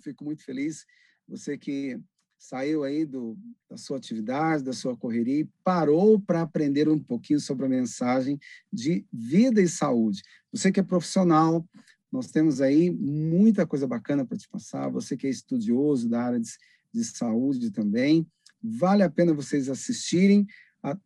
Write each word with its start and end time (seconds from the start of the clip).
fico 0.00 0.24
muito 0.24 0.44
feliz. 0.44 0.84
Você 1.28 1.56
que 1.56 2.00
saiu 2.40 2.82
aí 2.84 3.04
do, 3.04 3.36
da 3.68 3.76
sua 3.76 3.98
atividade, 3.98 4.64
da 4.64 4.72
sua 4.72 4.96
correria 4.96 5.40
e 5.40 5.48
parou 5.62 6.18
para 6.18 6.40
aprender 6.40 6.88
um 6.88 6.98
pouquinho 6.98 7.38
sobre 7.38 7.66
a 7.66 7.68
mensagem 7.68 8.40
de 8.72 9.04
vida 9.12 9.60
e 9.60 9.68
saúde. 9.68 10.22
Você 10.50 10.72
que 10.72 10.80
é 10.80 10.82
profissional, 10.82 11.64
nós 12.10 12.28
temos 12.28 12.60
aí 12.62 12.90
muita 12.90 13.66
coisa 13.66 13.86
bacana 13.86 14.24
para 14.24 14.38
te 14.38 14.48
passar. 14.48 14.88
Você 14.90 15.16
que 15.16 15.26
é 15.26 15.30
estudioso 15.30 16.08
da 16.08 16.22
área 16.22 16.40
de, 16.40 16.50
de 16.92 17.04
saúde 17.04 17.70
também, 17.70 18.26
vale 18.62 19.02
a 19.02 19.10
pena 19.10 19.34
vocês 19.34 19.68
assistirem 19.68 20.46
a, 20.82 20.96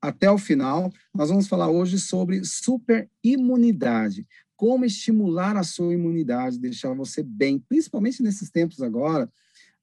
até 0.00 0.30
o 0.30 0.38
final. 0.38 0.92
Nós 1.12 1.28
vamos 1.28 1.48
falar 1.48 1.68
hoje 1.68 1.98
sobre 1.98 2.42
superimunidade 2.44 4.24
como 4.56 4.84
estimular 4.84 5.56
a 5.56 5.62
sua 5.62 5.94
imunidade, 5.94 6.58
deixar 6.58 6.94
você 6.94 7.22
bem, 7.22 7.58
principalmente 7.58 8.22
nesses 8.22 8.50
tempos 8.50 8.80
agora, 8.82 9.30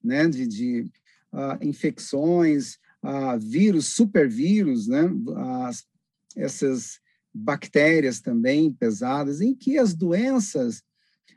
né, 0.03 0.27
de, 0.27 0.47
de 0.47 0.81
uh, 1.31 1.57
infecções, 1.61 2.75
uh, 3.03 3.39
vírus, 3.39 3.87
supervírus, 3.87 4.87
né, 4.87 5.03
as, 5.65 5.85
essas 6.35 6.99
bactérias 7.33 8.19
também 8.19 8.71
pesadas, 8.71 9.41
em 9.41 9.55
que 9.55 9.77
as 9.77 9.93
doenças, 9.93 10.83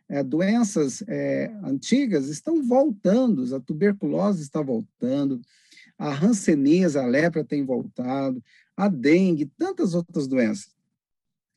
é, 0.08 0.22
doenças 0.22 1.02
é, 1.08 1.50
antigas 1.64 2.28
estão 2.28 2.62
voltando, 2.62 3.54
a 3.54 3.60
tuberculose 3.60 4.42
está 4.42 4.60
voltando, 4.60 5.40
a 5.98 6.12
hanseníase, 6.12 6.98
a 6.98 7.06
lepra 7.06 7.42
tem 7.42 7.64
voltado, 7.64 8.42
a 8.76 8.88
dengue, 8.88 9.50
tantas 9.56 9.94
outras 9.94 10.26
doenças. 10.26 10.75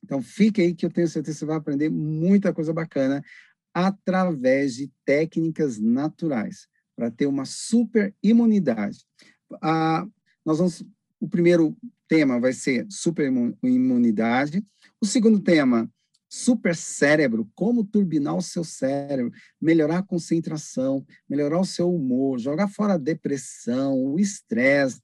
Então, 0.02 0.22
fique 0.22 0.60
aí 0.60 0.74
que 0.74 0.84
eu 0.84 0.90
tenho 0.90 1.08
certeza 1.08 1.34
que 1.34 1.38
você 1.40 1.44
vai 1.44 1.56
aprender 1.56 1.90
muita 1.90 2.52
coisa 2.52 2.72
bacana 2.72 3.22
através 3.72 4.74
de 4.74 4.90
técnicas 5.04 5.78
naturais 5.78 6.66
para 6.96 7.10
ter 7.10 7.26
uma 7.26 7.44
super 7.44 8.14
imunidade. 8.22 9.04
Ah, 9.62 10.06
nós 10.44 10.58
vamos, 10.58 10.84
o 11.20 11.28
primeiro 11.28 11.76
tema 12.08 12.40
vai 12.40 12.52
ser 12.52 12.86
super 12.90 13.30
imunidade. 13.62 14.64
O 15.00 15.06
segundo 15.06 15.40
tema, 15.40 15.88
super 16.28 16.76
cérebro, 16.76 17.48
como 17.54 17.84
turbinar 17.84 18.36
o 18.36 18.42
seu 18.42 18.64
cérebro, 18.64 19.32
melhorar 19.60 19.98
a 19.98 20.02
concentração, 20.02 21.04
melhorar 21.28 21.60
o 21.60 21.64
seu 21.64 21.92
humor, 21.92 22.38
jogar 22.38 22.68
fora 22.68 22.94
a 22.94 22.98
depressão, 22.98 23.96
o 23.98 24.18
estresse. 24.18 25.00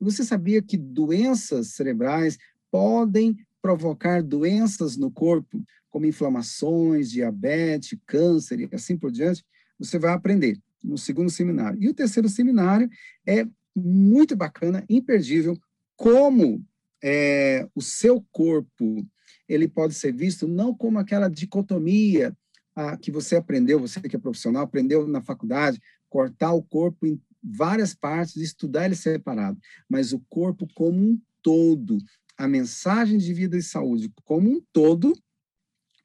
Você 0.00 0.24
sabia 0.24 0.62
que 0.62 0.76
doenças 0.76 1.68
cerebrais 1.74 2.38
podem 2.70 3.36
provocar 3.60 4.22
doenças 4.22 4.96
no 4.96 5.10
corpo, 5.10 5.62
como 5.90 6.06
inflamações, 6.06 7.10
diabetes, 7.10 7.98
câncer 8.06 8.60
e 8.60 8.68
assim 8.72 8.96
por 8.96 9.10
diante, 9.10 9.44
você 9.78 9.98
vai 9.98 10.12
aprender 10.12 10.58
no 10.82 10.96
segundo 10.96 11.30
seminário. 11.30 11.82
E 11.82 11.88
o 11.88 11.94
terceiro 11.94 12.28
seminário 12.28 12.88
é 13.26 13.46
muito 13.74 14.36
bacana, 14.36 14.84
imperdível, 14.88 15.58
como 15.96 16.64
é, 17.02 17.68
o 17.74 17.82
seu 17.82 18.24
corpo 18.30 19.06
ele 19.48 19.66
pode 19.66 19.94
ser 19.94 20.12
visto 20.12 20.46
não 20.46 20.72
como 20.74 20.98
aquela 20.98 21.28
dicotomia 21.28 22.36
a, 22.74 22.96
que 22.96 23.10
você 23.10 23.36
aprendeu, 23.36 23.80
você 23.80 24.00
que 24.00 24.14
é 24.14 24.18
profissional, 24.18 24.62
aprendeu 24.62 25.06
na 25.08 25.20
faculdade, 25.20 25.80
cortar 26.08 26.52
o 26.52 26.62
corpo 26.62 27.06
em 27.06 27.20
várias 27.42 27.94
partes, 27.94 28.36
estudar 28.36 28.86
ele 28.86 28.94
separado, 28.94 29.58
mas 29.88 30.12
o 30.12 30.20
corpo 30.28 30.68
como 30.74 30.98
um 30.98 31.20
todo, 31.42 31.98
a 32.40 32.48
mensagem 32.48 33.18
de 33.18 33.34
vida 33.34 33.58
e 33.58 33.62
saúde 33.62 34.10
como 34.24 34.50
um 34.50 34.62
todo 34.72 35.12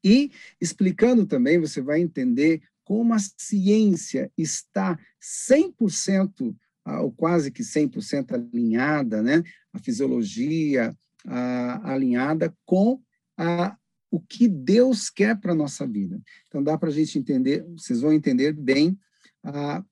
e 0.03 0.29
explicando 0.59 1.25
também, 1.25 1.57
você 1.57 1.81
vai 1.81 2.01
entender 2.01 2.61
como 2.83 3.13
a 3.13 3.17
ciência 3.37 4.29
está 4.37 4.99
100% 5.49 6.53
ou 6.99 7.11
quase 7.13 7.49
que 7.49 7.63
100% 7.63 8.33
alinhada, 8.33 9.23
né? 9.23 9.41
A 9.73 9.79
fisiologia 9.79 10.95
a, 11.25 11.93
alinhada 11.93 12.53
com 12.65 13.01
a, 13.37 13.75
o 14.11 14.19
que 14.19 14.47
Deus 14.49 15.09
quer 15.09 15.39
para 15.39 15.53
a 15.53 15.55
nossa 15.55 15.87
vida. 15.87 16.21
Então, 16.47 16.61
dá 16.61 16.77
para 16.77 16.89
a 16.89 16.93
gente 16.93 17.17
entender, 17.17 17.65
vocês 17.69 18.01
vão 18.01 18.11
entender 18.11 18.51
bem 18.53 18.99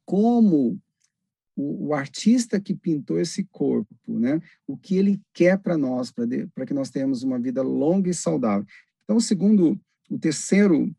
como 0.06 0.80
o, 1.56 1.88
o, 1.88 1.94
artista 1.94 2.60
que 2.60 2.74
pintou 2.74 3.20
esse 3.20 3.44
corpo, 3.46 3.96
né? 4.08 4.42
O 4.68 4.76
que 4.76 4.96
ele 4.96 5.22
quer 5.34 5.58
para 5.58 5.78
nós, 5.78 6.12
para 6.12 6.66
que 6.66 6.74
nós 6.74 6.90
tenhamos 6.90 7.24
uma 7.24 7.40
vida 7.40 7.62
longa 7.62 8.10
e 8.10 8.14
saudável. 8.14 8.66
Então, 9.04 9.20
segundo, 9.20 9.80
o 10.10 10.18
terceiro 10.18 10.94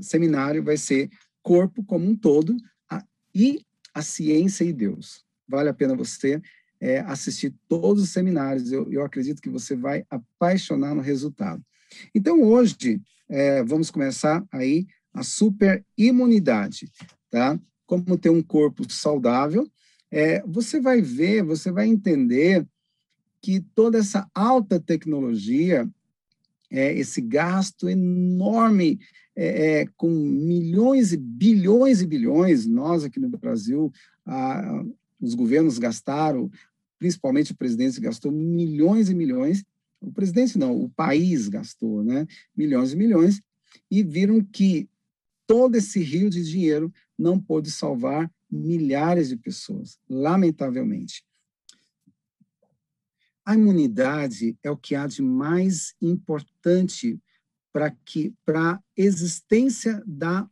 seminário 0.00 0.62
vai 0.62 0.76
ser 0.76 1.10
corpo 1.42 1.82
como 1.84 2.06
um 2.06 2.16
todo 2.16 2.56
a, 2.88 3.04
e 3.34 3.64
a 3.94 4.02
ciência 4.02 4.64
e 4.64 4.72
Deus. 4.72 5.24
Vale 5.48 5.68
a 5.68 5.74
pena 5.74 5.96
você 5.96 6.40
é, 6.80 7.00
assistir 7.00 7.54
todos 7.68 8.02
os 8.02 8.10
seminários. 8.10 8.72
Eu, 8.72 8.90
eu 8.90 9.04
acredito 9.04 9.42
que 9.42 9.50
você 9.50 9.76
vai 9.76 10.04
apaixonar 10.08 10.94
no 10.94 11.02
resultado. 11.02 11.62
Então, 12.14 12.42
hoje, 12.42 13.00
é, 13.28 13.62
vamos 13.62 13.90
começar 13.90 14.44
aí 14.50 14.86
a 15.12 15.22
super 15.22 15.84
imunidade, 15.96 16.90
tá? 17.28 17.58
Como 17.86 18.16
ter 18.16 18.30
um 18.30 18.42
corpo 18.42 18.90
saudável 18.90 19.68
é, 20.10 20.42
você 20.42 20.80
vai 20.80 21.00
ver, 21.00 21.42
você 21.42 21.70
vai 21.70 21.86
entender 21.86 22.66
que 23.40 23.60
toda 23.74 23.98
essa 23.98 24.28
alta 24.34 24.80
tecnologia, 24.80 25.88
é, 26.70 26.92
esse 26.92 27.20
gasto 27.20 27.88
enorme, 27.88 29.00
é, 29.34 29.80
é, 29.80 29.86
com 29.96 30.10
milhões 30.10 31.12
e 31.12 31.16
bilhões 31.16 32.02
e 32.02 32.06
bilhões, 32.06 32.66
nós 32.66 33.04
aqui 33.04 33.18
no 33.18 33.28
Brasil, 33.28 33.92
a, 34.26 34.84
os 35.20 35.34
governos 35.34 35.78
gastaram, 35.78 36.50
principalmente 36.98 37.52
o 37.52 37.56
presidente 37.56 38.00
gastou 38.00 38.30
milhões 38.30 39.08
e 39.08 39.14
milhões, 39.14 39.64
o 40.00 40.12
presidente 40.12 40.58
não, 40.58 40.76
o 40.76 40.90
país 40.90 41.48
gastou, 41.48 42.02
né, 42.02 42.26
milhões 42.56 42.92
e 42.92 42.96
milhões, 42.96 43.40
e 43.90 44.02
viram 44.02 44.42
que 44.42 44.88
todo 45.46 45.76
esse 45.76 46.00
rio 46.00 46.28
de 46.28 46.44
dinheiro 46.44 46.92
não 47.18 47.38
pôde 47.38 47.70
salvar 47.70 48.30
milhares 48.50 49.28
de 49.28 49.36
pessoas, 49.36 49.98
lamentavelmente. 50.08 51.24
A 53.44 53.54
imunidade 53.54 54.56
é 54.62 54.70
o 54.70 54.76
que 54.76 54.94
há 54.94 55.06
de 55.06 55.22
mais 55.22 55.94
importante 56.00 57.20
para 57.72 57.90
que 57.90 58.34
para 58.44 58.72
a 58.72 58.82
existência 58.96 60.02
da 60.06 60.48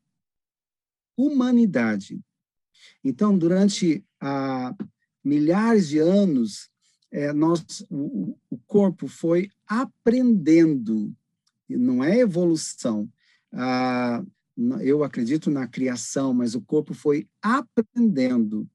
humanidade. 1.17 2.21
Então, 3.03 3.37
durante 3.37 4.05
ah, 4.21 4.75
milhares 5.25 5.89
de 5.89 5.99
anos, 5.99 6.71
é, 7.11 7.33
nós, 7.33 7.85
o, 7.91 8.37
o, 8.51 8.59
corpo 8.67 9.09
foi 9.09 9.51
aprendendo, 9.67 11.15
não 11.69 12.05
é 12.05 12.19
evolução. 12.19 13.11
Ah, 13.53 14.23
eu 14.81 15.05
acredito 15.05 15.51
na 15.51 15.69
criação, 15.69 16.35
mas 16.35 16.55
o 16.55 16.61
corpo 16.61 16.93
foi 16.93 17.29
aprendendo 17.41 18.69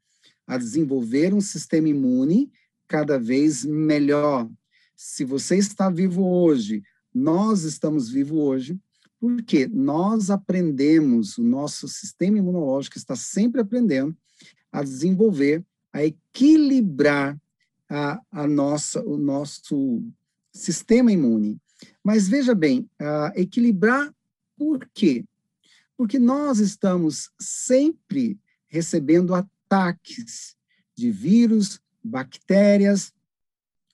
a 0.48 0.58
desenvolver 0.58 1.34
um 1.34 1.42
sistema 1.42 1.90
imune 1.90 2.52
cada 2.88 3.20
vez 3.20 3.66
melhor. 3.66 4.50
Se 4.96 5.26
você 5.26 5.58
está 5.58 5.90
vivo 5.90 6.26
hoje, 6.26 6.84
nós 7.14 7.64
estamos 7.64 8.10
vivos 8.10 8.38
hoje, 8.38 8.80
porque 9.20 9.68
nós 9.68 10.30
aprendemos, 10.30 11.38
o 11.38 11.44
nosso 11.44 11.88
sistema 11.88 12.38
imunológico 12.38 12.98
está 12.98 13.16
sempre 13.16 13.62
aprendendo 13.62 14.16
a 14.72 14.84
desenvolver, 14.84 15.64
a 15.92 16.04
equilibrar 16.04 17.38
a, 17.90 18.22
a 18.32 18.48
nossa, 18.48 19.02
o 19.04 19.18
nosso 19.18 20.02
sistema 20.52 21.12
imune. 21.12 21.58
Mas 22.04 22.28
veja 22.28 22.56
bem, 22.56 22.90
equilibrar 23.36 24.14
por 24.58 24.88
quê? 24.94 25.26
Porque 25.98 26.20
nós 26.20 26.60
estamos 26.60 27.32
sempre 27.40 28.40
recebendo 28.68 29.36
ataques 29.36 30.56
de 30.96 31.12
vírus, 31.12 31.80
bactérias, 32.04 33.14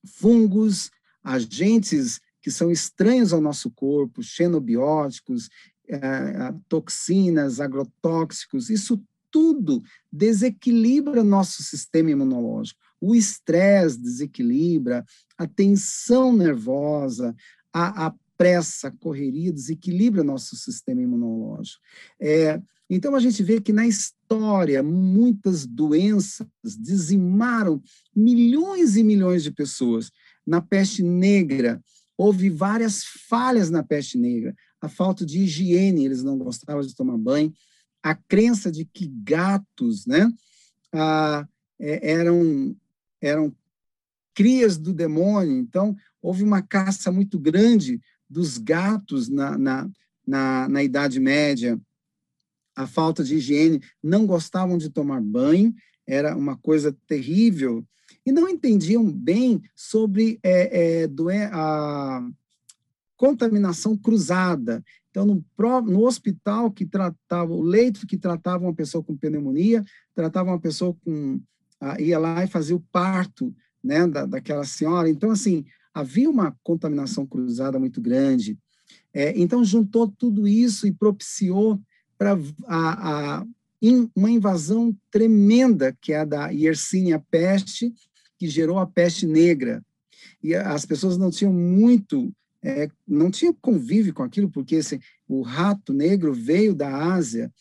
fungos, 0.05 0.91
agentes 1.23 2.21
que 2.41 2.49
são 2.49 2.71
estranhos 2.71 3.33
ao 3.33 3.41
nosso 3.41 3.69
corpo, 3.69 4.23
xenobióticos, 4.23 5.49
eh, 5.87 6.53
toxinas, 6.67 7.59
agrotóxicos, 7.59 8.69
isso 8.69 9.01
tudo 9.31 9.83
desequilibra 10.11 11.23
nosso 11.23 11.61
sistema 11.63 12.11
imunológico. 12.11 12.79
O 12.99 13.15
estresse 13.15 13.99
desequilibra, 13.99 15.05
a 15.37 15.47
tensão 15.47 16.35
nervosa, 16.35 17.35
a, 17.71 18.07
a 18.07 18.15
pressa, 18.39 18.89
correria, 18.89 19.51
desequilibra 19.51 20.23
nosso 20.23 20.55
sistema 20.55 21.01
imunológico. 21.01 21.83
É, 22.21 22.61
então, 22.89 23.13
a 23.13 23.19
gente 23.19 23.43
vê 23.43 23.59
que 23.59 23.73
na 23.73 23.85
história, 23.85 24.81
muitas 24.81 25.65
doenças 25.67 26.47
dizimaram 26.79 27.81
milhões 28.15 28.95
e 28.95 29.03
milhões 29.03 29.43
de 29.43 29.51
pessoas. 29.51 30.09
Na 30.47 30.61
peste 30.61 31.03
negra, 31.03 31.83
houve 32.17 32.49
várias 32.49 33.03
falhas 33.27 33.69
na 33.69 33.83
peste 33.83 34.17
negra. 34.17 34.55
A 34.79 34.87
falta 34.87 35.25
de 35.25 35.39
higiene, 35.39 36.05
eles 36.05 36.23
não 36.23 36.37
gostavam 36.37 36.81
de 36.81 36.95
tomar 36.95 37.17
banho. 37.17 37.53
a 38.01 38.15
crença 38.15 38.71
de 38.71 38.85
que 38.85 39.11
gatos 39.21 40.05
né, 40.05 40.31
ah, 40.93 41.45
é, 41.77 42.13
eram, 42.13 42.73
eram 43.21 43.53
crias 44.33 44.77
do 44.77 44.93
demônio. 44.93 45.57
Então, 45.57 45.93
houve 46.21 46.41
uma 46.41 46.61
caça 46.61 47.11
muito 47.11 47.37
grande 47.37 47.99
dos 48.29 48.57
gatos 48.57 49.27
na, 49.27 49.57
na, 49.57 49.89
na, 50.25 50.69
na 50.69 50.83
Idade 50.83 51.19
Média. 51.19 51.79
A 52.75 52.87
falta 52.87 53.23
de 53.23 53.35
higiene, 53.35 53.81
não 54.01 54.25
gostavam 54.25 54.77
de 54.77 54.89
tomar 54.89 55.21
banho, 55.21 55.73
era 56.07 56.35
uma 56.35 56.57
coisa 56.57 56.95
terrível, 57.07 57.85
e 58.25 58.31
não 58.31 58.47
entendiam 58.47 59.11
bem 59.11 59.61
sobre 59.75 60.39
é, 60.43 61.03
é, 61.03 61.09
a 61.51 62.27
contaminação 63.17 63.97
cruzada. 63.97 64.83
Então, 65.09 65.25
no, 65.25 65.43
no, 65.81 66.05
hospital 66.05 66.71
que 66.71 66.85
tratava, 66.85 67.51
o 67.51 67.61
leito 67.61 68.07
que 68.07 68.17
tratava 68.17 68.63
uma 68.63 68.73
pessoa 68.73 69.03
com 69.03 69.17
pneumonia, 69.17 69.83
tratava 70.15 70.51
uma 70.51 70.59
pessoa 70.59 70.95
com. 71.03 71.41
ia 71.99 72.17
lá 72.19 72.43
e 72.43 72.47
fazia 72.47 72.75
o 72.75 72.85
parto 72.91 73.53
né, 73.83 74.07
da, 74.07 74.25
daquela 74.25 74.63
senhora. 74.63 75.09
Então, 75.09 75.31
assim, 75.31 75.65
havia 75.99 76.29
uma 76.29 76.55
contaminação 76.63 77.25
cruzada 77.25 77.79
muito 77.79 78.01
grande. 78.01 78.57
É, 79.13 79.37
então, 79.39 79.63
juntou 79.63 80.07
tudo 80.07 80.47
isso 80.47 80.87
e 80.87 80.91
propiciou 80.91 81.79
para 82.17 82.37
a, 82.67 83.39
a 83.39 83.45
in, 83.81 84.09
uma 84.15 84.29
invasão 84.29 84.95
tremenda, 85.11 85.95
que 86.01 86.13
é 86.13 86.19
a 86.19 86.25
da 86.25 86.49
Yersinia 86.49 87.23
peste, 87.31 87.93
que 88.37 88.47
gerou 88.47 88.77
a 88.79 88.85
peste 88.85 89.25
negra. 89.25 89.83
E 90.43 90.53
as 90.55 90.85
pessoas 90.85 91.17
não 91.17 91.29
tinham 91.29 91.53
muito, 91.53 92.33
é, 92.63 92.89
não 93.07 93.29
tinham 93.31 93.53
convívio 93.53 94.13
com 94.13 94.23
aquilo, 94.23 94.49
porque 94.49 94.75
esse, 94.75 94.99
o 95.27 95.41
rato 95.41 95.93
negro 95.93 96.33
veio 96.33 96.73
da 96.73 97.13
Ásia 97.13 97.51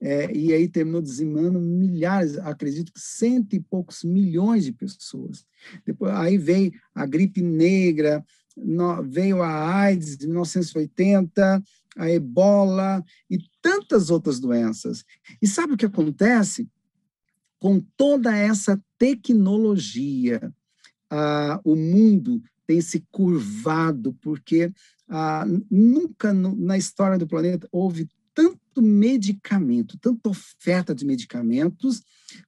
é, 0.00 0.30
e 0.34 0.52
aí 0.52 0.68
terminou 0.68 1.00
dizimando 1.00 1.58
milhares, 1.58 2.36
acredito 2.38 2.92
que 2.92 3.00
cento 3.00 3.54
e 3.54 3.60
poucos 3.60 4.04
milhões 4.04 4.64
de 4.64 4.72
pessoas. 4.72 5.46
Depois, 5.86 6.12
aí 6.14 6.36
veio 6.36 6.72
a 6.94 7.06
gripe 7.06 7.40
negra, 7.40 8.24
no, 8.56 9.02
veio 9.02 9.42
a 9.42 9.74
AIDS 9.80 10.16
de 10.16 10.26
1980, 10.26 11.62
a 11.96 12.10
ebola 12.10 13.02
e 13.30 13.38
tantas 13.62 14.10
outras 14.10 14.38
doenças. 14.38 15.04
E 15.40 15.46
sabe 15.46 15.72
o 15.72 15.76
que 15.76 15.86
acontece? 15.86 16.68
Com 17.58 17.80
toda 17.96 18.36
essa 18.36 18.80
tecnologia, 18.98 20.52
ah, 21.10 21.58
o 21.64 21.74
mundo 21.74 22.42
tem 22.66 22.80
se 22.80 23.04
curvado, 23.10 24.12
porque 24.20 24.70
ah, 25.08 25.46
nunca 25.70 26.34
no, 26.34 26.54
na 26.54 26.76
história 26.76 27.16
do 27.16 27.26
planeta 27.26 27.66
houve 27.72 28.08
tanto 28.36 28.82
medicamento, 28.82 29.98
tanta 29.98 30.28
oferta 30.28 30.94
de 30.94 31.06
medicamentos, 31.06 32.02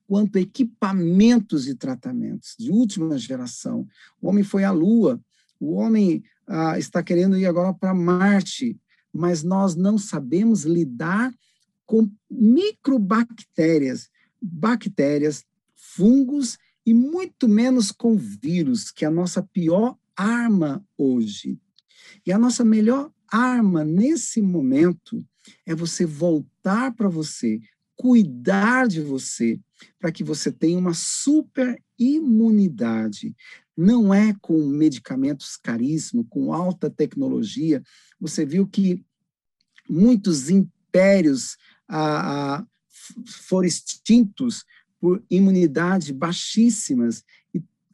quanto 0.06 0.37
equipamentos 0.37 1.64
de 1.64 1.75
tratamentos 1.75 2.55
de 2.58 2.70
última 2.70 3.17
geração. 3.17 3.88
O 4.20 4.29
homem 4.29 4.44
foi 4.44 4.64
à 4.64 4.70
Lua, 4.70 5.19
o 5.58 5.73
homem 5.73 6.23
ah, 6.46 6.79
está 6.79 7.02
querendo 7.02 7.38
ir 7.38 7.46
agora 7.46 7.73
para 7.73 7.94
Marte, 7.94 8.79
mas 9.11 9.43
nós 9.43 9.75
não 9.75 9.96
sabemos 9.96 10.64
lidar 10.64 11.32
com 11.87 12.06
microbactérias, 12.31 14.11
bactérias, 14.43 15.43
fungos 15.75 16.58
e 16.84 16.93
muito 16.93 17.49
menos 17.49 17.91
com 17.91 18.14
vírus, 18.14 18.91
que 18.91 19.06
é 19.06 19.08
a 19.08 19.11
nossa 19.11 19.43
pior 19.43 19.96
arma 20.14 20.84
hoje. 20.99 21.58
E 22.26 22.32
a 22.32 22.38
nossa 22.38 22.62
melhor 22.62 23.11
arma 23.26 23.84
nesse 23.84 24.43
momento 24.43 25.25
é 25.66 25.74
você 25.74 26.04
voltar 26.04 26.92
para 26.94 27.08
você, 27.08 27.60
cuidar 27.96 28.86
de 28.86 29.00
você, 29.00 29.60
para 29.98 30.12
que 30.12 30.22
você 30.22 30.52
tenha 30.52 30.78
uma 30.78 30.94
super 30.94 31.82
imunidade. 31.98 33.34
Não 33.76 34.12
é 34.12 34.34
com 34.40 34.58
medicamentos 34.66 35.56
caríssimos, 35.56 36.26
com 36.28 36.52
alta 36.52 36.88
tecnologia. 36.88 37.82
Você 38.20 38.44
viu 38.44 38.66
que 38.66 39.04
muitos 39.88 40.50
impérios 40.50 41.56
foram 43.46 43.66
extintos 43.66 44.64
por 45.00 45.22
imunidade 45.30 46.12
baixíssimas 46.12 47.24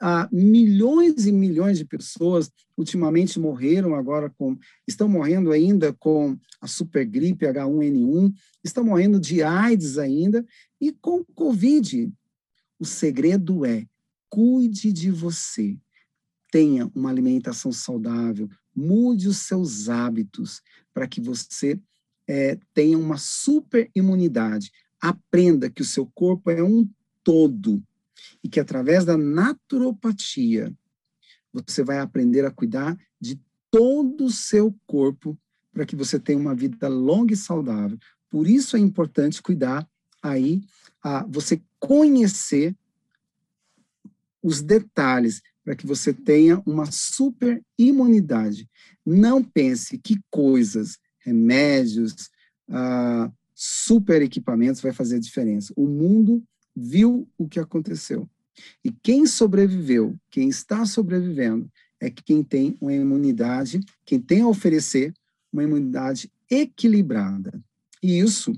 ah, 0.07 0.29
milhões 0.31 1.25
e 1.25 1.33
milhões 1.33 1.79
de 1.79 1.85
pessoas 1.87 2.53
ultimamente 2.77 3.41
morreram 3.41 3.95
agora 3.95 4.29
com, 4.29 4.55
estão 4.87 5.09
morrendo 5.09 5.51
ainda 5.51 5.95
com 5.95 6.37
a 6.61 6.67
supergripe 6.67 7.47
H1N1, 7.47 8.31
estão 8.63 8.85
morrendo 8.85 9.19
de 9.19 9.43
AIDS 9.43 9.97
ainda 9.97 10.45
e 10.79 10.93
com 10.93 11.25
Covid. 11.25 12.13
O 12.79 12.85
segredo 12.85 13.65
é 13.65 13.87
cuide 14.29 14.93
de 14.93 15.11
você, 15.11 15.75
tenha 16.53 16.91
uma 16.95 17.09
alimentação 17.09 17.73
saudável, 17.73 18.47
mude 18.77 19.27
os 19.27 19.39
seus 19.39 19.89
hábitos 19.89 20.61
para 20.93 21.09
que 21.09 21.19
você 21.19 21.81
é, 22.29 22.59
tenha 22.75 22.99
uma 22.99 23.17
super 23.17 23.91
imunidade. 23.97 24.71
Aprenda 25.01 25.71
que 25.71 25.81
o 25.81 25.87
seu 25.87 26.05
corpo 26.15 26.51
é 26.51 26.63
um 26.63 26.87
todo 27.23 27.83
e 28.43 28.49
que 28.49 28.61
através 28.61 29.05
da 29.05 29.17
naturopatia 29.17 30.73
você 31.53 31.83
vai 31.85 31.99
aprender 31.99 32.45
a 32.45 32.51
cuidar 32.51 32.99
de 33.21 33.41
todo 33.71 34.25
o 34.25 34.31
seu 34.31 34.75
corpo 34.87 35.39
para 35.73 35.87
que 35.87 35.97
você 35.97 36.19
tenha 36.19 36.39
uma 36.39 36.55
vida 36.55 36.89
longa 36.89 37.33
e 37.33 37.37
saudável. 37.37 37.99
Por 38.31 38.49
isso 38.49 38.77
é 38.77 38.81
importante 38.81 39.43
cuidar 39.43 39.89
aí, 40.23 40.63
a 41.03 41.25
você 41.27 41.61
conhecer 41.79 42.75
os 44.43 44.63
detalhes 44.63 45.43
para 45.65 45.75
que 45.75 45.87
você 45.87 46.13
tenha 46.13 46.63
uma 46.67 46.91
super 46.91 47.63
imunidade. 47.79 48.69
Não 49.05 49.43
pense 49.43 49.99
que 49.99 50.21
coisas, 50.31 50.99
remédios, 51.19 52.31
ah, 52.69 53.31
super 53.55 54.21
equipamentos 54.23 54.81
vai 54.81 54.93
fazer 54.93 55.17
a 55.17 55.21
diferença. 55.21 55.73
O 55.77 55.87
mundo 55.87 56.43
viu 56.75 57.29
o 57.39 57.49
que 57.49 57.61
aconteceu. 57.61 58.29
E 58.85 58.91
quem 58.91 59.27
sobreviveu, 59.27 60.19
quem 60.31 60.49
está 60.49 60.85
sobrevivendo, 60.85 61.71
é 62.01 62.11
quem 62.11 62.43
tem 62.43 62.77
uma 62.81 62.93
imunidade, 62.93 63.81
quem 64.05 64.21
tem 64.21 64.43
a 64.43 64.49
oferecer 64.49 65.15
uma 65.53 65.63
imunidade 65.63 66.31
equilibrada. 66.51 67.63
E 68.03 68.19
isso 68.19 68.53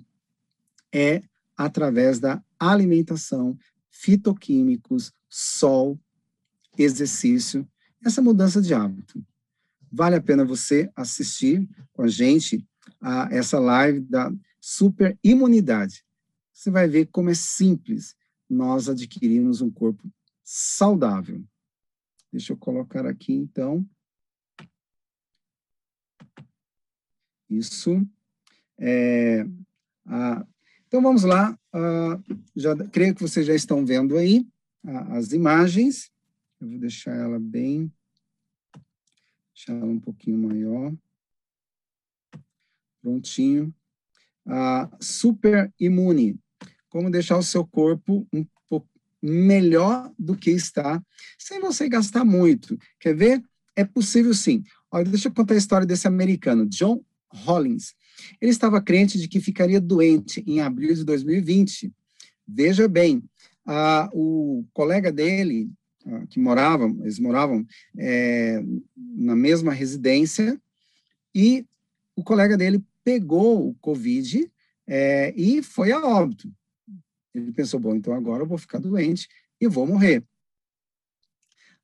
é 0.93 1.23
através 1.57 2.19
da 2.19 2.43
alimentação, 2.59 3.57
fitoquímicos, 3.91 5.13
sol, 5.29 5.99
exercício, 6.77 7.67
essa 8.05 8.21
mudança 8.21 8.61
de 8.61 8.75
hábito. 8.75 9.25
Vale 9.91 10.17
a 10.17 10.21
pena 10.21 10.45
você 10.45 10.91
assistir 10.95 11.67
com 11.93 12.03
a 12.03 12.09
gente 12.09 12.67
a 13.01 13.29
essa 13.31 13.59
live 13.59 14.01
da 14.01 14.33
super 14.61 15.19
imunidade 15.23 16.06
você 16.57 16.71
vai 16.71 16.89
ver 16.89 17.07
como 17.09 17.29
é 17.29 17.35
simples 17.35 18.17
nós 18.49 18.89
adquirirmos 18.89 19.61
um 19.61 19.71
corpo 19.71 20.11
saudável. 20.43 21.45
Deixa 22.33 22.55
eu 22.55 22.57
colocar 22.57 23.05
aqui, 23.05 23.35
então. 23.35 23.87
Isso. 27.51 28.09
É, 28.79 29.45
a, 30.07 30.47
então, 30.87 31.03
vamos 31.03 31.25
lá. 31.25 31.59
já, 32.57 32.75
creio 32.89 33.15
que 33.15 33.21
vocês 33.21 33.45
já 33.45 33.55
estão 33.55 33.85
vendo 33.85 34.17
aí 34.17 34.49
as 35.11 35.33
imagens. 35.33 36.11
Eu 36.59 36.71
vou 36.71 36.79
deixar 36.79 37.15
ela 37.15 37.39
bem... 37.39 37.93
Deixar 39.53 39.75
ela 39.75 39.85
um 39.85 40.01
pouquinho 40.01 40.39
maior. 40.39 40.95
Prontinho. 43.03 43.75
A 44.47 44.91
super 45.01 45.73
imune 45.79 46.41
como 46.97 47.11
deixar 47.11 47.37
o 47.37 47.43
seu 47.43 47.63
corpo 47.63 48.27
um 48.33 48.43
pouco 48.71 48.89
melhor 49.21 50.11
do 50.19 50.35
que 50.35 50.51
está, 50.51 50.99
sem 51.39 51.61
você 51.61 51.91
gastar 51.91 52.25
muito. 52.25 52.79
Quer 52.99 53.15
ver? 53.15 53.43
É 53.77 53.85
possível 53.85 54.33
sim. 54.33 54.65
Olha, 54.91 55.05
deixa 55.05 55.29
eu 55.29 55.35
contar 55.35 55.53
a 55.53 55.59
história 55.59 55.87
desse 55.87 56.09
americano, 56.09 56.65
John 56.65 57.05
Hollins. 57.31 57.93
Ele 58.41 58.51
estava 58.51 58.81
crente 58.81 59.19
de 59.19 59.29
que 59.29 59.41
ficaria 59.41 59.79
doente 59.79 60.43
em 60.47 60.63
abril 60.63 60.95
de 60.95 61.05
2020. 61.05 61.93
Veja 62.49 62.89
bem, 62.89 63.23
ah, 63.67 64.09
o 64.15 64.65
colega 64.73 65.13
dele, 65.13 65.71
ah, 66.07 66.25
que 66.31 66.41
moravam, 66.41 66.99
eles 67.03 67.19
moravam 67.19 67.67
é, 67.99 68.65
na 68.97 69.37
mesma 69.37 69.71
residência, 69.71 70.59
e 71.35 71.67
o 72.17 72.25
colega 72.25 72.57
dele 72.57 72.83
pegou 73.05 73.69
o 73.69 73.75
Covid 73.83 74.51
é, 74.87 75.35
e 75.37 75.63
foi 75.63 75.93
a 75.93 76.01
óbito. 76.01 76.51
Ele 77.41 77.53
pensou, 77.53 77.79
bom, 77.81 77.95
então 77.95 78.15
agora 78.15 78.43
eu 78.43 78.47
vou 78.47 78.59
ficar 78.59 78.79
doente 78.79 79.29
e 79.61 79.67
vou 79.67 79.87
morrer. 79.87 80.25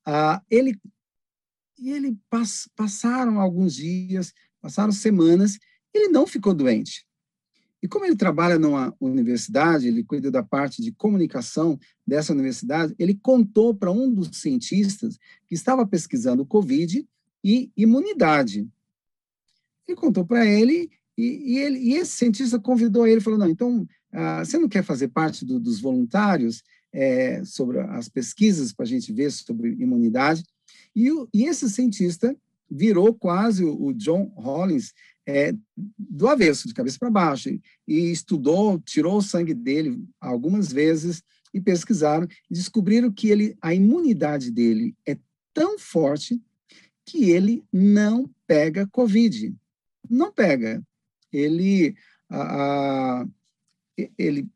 Ah, 0.04 0.42
ele 0.50 0.78
e 1.78 1.90
ele 1.90 2.16
pass, 2.30 2.68
passaram 2.76 3.40
alguns 3.40 3.74
dias, 3.74 4.32
passaram 4.60 4.92
semanas, 4.92 5.58
ele 5.92 6.08
não 6.08 6.26
ficou 6.26 6.54
doente. 6.54 7.04
E 7.82 7.88
como 7.88 8.04
ele 8.04 8.14
trabalha 8.14 8.56
numa 8.56 8.94
universidade, 9.00 9.88
ele 9.88 10.04
cuida 10.04 10.30
da 10.30 10.44
parte 10.44 10.80
de 10.80 10.92
comunicação 10.92 11.76
dessa 12.06 12.32
universidade, 12.32 12.94
ele 12.96 13.14
contou 13.14 13.74
para 13.74 13.90
um 13.90 14.08
dos 14.08 14.28
cientistas 14.38 15.18
que 15.48 15.54
estava 15.54 15.84
pesquisando 15.84 16.46
Covid 16.46 17.04
e 17.42 17.72
imunidade. 17.76 18.68
Ele 19.88 19.96
contou 19.96 20.24
para 20.24 20.46
ele 20.46 20.88
e, 21.18 21.54
e, 21.54 21.58
ele, 21.58 21.78
e 21.78 21.94
esse 21.94 22.12
cientista 22.12 22.60
convidou 22.60 23.04
ele, 23.04 23.20
falou, 23.20 23.38
não, 23.38 23.48
então, 23.48 23.84
ah, 24.12 24.44
você 24.44 24.58
não 24.58 24.68
quer 24.68 24.84
fazer 24.84 25.08
parte 25.08 25.44
do, 25.44 25.58
dos 25.58 25.80
voluntários 25.80 26.62
é, 26.92 27.42
sobre 27.44 27.80
as 27.80 28.08
pesquisas 28.08 28.72
para 28.72 28.84
a 28.84 28.88
gente 28.88 29.12
ver 29.12 29.30
sobre 29.30 29.70
imunidade? 29.70 30.44
E, 30.94 31.10
o, 31.10 31.28
e 31.32 31.44
esse 31.44 31.68
cientista 31.70 32.36
virou 32.70 33.14
quase 33.14 33.64
o, 33.64 33.86
o 33.86 33.94
John 33.94 34.32
Hollins 34.36 34.92
é, 35.26 35.54
do 35.98 36.28
avesso, 36.28 36.68
de 36.68 36.74
cabeça 36.74 36.98
para 36.98 37.10
baixo, 37.10 37.48
e, 37.48 37.60
e 37.86 38.10
estudou, 38.10 38.78
tirou 38.80 39.18
o 39.18 39.22
sangue 39.22 39.54
dele 39.54 40.02
algumas 40.20 40.72
vezes 40.72 41.22
e 41.54 41.60
pesquisaram 41.60 42.26
e 42.50 42.54
descobriram 42.54 43.12
que 43.12 43.28
ele, 43.28 43.56
a 43.60 43.74
imunidade 43.74 44.50
dele 44.50 44.94
é 45.06 45.16
tão 45.52 45.78
forte 45.78 46.40
que 47.04 47.30
ele 47.30 47.62
não 47.72 48.30
pega 48.46 48.86
Covid. 48.86 49.54
Não 50.08 50.32
pega. 50.32 50.82
Ele, 51.32 51.94
a, 52.28 53.22
a, 53.22 53.26
ele 54.18 54.48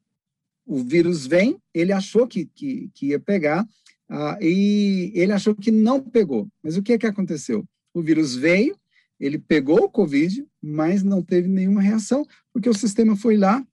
o 0.66 0.82
vírus 0.82 1.26
vem, 1.26 1.62
ele 1.72 1.92
achou 1.92 2.26
que, 2.26 2.46
que, 2.46 2.90
que 2.92 3.06
ia 3.06 3.20
pegar, 3.20 3.66
a, 4.08 4.36
e 4.40 5.12
ele 5.14 5.32
achou 5.32 5.54
que 5.54 5.70
não 5.70 6.02
pegou. 6.02 6.48
Mas 6.62 6.76
o 6.76 6.82
que, 6.82 6.92
é 6.92 6.98
que 6.98 7.06
aconteceu? 7.06 7.64
O 7.94 8.02
vírus 8.02 8.34
veio, 8.34 8.76
ele 9.18 9.38
pegou 9.38 9.84
o 9.84 9.88
Covid, 9.88 10.44
mas 10.60 11.02
não 11.02 11.22
teve 11.22 11.48
nenhuma 11.48 11.80
reação, 11.80 12.26
porque 12.52 12.68
o 12.68 12.74
sistema 12.74 13.16
foi 13.16 13.36
lá 13.36 13.64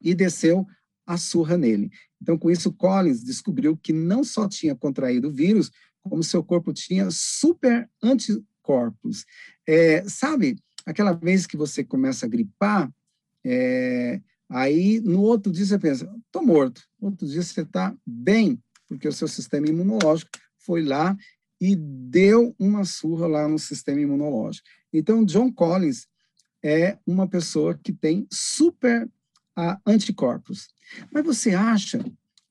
e 0.00 0.14
desceu 0.14 0.66
a 1.06 1.18
surra 1.18 1.58
nele. 1.58 1.90
Então, 2.20 2.38
com 2.38 2.50
isso, 2.50 2.72
Collins 2.72 3.22
descobriu 3.22 3.76
que 3.76 3.92
não 3.92 4.24
só 4.24 4.48
tinha 4.48 4.74
contraído 4.74 5.28
o 5.28 5.32
vírus, 5.32 5.70
como 6.02 6.22
seu 6.22 6.42
corpo 6.42 6.72
tinha 6.72 7.10
super 7.10 7.88
anticorpos. 8.02 9.26
É, 9.66 10.02
sabe, 10.08 10.56
aquela 10.86 11.12
vez 11.12 11.46
que 11.46 11.56
você 11.56 11.84
começa 11.84 12.26
a 12.26 12.28
gripar, 12.28 12.90
é, 13.44 14.20
aí 14.50 15.00
no 15.00 15.22
outro 15.22 15.50
dia 15.52 15.64
você 15.64 15.78
pensa, 15.78 16.12
estou 16.26 16.44
morto. 16.44 16.82
No 17.00 17.08
outro 17.08 17.26
dia 17.26 17.42
você 17.42 17.62
está 17.62 17.96
bem, 18.04 18.60
porque 18.88 19.08
o 19.08 19.12
seu 19.12 19.28
sistema 19.28 19.68
imunológico 19.68 20.30
foi 20.58 20.82
lá 20.82 21.16
e 21.60 21.76
deu 21.76 22.54
uma 22.58 22.84
surra 22.84 23.26
lá 23.26 23.48
no 23.48 23.58
sistema 23.58 24.00
imunológico. 24.00 24.66
Então, 24.92 25.24
John 25.24 25.52
Collins 25.52 26.06
é 26.62 26.98
uma 27.06 27.28
pessoa 27.28 27.78
que 27.82 27.92
tem 27.92 28.26
super 28.30 29.06
uh, 29.06 29.76
anticorpos. 29.86 30.68
Mas 31.12 31.24
você 31.24 31.54
acha 31.54 32.04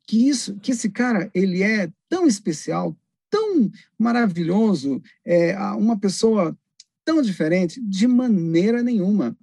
que 0.08 0.30
isso, 0.30 0.56
que 0.60 0.72
esse 0.72 0.90
cara, 0.90 1.30
ele 1.34 1.62
é 1.62 1.92
tão 2.08 2.28
especial, 2.28 2.98
tão 3.30 3.70
maravilhoso, 3.98 5.02
é 5.26 5.58
uma 5.74 6.00
pessoa 6.00 6.58
tão 7.04 7.22
diferente? 7.22 7.82
De 7.82 8.08
maneira 8.08 8.82
nenhuma. 8.82 9.38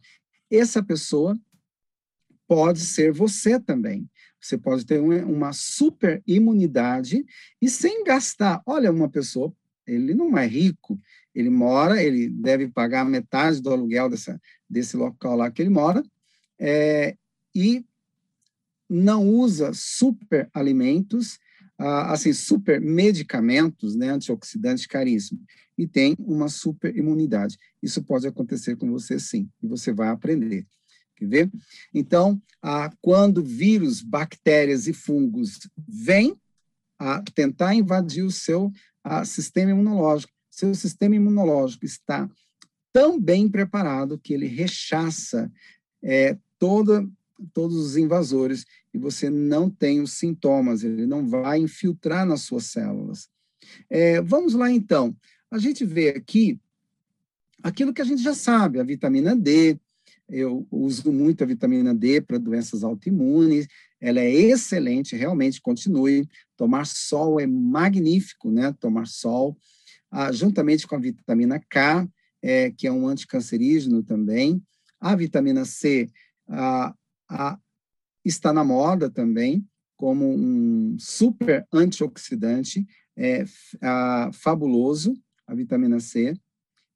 Essa 0.50 0.82
pessoa 0.82 1.38
pode 2.46 2.80
ser 2.80 3.12
você 3.12 3.58
também. 3.58 4.08
Você 4.40 4.56
pode 4.56 4.86
ter 4.86 5.00
uma 5.00 5.52
super 5.52 6.22
imunidade 6.26 7.24
e 7.60 7.68
sem 7.68 8.04
gastar. 8.04 8.62
Olha, 8.64 8.92
uma 8.92 9.08
pessoa, 9.08 9.52
ele 9.86 10.14
não 10.14 10.36
é 10.38 10.46
rico, 10.46 11.00
ele 11.34 11.50
mora, 11.50 12.02
ele 12.02 12.28
deve 12.28 12.68
pagar 12.68 13.04
metade 13.04 13.60
do 13.60 13.70
aluguel 13.70 14.08
dessa, 14.08 14.40
desse 14.68 14.96
local 14.96 15.36
lá 15.36 15.50
que 15.50 15.62
ele 15.62 15.70
mora, 15.70 16.02
é, 16.58 17.16
e 17.54 17.84
não 18.88 19.28
usa 19.28 19.72
super 19.74 20.48
alimentos, 20.54 21.38
ah, 21.78 22.12
assim, 22.12 22.32
super 22.32 22.80
medicamentos, 22.80 23.96
né, 23.96 24.10
antioxidantes 24.10 24.86
caríssimos, 24.86 25.44
e 25.76 25.86
tem 25.86 26.16
uma 26.18 26.48
super 26.48 26.96
imunidade. 26.96 27.58
Isso 27.82 28.02
pode 28.02 28.26
acontecer 28.26 28.76
com 28.76 28.90
você 28.90 29.18
sim, 29.18 29.48
e 29.62 29.66
você 29.66 29.92
vai 29.92 30.08
aprender. 30.08 30.66
Quer 31.16 31.26
ver? 31.26 31.50
Então, 31.92 32.40
ah, 32.62 32.90
quando 33.00 33.42
vírus, 33.42 34.02
bactérias 34.02 34.87
e 34.87 34.92
fungos 34.92 35.61
vêm 35.88 36.37
a 36.99 37.23
tentar 37.35 37.75
invadir 37.75 38.23
o 38.23 38.30
seu 38.30 38.73
sistema 39.25 39.70
imunológico, 39.70 40.32
seu 40.50 40.75
sistema 40.75 41.14
imunológico 41.14 41.85
está 41.85 42.28
tão 42.92 43.20
bem 43.20 43.49
preparado 43.49 44.18
que 44.18 44.32
ele 44.32 44.46
rechaça 44.46 45.52
é, 46.02 46.37
toda, 46.58 47.06
todos 47.52 47.76
os 47.76 47.96
invasores 47.96 48.64
e 48.92 48.99
você 48.99 49.28
não 49.28 49.68
tem 49.68 50.00
os 50.00 50.12
sintomas, 50.12 50.82
ele 50.82 51.06
não 51.06 51.26
vai 51.26 51.58
infiltrar 51.58 52.25
nas 52.25 52.42
suas 52.42 52.66
células. 52.66 53.28
É, 53.90 54.20
vamos 54.23 54.54
lá, 54.54 54.70
então. 54.70 55.14
A 55.50 55.58
gente 55.58 55.85
vê 55.85 56.08
aqui 56.11 56.58
aquilo 57.62 57.92
que 57.92 58.00
a 58.00 58.04
gente 58.04 58.23
já 58.23 58.35
sabe, 58.35 58.80
a 58.80 58.85
vitamina 58.85 59.37
D, 59.37 59.78
eu 60.28 60.66
uso 60.71 61.12
muito 61.12 61.42
a 61.42 61.47
vitamina 61.47 61.95
D 61.95 62.21
para 62.21 62.38
doenças 62.38 62.83
autoimunes, 62.83 63.66
ela 64.00 64.21
é 64.21 64.30
excelente, 64.30 65.16
realmente 65.16 65.61
continue. 65.61 66.28
Tomar 66.56 66.87
sol 66.87 67.40
é 67.40 67.47
magnífico, 67.47 68.50
né? 68.50 68.73
Tomar 68.78 69.06
sol, 69.06 69.56
ah, 70.11 70.33
juntamente 70.33 70.87
com 70.87 70.97
a 70.97 71.00
vitamina 71.00 71.61
K, 71.61 72.09
é, 72.42 72.71
que 72.71 72.87
é 72.87 72.92
um 72.92 73.06
anticancerígeno 73.06 74.02
também. 74.02 74.62
A 75.00 75.14
vitamina 75.14 75.64
C 75.64 76.09
ah, 76.49 76.95
ah, 77.28 77.59
está 78.25 78.52
na 78.52 78.64
moda 78.64 79.09
também, 79.09 79.64
como 79.97 80.28
um 80.28 80.97
super 80.99 81.66
antioxidante 81.73 82.87
é, 83.16 83.45
fabuloso, 84.33 85.14
a 85.47 85.54
vitamina 85.54 86.00
C. 86.00 86.35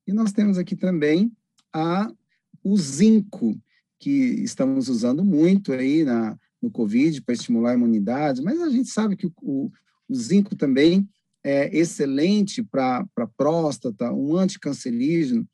E 0.06 0.12
nós 0.12 0.32
temos 0.32 0.58
aqui 0.58 0.76
também 0.76 1.32
a 1.72 2.12
o 2.62 2.76
zinco, 2.76 3.58
que 3.98 4.10
estamos 4.10 4.88
usando 4.88 5.24
muito 5.24 5.72
aí 5.72 6.04
na, 6.04 6.36
no 6.60 6.70
Covid 6.70 7.20
para 7.22 7.34
estimular 7.34 7.72
a 7.72 7.74
imunidade, 7.74 8.42
mas 8.42 8.60
a 8.60 8.68
gente 8.68 8.88
sabe 8.88 9.16
que 9.16 9.26
o, 9.26 9.70
o, 10.08 10.14
zinco 10.14 10.56
também 10.56 11.08
é 11.44 11.74
excelente 11.76 12.62
para 12.62 13.06
a 13.16 13.26
próstata, 13.26 14.12
um 14.12 14.36
anticancerígeno. 14.36 15.46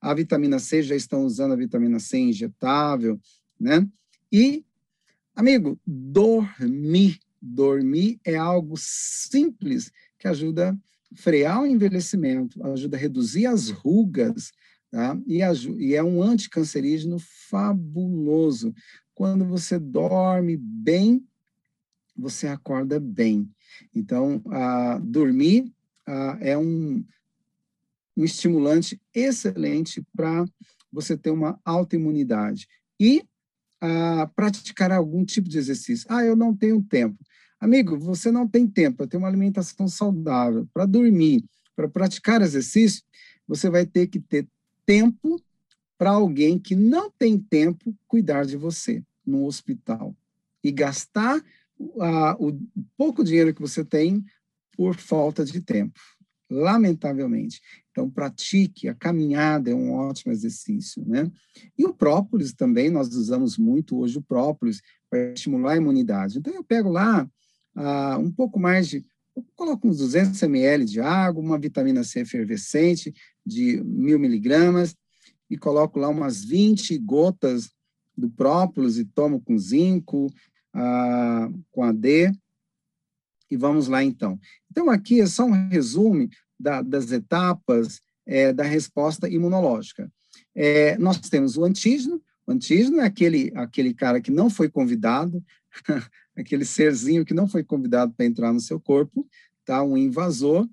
A 0.00 0.14
vitamina 0.14 0.58
C, 0.58 0.82
já 0.82 0.96
estão 0.96 1.24
usando 1.24 1.52
a 1.52 1.56
vitamina 1.56 1.98
C 1.98 2.18
injetável, 2.18 3.20
né? 3.58 3.86
E, 4.32 4.64
amigo, 5.34 5.78
dormir. 5.86 7.18
Dormir 7.42 8.18
é 8.24 8.36
algo 8.36 8.74
simples 8.78 9.90
que 10.18 10.28
ajuda 10.28 10.70
a 10.70 11.16
frear 11.16 11.62
o 11.62 11.66
envelhecimento, 11.66 12.62
ajuda 12.66 12.96
a 12.96 13.00
reduzir 13.00 13.46
as 13.46 13.70
rugas, 13.70 14.52
Tá? 14.90 15.16
E, 15.26 15.38
e 15.78 15.94
é 15.94 16.02
um 16.02 16.22
anticancerígeno 16.22 17.18
fabuloso. 17.18 18.74
Quando 19.14 19.44
você 19.44 19.78
dorme 19.78 20.56
bem, 20.56 21.24
você 22.16 22.48
acorda 22.48 22.98
bem. 22.98 23.48
Então, 23.94 24.42
a, 24.48 24.98
dormir 24.98 25.72
a, 26.06 26.38
é 26.40 26.58
um, 26.58 27.04
um 28.16 28.24
estimulante 28.24 29.00
excelente 29.14 30.04
para 30.14 30.44
você 30.92 31.16
ter 31.16 31.30
uma 31.30 31.60
autoimunidade. 31.64 32.66
E 32.98 33.22
a, 33.80 34.26
praticar 34.34 34.90
algum 34.90 35.24
tipo 35.24 35.48
de 35.48 35.58
exercício. 35.58 36.06
Ah, 36.10 36.24
eu 36.24 36.34
não 36.34 36.54
tenho 36.54 36.82
tempo. 36.82 37.16
Amigo, 37.60 37.98
você 37.98 38.32
não 38.32 38.48
tem 38.48 38.66
tempo 38.66 39.06
ter 39.06 39.18
uma 39.18 39.28
alimentação 39.28 39.86
saudável, 39.86 40.66
para 40.72 40.86
dormir, 40.86 41.44
para 41.76 41.88
praticar 41.88 42.42
exercício, 42.42 43.02
você 43.46 43.68
vai 43.68 43.84
ter 43.84 44.06
que 44.06 44.18
ter 44.18 44.48
tempo 44.90 45.40
para 45.96 46.10
alguém 46.10 46.58
que 46.58 46.74
não 46.74 47.12
tem 47.12 47.38
tempo 47.38 47.96
cuidar 48.08 48.44
de 48.44 48.56
você 48.56 49.04
no 49.24 49.46
hospital 49.46 50.16
e 50.64 50.72
gastar 50.72 51.40
o 51.78 52.58
pouco 52.96 53.22
dinheiro 53.22 53.54
que 53.54 53.60
você 53.60 53.84
tem 53.84 54.24
por 54.76 54.96
falta 54.96 55.44
de 55.44 55.60
tempo, 55.60 56.00
lamentavelmente. 56.50 57.60
Então, 57.92 58.10
pratique, 58.10 58.88
a 58.88 58.94
caminhada 58.94 59.70
é 59.70 59.74
um 59.74 59.92
ótimo 59.92 60.32
exercício, 60.32 61.04
né? 61.06 61.30
E 61.78 61.86
o 61.86 61.94
própolis 61.94 62.52
também, 62.52 62.90
nós 62.90 63.14
usamos 63.14 63.56
muito 63.56 63.96
hoje 64.00 64.18
o 64.18 64.22
própolis 64.22 64.82
para 65.08 65.32
estimular 65.32 65.74
a 65.74 65.76
imunidade. 65.76 66.38
Então, 66.38 66.52
eu 66.52 66.64
pego 66.64 66.88
lá 66.88 67.30
uh, 67.76 68.18
um 68.18 68.32
pouco 68.32 68.58
mais 68.58 68.88
de, 68.88 69.06
coloco 69.54 69.88
uns 69.88 69.98
200 69.98 70.42
ml 70.42 70.84
de 70.84 71.00
água, 71.00 71.42
uma 71.42 71.58
vitamina 71.58 72.04
C 72.04 72.20
efervescente, 72.20 73.12
de 73.44 73.82
mil 73.82 74.18
miligramas 74.18 74.94
e 75.48 75.56
coloco 75.56 75.98
lá 75.98 76.08
umas 76.08 76.44
20 76.44 76.96
gotas 76.98 77.70
do 78.16 78.30
própolis 78.30 78.98
e 78.98 79.04
tomo 79.04 79.40
com 79.40 79.58
zinco, 79.58 80.32
ah, 80.72 81.50
com 81.70 81.82
a 81.82 81.92
D. 81.92 82.32
E 83.50 83.56
vamos 83.56 83.88
lá, 83.88 84.04
então. 84.04 84.38
Então, 84.70 84.88
aqui 84.88 85.20
é 85.20 85.26
só 85.26 85.44
um 85.44 85.68
resumo 85.68 86.28
da, 86.58 86.82
das 86.82 87.10
etapas 87.10 88.00
é, 88.24 88.52
da 88.52 88.62
resposta 88.62 89.28
imunológica. 89.28 90.10
É, 90.54 90.96
nós 90.98 91.18
temos 91.18 91.56
o 91.56 91.64
antígeno. 91.64 92.22
O 92.46 92.52
antígeno 92.52 93.00
é 93.00 93.06
aquele, 93.06 93.50
aquele 93.56 93.92
cara 93.92 94.20
que 94.20 94.30
não 94.30 94.48
foi 94.48 94.68
convidado, 94.68 95.42
aquele 96.36 96.64
serzinho 96.64 97.24
que 97.24 97.34
não 97.34 97.48
foi 97.48 97.62
convidado 97.62 98.12
para 98.14 98.26
entrar 98.26 98.52
no 98.52 98.60
seu 98.60 98.80
corpo, 98.80 99.26
tá? 99.64 99.82
Um 99.82 99.96
invasor, 99.96 100.68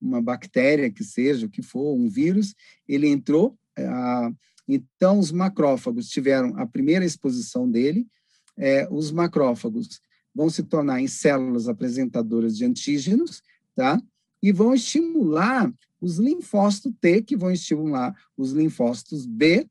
uma 0.00 0.22
bactéria 0.22 0.90
que 0.90 1.04
seja, 1.04 1.46
o 1.46 1.50
que 1.50 1.62
for, 1.62 1.94
um 1.94 2.08
vírus, 2.08 2.54
ele 2.88 3.06
entrou, 3.08 3.56
ah, 3.76 4.32
então 4.66 5.18
os 5.18 5.30
macrófagos 5.30 6.08
tiveram 6.08 6.56
a 6.56 6.66
primeira 6.66 7.04
exposição 7.04 7.70
dele, 7.70 8.06
é, 8.56 8.86
os 8.90 9.10
macrófagos 9.10 10.00
vão 10.34 10.48
se 10.48 10.62
tornar 10.62 11.00
em 11.00 11.08
células 11.08 11.68
apresentadoras 11.68 12.56
de 12.56 12.64
antígenos, 12.64 13.42
tá? 13.74 14.00
E 14.42 14.52
vão 14.52 14.74
estimular 14.74 15.72
os 16.00 16.18
linfócitos 16.18 16.92
T, 17.00 17.22
que 17.22 17.36
vão 17.36 17.50
estimular 17.50 18.14
os 18.36 18.52
linfócitos 18.52 19.26
B 19.26 19.66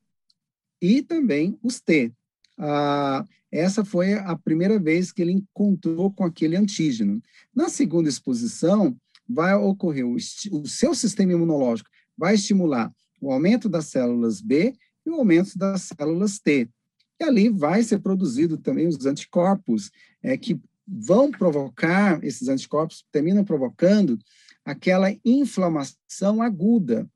e 0.81 1.01
também 1.01 1.57
os 1.63 1.79
T. 1.79 2.13
Ah, 2.59 3.25
essa 3.51 3.83
foi 3.83 4.13
a 4.13 4.35
primeira 4.35 4.77
vez 4.77 5.11
que 5.11 5.21
ele 5.21 5.31
encontrou 5.31 6.11
com 6.11 6.23
aquele 6.23 6.55
antígeno. 6.55 7.21
Na 7.55 7.69
segunda 7.69 8.09
exposição, 8.09 8.95
vai 9.27 9.53
ocorrer 9.55 10.05
o, 10.05 10.15
o 10.15 10.67
seu 10.67 10.93
sistema 10.93 11.33
imunológico 11.33 11.89
vai 12.19 12.35
estimular 12.35 12.93
o 13.21 13.31
aumento 13.31 13.69
das 13.69 13.85
células 13.85 14.41
B 14.41 14.73
e 15.05 15.09
o 15.09 15.15
aumento 15.15 15.57
das 15.57 15.83
células 15.83 16.37
T. 16.37 16.69
E 17.17 17.23
ali 17.23 17.47
vai 17.47 17.81
ser 17.81 17.99
produzido 17.99 18.57
também 18.57 18.87
os 18.87 19.05
anticorpos, 19.05 19.89
é, 20.21 20.37
que 20.37 20.59
vão 20.85 21.31
provocar, 21.31 22.21
esses 22.23 22.49
anticorpos 22.49 23.05
terminam 23.09 23.45
provocando 23.45 24.19
aquela 24.65 25.15
inflamação 25.23 26.41
aguda. 26.41 27.09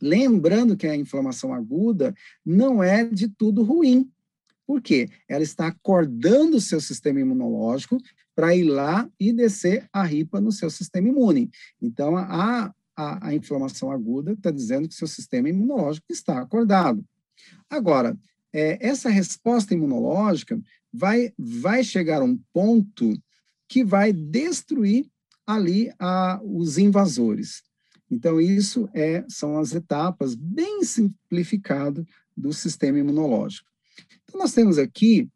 Lembrando 0.00 0.76
que 0.76 0.86
a 0.86 0.96
inflamação 0.96 1.52
aguda 1.52 2.14
não 2.44 2.82
é 2.82 3.04
de 3.04 3.28
tudo 3.28 3.62
ruim. 3.62 4.10
Por 4.72 4.80
quê? 4.80 5.10
Ela 5.28 5.42
está 5.42 5.66
acordando 5.66 6.56
o 6.56 6.60
seu 6.60 6.80
sistema 6.80 7.20
imunológico 7.20 7.98
para 8.34 8.56
ir 8.56 8.64
lá 8.64 9.06
e 9.20 9.30
descer 9.30 9.86
a 9.92 10.02
ripa 10.02 10.40
no 10.40 10.50
seu 10.50 10.70
sistema 10.70 11.08
imune. 11.08 11.50
Então, 11.78 12.16
a, 12.16 12.72
a, 12.96 13.28
a 13.28 13.34
inflamação 13.34 13.90
aguda 13.90 14.32
está 14.32 14.50
dizendo 14.50 14.88
que 14.88 14.94
seu 14.94 15.06
sistema 15.06 15.50
imunológico 15.50 16.06
está 16.08 16.40
acordado. 16.40 17.04
Agora, 17.68 18.18
é, 18.50 18.78
essa 18.80 19.10
resposta 19.10 19.74
imunológica 19.74 20.58
vai, 20.90 21.34
vai 21.38 21.84
chegar 21.84 22.22
a 22.22 22.24
um 22.24 22.40
ponto 22.50 23.12
que 23.68 23.84
vai 23.84 24.10
destruir 24.10 25.04
ali 25.46 25.92
a, 25.98 26.40
os 26.42 26.78
invasores. 26.78 27.62
Então, 28.10 28.40
isso 28.40 28.88
é, 28.94 29.22
são 29.28 29.58
as 29.58 29.74
etapas 29.74 30.34
bem 30.34 30.82
simplificado 30.82 32.06
do 32.34 32.54
sistema 32.54 32.98
imunológico. 32.98 33.70
Então, 34.32 34.40
nós 34.40 34.54
temos 34.54 34.78
aqui 34.78 35.28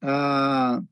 ah, 0.00 0.82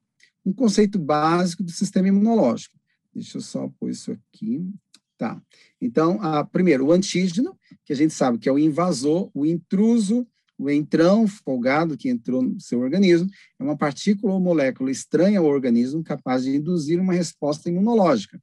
um 0.44 0.52
conceito 0.52 0.98
básico 0.98 1.62
do 1.62 1.70
sistema 1.70 2.08
imunológico. 2.08 2.78
Deixa 3.14 3.38
eu 3.38 3.42
só 3.42 3.66
pôr 3.80 3.88
isso 3.88 4.12
aqui. 4.12 4.70
Tá. 5.16 5.40
Então, 5.80 6.18
ah, 6.20 6.44
primeiro, 6.44 6.84
o 6.84 6.92
antígeno, 6.92 7.58
que 7.82 7.94
a 7.94 7.96
gente 7.96 8.12
sabe 8.12 8.36
que 8.36 8.46
é 8.46 8.52
o 8.52 8.58
invasor, 8.58 9.30
o 9.32 9.46
intruso, 9.46 10.26
o 10.58 10.68
entrão 10.68 11.26
folgado 11.26 11.96
que 11.96 12.10
entrou 12.10 12.42
no 12.42 12.60
seu 12.60 12.80
organismo 12.80 13.26
é 13.58 13.62
uma 13.62 13.76
partícula 13.76 14.34
ou 14.34 14.40
molécula 14.40 14.90
estranha 14.90 15.38
ao 15.38 15.46
organismo 15.46 16.04
capaz 16.04 16.44
de 16.44 16.56
induzir 16.56 17.00
uma 17.00 17.14
resposta 17.14 17.70
imunológica, 17.70 18.38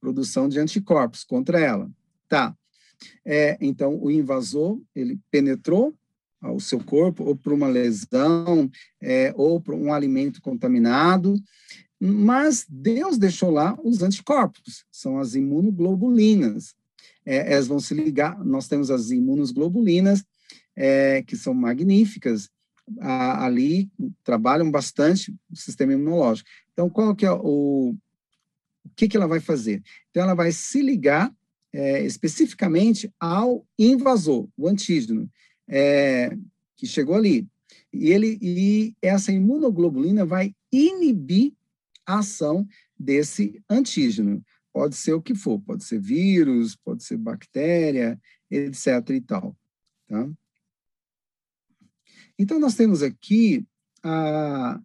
produção 0.00 0.48
de 0.48 0.60
anticorpos 0.60 1.24
contra 1.24 1.58
ela. 1.58 1.90
Tá. 2.28 2.56
É, 3.24 3.58
então, 3.60 4.00
o 4.00 4.08
invasor, 4.08 4.80
ele 4.94 5.18
penetrou 5.32 5.92
ao 6.42 6.58
seu 6.58 6.80
corpo, 6.80 7.24
ou 7.24 7.36
por 7.36 7.52
uma 7.52 7.68
lesão, 7.68 8.70
é, 9.00 9.32
ou 9.36 9.60
por 9.60 9.74
um 9.74 9.92
alimento 9.92 10.42
contaminado, 10.42 11.34
mas 11.98 12.66
Deus 12.68 13.16
deixou 13.16 13.50
lá 13.50 13.78
os 13.84 14.02
anticorpos, 14.02 14.84
são 14.90 15.18
as 15.18 15.36
imunoglobulinas. 15.36 16.74
É, 17.24 17.52
elas 17.52 17.68
vão 17.68 17.78
se 17.78 17.94
ligar, 17.94 18.44
nós 18.44 18.66
temos 18.66 18.90
as 18.90 19.10
imunoglobulinas, 19.10 20.24
é, 20.74 21.22
que 21.22 21.36
são 21.36 21.54
magníficas, 21.54 22.50
a, 23.00 23.46
ali 23.46 23.88
trabalham 24.24 24.68
bastante 24.68 25.32
o 25.48 25.56
sistema 25.56 25.92
imunológico. 25.92 26.50
Então, 26.72 26.90
qual 26.90 27.14
que 27.14 27.24
é 27.24 27.30
o, 27.30 27.94
o 28.84 28.90
que, 28.96 29.06
que 29.06 29.16
ela 29.16 29.28
vai 29.28 29.38
fazer? 29.38 29.80
Então, 30.10 30.24
ela 30.24 30.34
vai 30.34 30.50
se 30.50 30.82
ligar 30.82 31.32
é, 31.72 32.04
especificamente 32.04 33.12
ao 33.18 33.64
invasor, 33.78 34.48
o 34.56 34.68
antígeno, 34.68 35.30
é, 35.72 36.36
que 36.76 36.86
chegou 36.86 37.14
ali. 37.14 37.48
E, 37.90 38.10
ele, 38.10 38.38
e 38.42 38.94
essa 39.00 39.32
imunoglobulina 39.32 40.26
vai 40.26 40.54
inibir 40.70 41.54
a 42.04 42.18
ação 42.18 42.66
desse 42.98 43.62
antígeno. 43.68 44.44
Pode 44.72 44.94
ser 44.96 45.14
o 45.14 45.22
que 45.22 45.34
for, 45.34 45.58
pode 45.60 45.84
ser 45.84 46.00
vírus, 46.00 46.76
pode 46.76 47.02
ser 47.02 47.16
bactéria, 47.16 48.20
etc. 48.50 49.10
e 49.10 49.20
tal. 49.20 49.56
Tá? 50.08 50.30
Então, 52.38 52.58
nós 52.58 52.74
temos 52.74 53.02
aqui 53.02 53.66
a, 54.02 54.80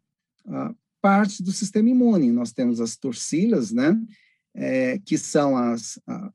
a 0.45 0.75
parte 1.01 1.41
do 1.41 1.51
sistema 1.51 1.89
imune. 1.89 2.31
Nós 2.31 2.51
temos 2.51 2.79
as 2.79 2.95
torcilas, 2.95 3.71
né? 3.71 3.99
É, 4.53 4.97
que 4.99 5.17
são 5.17 5.55
as, 5.55 5.99
a, 6.07 6.33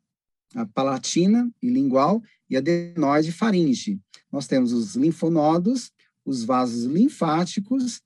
a, 0.54 0.66
palatina 0.66 1.50
e 1.60 1.68
lingual 1.68 2.22
e 2.48 2.56
a 2.56 2.60
adenoide 2.60 3.32
faringe. 3.32 4.00
Nós 4.32 4.46
temos 4.46 4.72
os 4.72 4.96
linfonodos, 4.96 5.92
os 6.24 6.42
vasos 6.44 6.84
linfáticos. 6.84 8.00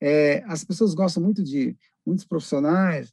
É, 0.00 0.42
as 0.46 0.64
pessoas 0.64 0.94
gostam 0.94 1.22
muito 1.22 1.42
de, 1.42 1.76
muitos 2.04 2.24
profissionais 2.24 3.12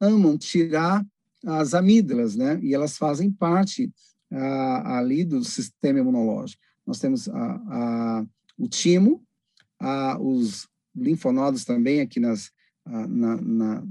amam 0.00 0.36
tirar 0.36 1.06
as 1.46 1.74
amígdalas, 1.74 2.34
né? 2.34 2.58
E 2.60 2.74
elas 2.74 2.96
fazem 2.96 3.30
parte 3.30 3.92
ali 4.84 5.24
do 5.24 5.44
sistema 5.44 5.98
imunológico. 5.98 6.60
Nós 6.86 6.98
temos 6.98 7.28
a, 7.28 7.62
a 7.68 8.26
o 8.58 8.66
timo, 8.68 9.22
a, 9.78 10.18
os 10.20 10.68
linfonodos 10.94 11.64
também 11.64 12.00
aqui 12.00 12.18
nas, 12.18 12.50
a, 12.84 13.06
na, 13.06 13.36
na, 13.36 13.84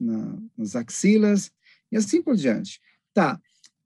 na, 0.00 0.38
nas 0.56 0.76
axilas, 0.76 1.50
e 1.90 1.96
assim 1.96 2.22
por 2.22 2.36
diante. 2.36 2.80
Tá, 3.12 3.40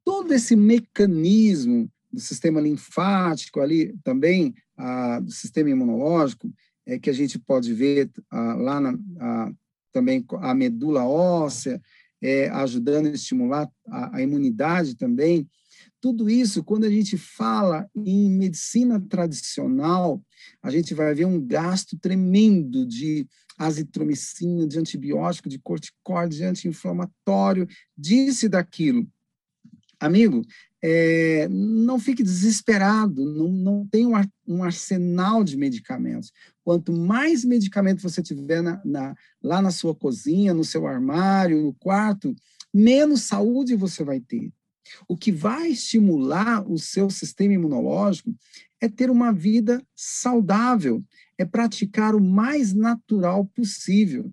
todo 0.05 0.33
esse 0.33 0.55
mecanismo 0.57 1.91
do 2.13 2.21
sistema 2.21 2.61
linfático 2.61 3.61
ali, 3.61 3.95
também 4.03 4.55
do 5.23 5.31
sistema 5.31 5.71
imunológico, 5.71 6.53
é 6.87 6.99
que 6.99 7.11
a 7.11 7.13
gente 7.13 7.39
pode 7.39 7.75
ver 7.75 8.11
lá 8.33 8.81
na, 8.81 9.53
também 9.93 10.25
a 10.41 10.55
medula 10.55 11.05
óssea, 11.05 11.81
é, 12.21 12.49
ajudando 12.49 13.07
a 13.07 13.11
estimular 13.11 13.69
a, 13.87 14.17
a 14.17 14.23
imunidade 14.23 14.97
também, 14.97 15.49
tudo 16.01 16.31
isso, 16.31 16.63
quando 16.63 16.85
a 16.85 16.91
gente 16.91 17.17
fala 17.17 17.89
em 17.95 18.31
medicina 18.31 19.01
tradicional, 19.01 20.23
a 20.63 20.71
gente 20.71 20.95
vai 20.95 21.13
ver 21.13 21.25
um 21.25 21.45
gasto 21.45 21.99
tremendo 21.99 22.87
de 22.87 23.27
azitromicina, 23.59 24.67
de 24.67 24.79
antibiótico, 24.79 25.49
de 25.49 25.59
corticóide, 25.59 26.37
de 26.37 26.45
anti-inflamatório, 26.45 27.67
disso 27.97 28.47
e 28.47 28.49
daquilo. 28.49 29.09
Amigo, 29.99 30.43
é, 30.83 31.49
não 31.49 31.99
fique 31.99 32.23
desesperado, 32.23 33.25
não, 33.25 33.49
não 33.49 33.87
tem 33.87 34.07
um, 34.07 34.13
um, 34.47 34.63
arsenal 34.63 35.43
de 35.43 35.57
medicamentos. 35.57 36.33
Quanto 36.65 36.93
mais 36.93 37.45
medicamento 37.45 38.03
você 38.03 38.23
tiver 38.23 38.63
na, 38.63 38.81
na, 38.85 39.17
lá 39.43 39.61
na 39.61 39.71
sua 39.71 39.95
cozinha, 39.95 40.55
no 40.55 40.65
seu 40.65 40.87
armário, 40.87 41.63
no 41.63 41.75
quarto, 41.75 42.35
menos 42.73 43.23
saúde 43.23 43.75
você 43.75 44.05
vai 44.05 44.21
ter. 44.21 44.53
O 45.07 45.17
que 45.17 45.33
vai 45.33 45.71
estimular 45.71 46.65
o 46.71 46.79
seu 46.79 47.11
sistema 47.11 47.55
imunológico 47.55 48.35
é 48.81 48.89
ter 48.89 49.11
uma 49.11 49.33
vida 49.33 49.85
saudável, 49.95 51.03
é 51.37 51.45
praticar 51.45 52.15
o 52.15 52.21
mais 52.21 52.73
natural 52.73 53.45
possível. 53.47 54.33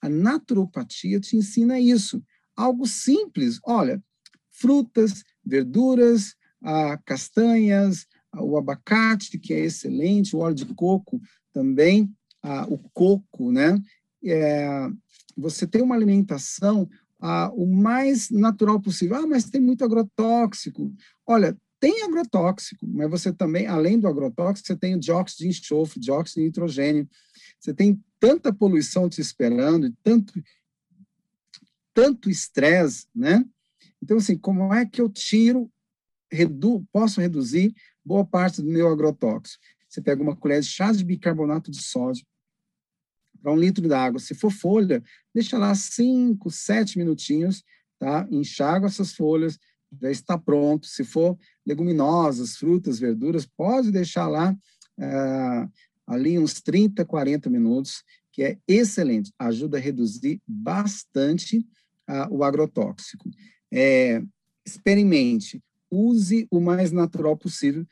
A 0.00 0.08
naturopatia 0.08 1.20
te 1.20 1.36
ensina 1.36 1.78
isso. 1.78 2.22
Algo 2.56 2.86
simples, 2.86 3.60
olha, 3.64 4.02
frutas, 4.50 5.24
verduras, 5.44 6.34
ah, 6.62 6.98
castanhas, 7.04 8.06
o 8.36 8.56
abacate, 8.56 9.38
que 9.38 9.52
é 9.52 9.60
excelente, 9.60 10.34
o 10.34 10.40
óleo 10.40 10.54
de 10.54 10.66
coco 10.66 11.20
também, 11.52 12.10
ah, 12.42 12.66
o 12.68 12.78
coco, 12.92 13.52
né? 13.52 13.78
É, 14.24 14.88
você 15.36 15.66
tem 15.66 15.82
uma 15.82 15.94
alimentação 15.94 16.88
ah, 17.20 17.50
o 17.54 17.66
mais 17.66 18.30
natural 18.30 18.80
possível. 18.80 19.16
Ah, 19.16 19.26
mas 19.26 19.44
tem 19.44 19.60
muito 19.60 19.84
agrotóxico. 19.84 20.92
Olha, 21.26 21.56
tem 21.80 22.02
agrotóxico, 22.02 22.86
mas 22.86 23.10
você 23.10 23.32
também, 23.32 23.66
além 23.66 23.98
do 23.98 24.08
agrotóxico, 24.08 24.66
você 24.66 24.76
tem 24.76 24.94
o 24.94 25.00
dióxido 25.00 25.40
de 25.40 25.48
enxofre, 25.48 26.00
dióxido 26.00 26.40
de 26.40 26.46
nitrogênio. 26.46 27.08
Você 27.58 27.72
tem 27.72 28.02
tanta 28.18 28.52
poluição 28.52 29.08
te 29.08 29.20
esperando, 29.20 29.92
tanto 30.02 30.32
tanto 31.94 32.28
estresse, 32.28 33.06
né? 33.14 33.44
Então, 34.04 34.18
assim, 34.18 34.36
como 34.36 34.72
é 34.74 34.84
que 34.84 35.00
eu 35.00 35.08
tiro, 35.08 35.72
redu, 36.30 36.86
posso 36.92 37.22
reduzir 37.22 37.74
boa 38.04 38.22
parte 38.22 38.60
do 38.60 38.68
meu 38.68 38.88
agrotóxico? 38.88 39.64
você 39.88 40.02
pega 40.02 40.22
uma 40.22 40.36
colher 40.36 40.60
de 40.60 40.66
chá 40.66 40.92
de 40.92 41.04
bicarbonato 41.04 41.70
de 41.70 41.80
sódio 41.80 42.26
para 43.40 43.52
um 43.52 43.56
litro 43.56 43.86
d'água. 43.88 44.18
Se 44.18 44.34
for 44.34 44.50
folha, 44.50 45.02
deixa 45.32 45.56
lá 45.56 45.74
cinco, 45.74 46.50
sete 46.50 46.98
minutinhos, 46.98 47.62
tá? 47.98 48.26
Enxágua 48.30 48.88
essas 48.88 49.14
folhas, 49.14 49.56
já 50.02 50.10
está 50.10 50.36
pronto. 50.36 50.86
Se 50.86 51.04
for 51.04 51.38
leguminosas, 51.64 52.56
frutas, 52.56 52.98
verduras, 52.98 53.46
pode 53.46 53.92
deixar 53.92 54.26
lá 54.26 54.54
é, 54.98 55.68
ali 56.08 56.38
uns 56.38 56.60
30, 56.60 57.04
40 57.04 57.48
minutos, 57.48 58.02
que 58.32 58.42
é 58.42 58.58
excelente, 58.66 59.32
ajuda 59.38 59.78
a 59.78 59.80
reduzir 59.80 60.42
bastante 60.46 61.66
o 62.30 62.44
agrotóxico. 62.44 63.30
É, 63.76 64.22
experimente, 64.64 65.60
use 65.90 66.46
o 66.48 66.60
mais 66.60 66.92
natural 66.92 67.36
possível 67.36 67.84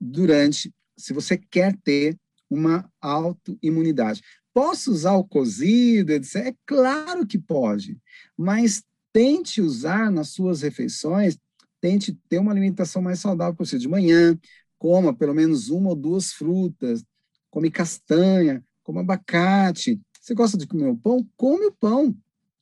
durante, 0.00 0.72
se 0.96 1.12
você 1.12 1.36
quer 1.36 1.76
ter 1.84 2.18
uma 2.48 2.90
autoimunidade. 2.98 4.22
Posso 4.54 4.90
usar 4.90 5.12
o 5.16 5.24
cozido, 5.24 6.12
etc? 6.12 6.46
É 6.46 6.54
claro 6.64 7.26
que 7.26 7.38
pode, 7.38 7.98
mas 8.36 8.82
tente 9.12 9.60
usar 9.60 10.10
nas 10.10 10.30
suas 10.30 10.62
refeições, 10.62 11.36
tente 11.78 12.18
ter 12.26 12.38
uma 12.38 12.50
alimentação 12.50 13.02
mais 13.02 13.20
saudável 13.20 13.54
possível. 13.54 13.80
De 13.80 13.88
manhã, 13.88 14.38
coma 14.78 15.14
pelo 15.14 15.34
menos 15.34 15.68
uma 15.68 15.90
ou 15.90 15.94
duas 15.94 16.32
frutas, 16.32 17.04
come 17.50 17.70
castanha, 17.70 18.64
coma 18.82 19.02
abacate. 19.02 20.00
Você 20.18 20.32
gosta 20.34 20.56
de 20.56 20.66
comer 20.66 20.88
o 20.88 20.96
pão? 20.96 21.28
Come 21.36 21.66
o 21.66 21.72
pão. 21.72 22.16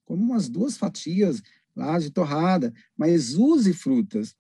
Come 0.05 0.22
umas 0.22 0.48
duas 0.48 0.76
fatias 0.76 1.40
lá 1.76 1.98
de 1.98 2.10
torrada, 2.10 2.72
mas 2.96 3.34
use 3.34 3.72
frutas. 3.72 4.34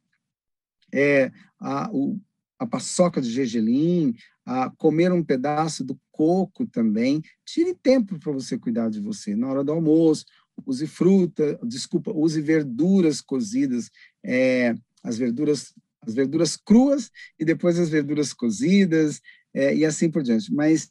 É, 0.92 1.30
a, 1.60 1.90
o, 1.92 2.18
a 2.58 2.66
paçoca 2.66 3.20
de 3.20 3.30
gergelim, 3.30 4.14
a 4.44 4.70
comer 4.70 5.12
um 5.12 5.22
pedaço 5.22 5.84
do 5.84 5.98
coco 6.10 6.66
também. 6.66 7.22
Tire 7.44 7.74
tempo 7.74 8.18
para 8.18 8.32
você 8.32 8.56
cuidar 8.56 8.88
de 8.88 9.00
você. 9.00 9.36
Na 9.36 9.48
hora 9.48 9.62
do 9.62 9.72
almoço, 9.72 10.24
use 10.64 10.86
fruta, 10.86 11.58
desculpa, 11.62 12.12
use 12.12 12.40
verduras 12.40 13.20
cozidas, 13.20 13.90
é, 14.24 14.74
as 15.02 15.18
verduras 15.18 15.74
as 16.06 16.14
verduras 16.14 16.56
cruas 16.56 17.10
e 17.38 17.44
depois 17.44 17.78
as 17.78 17.88
verduras 17.88 18.32
cozidas 18.32 19.20
é, 19.52 19.74
e 19.74 19.84
assim 19.84 20.08
por 20.08 20.22
diante. 20.22 20.54
Mas 20.54 20.88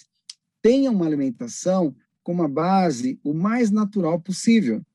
tenha 0.62 0.91
uma 0.91 1.05
alimentação 1.05 1.95
com 2.21 2.34
uma 2.34 2.49
base 2.49 3.19
o 3.23 3.34
mais 3.34 3.71
natural 3.71 4.19
possível, 4.19 4.86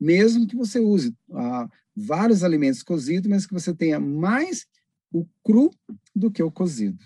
mesmo 0.00 0.46
que 0.46 0.56
você 0.56 0.78
use 0.78 1.14
ah, 1.32 1.68
vários 1.94 2.44
alimentos 2.44 2.82
cozidos, 2.82 3.28
mas 3.28 3.46
que 3.46 3.52
você 3.52 3.74
tenha 3.74 3.98
mais 3.98 4.66
o 5.12 5.26
cru 5.44 5.70
do 6.14 6.30
que 6.30 6.42
o 6.42 6.50
cozido, 6.50 7.02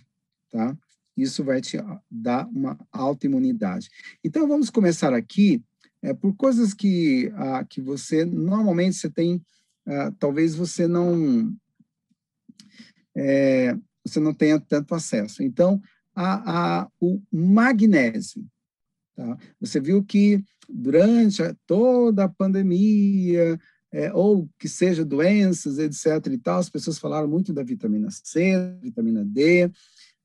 tá? 0.51 0.77
Isso 1.17 1.45
vai 1.45 1.61
te 1.61 1.79
dar 2.11 2.47
uma 2.49 2.79
autoimunidade. 2.91 3.91
Então, 4.25 4.49
vamos 4.49 4.71
começar 4.71 5.13
aqui 5.13 5.63
é, 6.03 6.13
por 6.13 6.35
coisas 6.35 6.75
que, 6.75 7.31
ah, 7.37 7.65
que 7.65 7.81
você, 7.81 8.25
normalmente, 8.25 8.97
você 8.97 9.11
tem, 9.11 9.43
ah, 9.87 10.13
talvez 10.19 10.55
você 10.55 10.89
não, 10.89 11.55
é, 13.15 13.77
você 14.05 14.19
não 14.19 14.35
tenha 14.35 14.59
tanto 14.59 14.95
acesso. 14.95 15.43
Então, 15.43 15.81
a, 16.15 16.81
a, 16.83 16.89
o 17.01 17.21
magnésio. 17.31 18.45
Tá? 19.23 19.39
Você 19.61 19.81
viu 19.81 20.03
que 20.03 20.43
durante 20.69 21.43
toda 21.67 22.25
a 22.25 22.29
pandemia, 22.29 23.59
é, 23.93 24.13
ou 24.13 24.49
que 24.59 24.69
seja 24.69 25.05
doenças, 25.05 25.79
etc. 25.79 26.33
e 26.33 26.39
tal, 26.39 26.59
as 26.59 26.69
pessoas 26.69 26.99
falaram 26.99 27.29
muito 27.29 27.53
da 27.53 27.63
vitamina 27.63 28.09
C, 28.11 28.55
vitamina 28.81 29.25
D, 29.25 29.71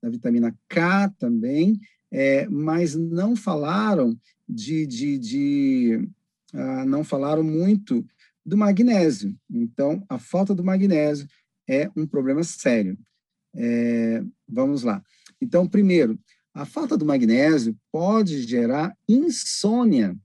da 0.02 0.10
vitamina 0.10 0.56
K 0.68 1.10
também, 1.20 1.80
é, 2.12 2.48
mas 2.50 2.96
não 2.96 3.36
falaram 3.36 4.18
de, 4.50 4.88
de, 4.88 5.18
de 5.20 6.10
ah, 6.54 6.86
não 6.86 7.04
falaram 7.04 7.44
muito 7.44 8.06
do 8.46 8.58
magnésio. 8.58 9.36
Então, 9.52 10.04
a 10.08 10.18
falta 10.18 10.56
do 10.56 10.64
magnésio 10.64 11.28
é 11.68 11.92
um 11.96 12.08
problema 12.08 12.44
sério. 12.44 12.98
É, 13.54 14.24
vamos 14.48 14.84
lá. 14.84 15.04
Então, 15.42 15.68
primeiro, 15.68 16.18
a 16.58 16.66
falta 16.66 16.98
do 16.98 17.06
magnésio 17.06 17.78
pode 17.92 18.42
gerar 18.42 18.98
insônia. 19.08 20.18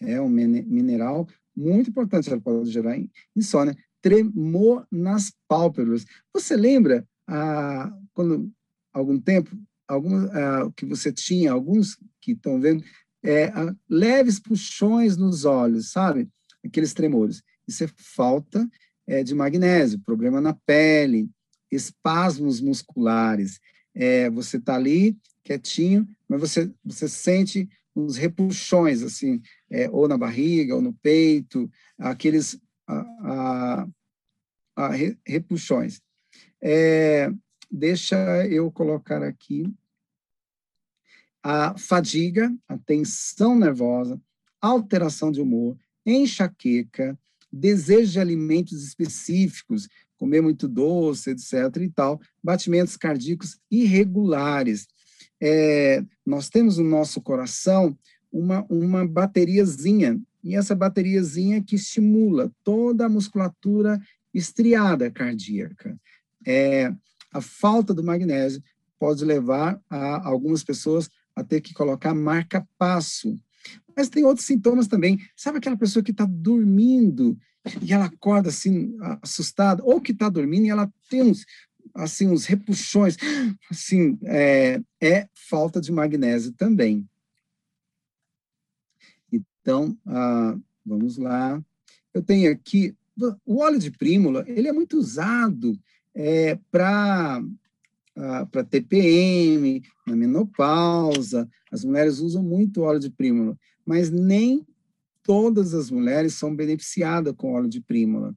É 0.00 0.20
um 0.20 0.28
mineral 0.28 1.28
muito 1.56 1.90
importante, 1.90 2.30
ela 2.30 2.40
pode 2.40 2.70
gerar 2.70 2.96
insônia, 3.34 3.76
tremor 4.00 4.86
nas 4.90 5.32
pálpebras. 5.48 6.04
Você 6.32 6.56
lembra, 6.56 7.04
ah, 7.26 7.92
quando 8.14 8.48
algum 8.92 9.18
tempo, 9.18 9.50
algum, 9.88 10.26
ah, 10.26 10.70
que 10.76 10.86
você 10.86 11.12
tinha, 11.12 11.50
alguns 11.50 11.98
que 12.20 12.32
estão 12.32 12.60
vendo, 12.60 12.84
é, 13.24 13.46
ah, 13.46 13.74
leves 13.88 14.38
puxões 14.38 15.16
nos 15.16 15.44
olhos, 15.44 15.90
sabe? 15.90 16.28
Aqueles 16.64 16.94
tremores. 16.94 17.42
Isso 17.66 17.82
é 17.82 17.88
falta 17.96 18.68
é, 19.04 19.24
de 19.24 19.34
magnésio, 19.34 19.98
problema 19.98 20.40
na 20.40 20.54
pele, 20.54 21.28
espasmos 21.72 22.60
musculares. 22.60 23.58
É, 23.92 24.30
você 24.30 24.58
está 24.58 24.76
ali 24.76 25.16
quietinho, 25.46 26.08
mas 26.28 26.40
você, 26.40 26.72
você 26.84 27.08
sente 27.08 27.68
uns 27.94 28.16
repuxões, 28.16 29.02
assim, 29.02 29.40
é, 29.70 29.88
ou 29.88 30.08
na 30.08 30.18
barriga, 30.18 30.74
ou 30.74 30.82
no 30.82 30.92
peito, 30.92 31.70
aqueles 31.96 32.60
a, 32.86 32.98
a, 33.22 33.88
a 34.76 34.90
repuxões. 35.24 36.02
É, 36.60 37.30
deixa 37.70 38.46
eu 38.46 38.70
colocar 38.70 39.22
aqui 39.22 39.72
a 41.42 41.78
fadiga, 41.78 42.52
a 42.68 42.76
tensão 42.76 43.56
nervosa, 43.56 44.20
alteração 44.60 45.30
de 45.30 45.40
humor, 45.40 45.78
enxaqueca, 46.04 47.16
desejo 47.52 48.12
de 48.12 48.20
alimentos 48.20 48.84
específicos, 48.84 49.88
comer 50.18 50.40
muito 50.40 50.66
doce, 50.66 51.30
etc. 51.30 51.76
e 51.82 51.88
tal, 51.88 52.20
batimentos 52.42 52.96
cardíacos 52.96 53.58
irregulares. 53.70 54.88
É, 55.40 56.02
nós 56.24 56.48
temos 56.48 56.78
no 56.78 56.84
nosso 56.84 57.20
coração 57.20 57.96
uma, 58.32 58.64
uma 58.68 59.06
bateriazinha, 59.06 60.20
e 60.42 60.54
essa 60.54 60.74
bateriazinha 60.74 61.62
que 61.62 61.76
estimula 61.76 62.52
toda 62.62 63.06
a 63.06 63.08
musculatura 63.08 64.00
estriada 64.32 65.10
cardíaca. 65.10 65.98
É, 66.46 66.92
a 67.32 67.40
falta 67.40 67.92
do 67.92 68.04
magnésio 68.04 68.62
pode 68.98 69.24
levar 69.24 69.80
a 69.90 70.26
algumas 70.26 70.62
pessoas 70.62 71.10
a 71.34 71.42
ter 71.42 71.60
que 71.60 71.74
colocar 71.74 72.14
marca-passo. 72.14 73.36
Mas 73.96 74.08
tem 74.08 74.24
outros 74.24 74.46
sintomas 74.46 74.86
também. 74.86 75.18
Sabe 75.34 75.58
aquela 75.58 75.76
pessoa 75.76 76.02
que 76.02 76.12
está 76.12 76.24
dormindo 76.24 77.36
e 77.82 77.92
ela 77.92 78.06
acorda 78.06 78.48
assim, 78.48 78.96
assustada, 79.22 79.82
ou 79.84 80.00
que 80.00 80.12
está 80.12 80.28
dormindo 80.28 80.66
e 80.66 80.70
ela 80.70 80.90
tem 81.10 81.22
uns, 81.22 81.44
assim, 81.94 82.28
uns 82.28 82.46
repuxões, 82.46 83.16
assim, 83.70 84.18
é, 84.24 84.80
é 85.00 85.28
falta 85.34 85.80
de 85.80 85.92
magnésio 85.92 86.52
também. 86.52 87.08
Então, 89.32 89.96
ah, 90.06 90.56
vamos 90.84 91.18
lá. 91.18 91.62
Eu 92.14 92.22
tenho 92.22 92.50
aqui, 92.50 92.94
o 93.44 93.58
óleo 93.58 93.78
de 93.78 93.90
prímula, 93.90 94.44
ele 94.46 94.68
é 94.68 94.72
muito 94.72 94.96
usado 94.96 95.78
é, 96.14 96.58
para 96.70 97.42
ah, 98.18 98.46
para 98.46 98.64
TPM, 98.64 99.82
na 100.06 100.16
menopausa, 100.16 101.46
as 101.70 101.84
mulheres 101.84 102.18
usam 102.18 102.42
muito 102.42 102.80
óleo 102.80 102.98
de 102.98 103.10
prímula, 103.10 103.58
mas 103.84 104.10
nem 104.10 104.66
todas 105.22 105.74
as 105.74 105.90
mulheres 105.90 106.32
são 106.32 106.54
beneficiadas 106.54 107.34
com 107.36 107.52
óleo 107.52 107.68
de 107.68 107.80
prímula. 107.80 108.34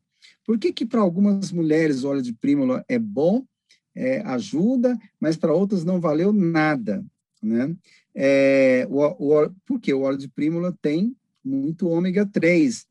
Por 0.49 0.57
que 0.57 0.73
que 0.73 0.83
para 0.83 0.99
algumas 0.99 1.51
mulheres 1.51 2.03
o 2.03 2.09
óleo 2.09 2.23
de 2.23 2.33
prímula 2.33 2.83
é 2.87 2.97
bom, 2.97 3.45
é, 3.93 4.21
ajuda, 4.21 4.97
mas 5.19 5.37
para 5.37 5.53
outras 5.53 5.85
não 5.85 6.01
valeu 6.01 6.33
nada, 6.33 7.05
né? 7.39 7.77
É, 8.15 8.87
o, 8.89 8.99
o, 9.05 9.51
porque 9.63 9.93
o 9.93 10.01
óleo 10.01 10.17
de 10.17 10.27
prímula 10.27 10.75
tem 10.81 11.15
muito 11.45 11.87
ômega 11.87 12.25
3. 12.25 12.87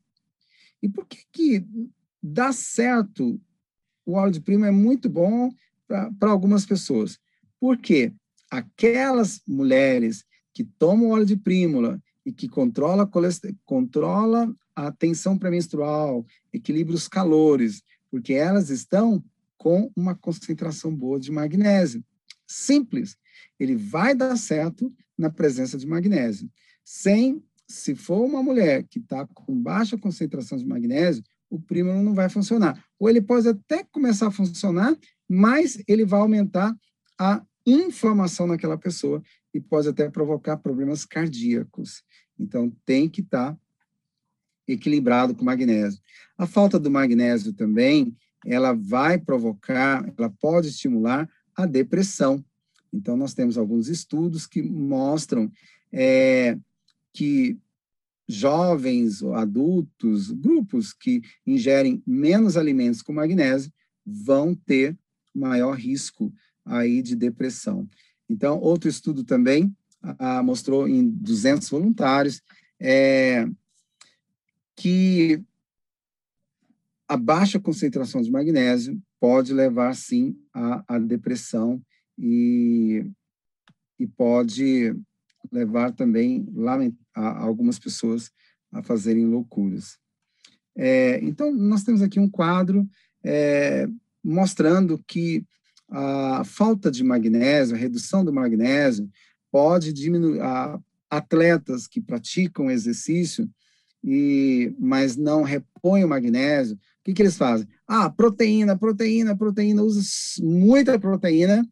E 0.81 0.87
por 0.87 1.05
que, 1.05 1.17
que 1.33 1.65
dá 2.23 2.53
certo? 2.53 3.37
O 4.05 4.13
óleo 4.13 4.31
de 4.31 4.39
prima 4.39 4.69
é 4.69 4.71
muito 4.71 5.09
bom 5.09 5.51
para 5.85 6.31
algumas 6.31 6.65
pessoas. 6.65 7.19
Porque 7.59 8.13
aquelas 8.49 9.41
mulheres 9.45 10.23
que 10.53 10.63
tomam 10.63 11.09
óleo 11.09 11.25
de 11.25 11.35
prímula 11.35 12.01
e 12.25 12.31
que 12.31 12.47
controla, 12.47 13.05
controla 13.65 14.49
a 14.87 14.91
tensão 14.91 15.37
pré-menstrual, 15.37 16.25
equilibra 16.53 16.95
os 16.95 17.07
calores, 17.07 17.83
porque 18.09 18.33
elas 18.33 18.69
estão 18.69 19.23
com 19.57 19.91
uma 19.95 20.15
concentração 20.15 20.95
boa 20.95 21.19
de 21.19 21.31
magnésio. 21.31 22.03
Simples. 22.47 23.17
Ele 23.59 23.75
vai 23.75 24.15
dar 24.15 24.37
certo 24.37 24.91
na 25.17 25.29
presença 25.29 25.77
de 25.77 25.85
magnésio. 25.85 26.49
Sem 26.83 27.43
se 27.67 27.93
for 27.93 28.25
uma 28.25 28.41
mulher 28.41 28.83
que 28.89 28.99
está 28.99 29.27
com 29.27 29.53
baixa 29.61 29.97
concentração 29.97 30.57
de 30.57 30.65
magnésio, 30.65 31.23
o 31.49 31.59
prímulo 31.59 32.01
não 32.01 32.13
vai 32.13 32.29
funcionar. 32.29 32.83
Ou 32.97 33.09
ele 33.09 33.21
pode 33.21 33.47
até 33.47 33.83
começar 33.83 34.27
a 34.27 34.31
funcionar, 34.31 34.97
mas 35.27 35.83
ele 35.87 36.05
vai 36.05 36.21
aumentar 36.21 36.75
a 37.19 37.43
inflamação 37.65 38.47
naquela 38.47 38.77
pessoa 38.77 39.21
e 39.53 39.59
pode 39.59 39.89
até 39.89 40.09
provocar 40.09 40.57
problemas 40.57 41.05
cardíacos. 41.05 42.01
Então, 42.39 42.71
tem 42.85 43.09
que 43.09 43.21
estar 43.21 43.53
tá 43.53 43.59
equilibrado 44.71 45.35
com 45.35 45.43
magnésio. 45.43 45.99
A 46.37 46.45
falta 46.45 46.79
do 46.79 46.89
magnésio 46.89 47.53
também, 47.53 48.15
ela 48.45 48.73
vai 48.73 49.17
provocar, 49.17 50.11
ela 50.17 50.29
pode 50.29 50.69
estimular 50.69 51.29
a 51.55 51.65
depressão. 51.65 52.43
Então, 52.93 53.17
nós 53.17 53.33
temos 53.33 53.57
alguns 53.57 53.87
estudos 53.87 54.47
que 54.47 54.61
mostram 54.61 55.51
é, 55.91 56.57
que 57.13 57.57
jovens, 58.27 59.23
adultos, 59.23 60.31
grupos 60.31 60.93
que 60.93 61.21
ingerem 61.45 62.01
menos 62.05 62.55
alimentos 62.55 63.01
com 63.01 63.11
magnésio 63.11 63.71
vão 64.05 64.53
ter 64.53 64.95
maior 65.33 65.75
risco 65.75 66.31
aí 66.63 67.01
de 67.01 67.15
depressão. 67.15 67.87
Então, 68.29 68.59
outro 68.59 68.87
estudo 68.87 69.23
também 69.23 69.75
ah, 70.01 70.43
mostrou 70.43 70.87
em 70.87 71.09
200 71.09 71.67
voluntários 71.69 72.41
é, 72.79 73.47
que 74.79 75.43
a 77.05 77.17
baixa 77.17 77.59
concentração 77.59 78.21
de 78.21 78.31
magnésio 78.31 78.97
pode 79.19 79.53
levar, 79.53 79.93
sim, 79.93 80.39
à, 80.53 80.95
à 80.95 80.97
depressão 80.97 81.81
e, 82.17 83.05
e 83.99 84.07
pode 84.07 84.95
levar 85.51 85.91
também 85.91 86.47
a, 87.13 87.41
algumas 87.43 87.77
pessoas 87.77 88.31
a 88.71 88.81
fazerem 88.81 89.25
loucuras. 89.25 89.97
É, 90.77 91.19
então, 91.25 91.53
nós 91.53 91.83
temos 91.83 92.01
aqui 92.01 92.17
um 92.17 92.29
quadro 92.29 92.87
é, 93.21 93.85
mostrando 94.23 95.03
que 95.05 95.45
a 95.89 96.45
falta 96.45 96.89
de 96.89 97.03
magnésio, 97.03 97.75
a 97.75 97.79
redução 97.79 98.23
do 98.23 98.31
magnésio, 98.31 99.09
pode 99.51 99.91
diminuir. 99.91 100.39
A, 100.39 100.79
atletas 101.09 101.87
que 101.87 101.99
praticam 101.99 102.69
exercício, 102.69 103.49
e, 104.03 104.73
mas 104.79 105.15
não 105.15 105.43
repõem 105.43 106.03
o 106.03 106.07
magnésio, 106.07 106.75
o 106.75 106.79
que, 107.03 107.13
que 107.13 107.21
eles 107.21 107.37
fazem? 107.37 107.67
Ah, 107.87 108.09
proteína, 108.09 108.77
proteína, 108.77 109.35
proteína, 109.35 109.83
usa 109.83 110.01
muita 110.41 110.99
proteína. 110.99 111.67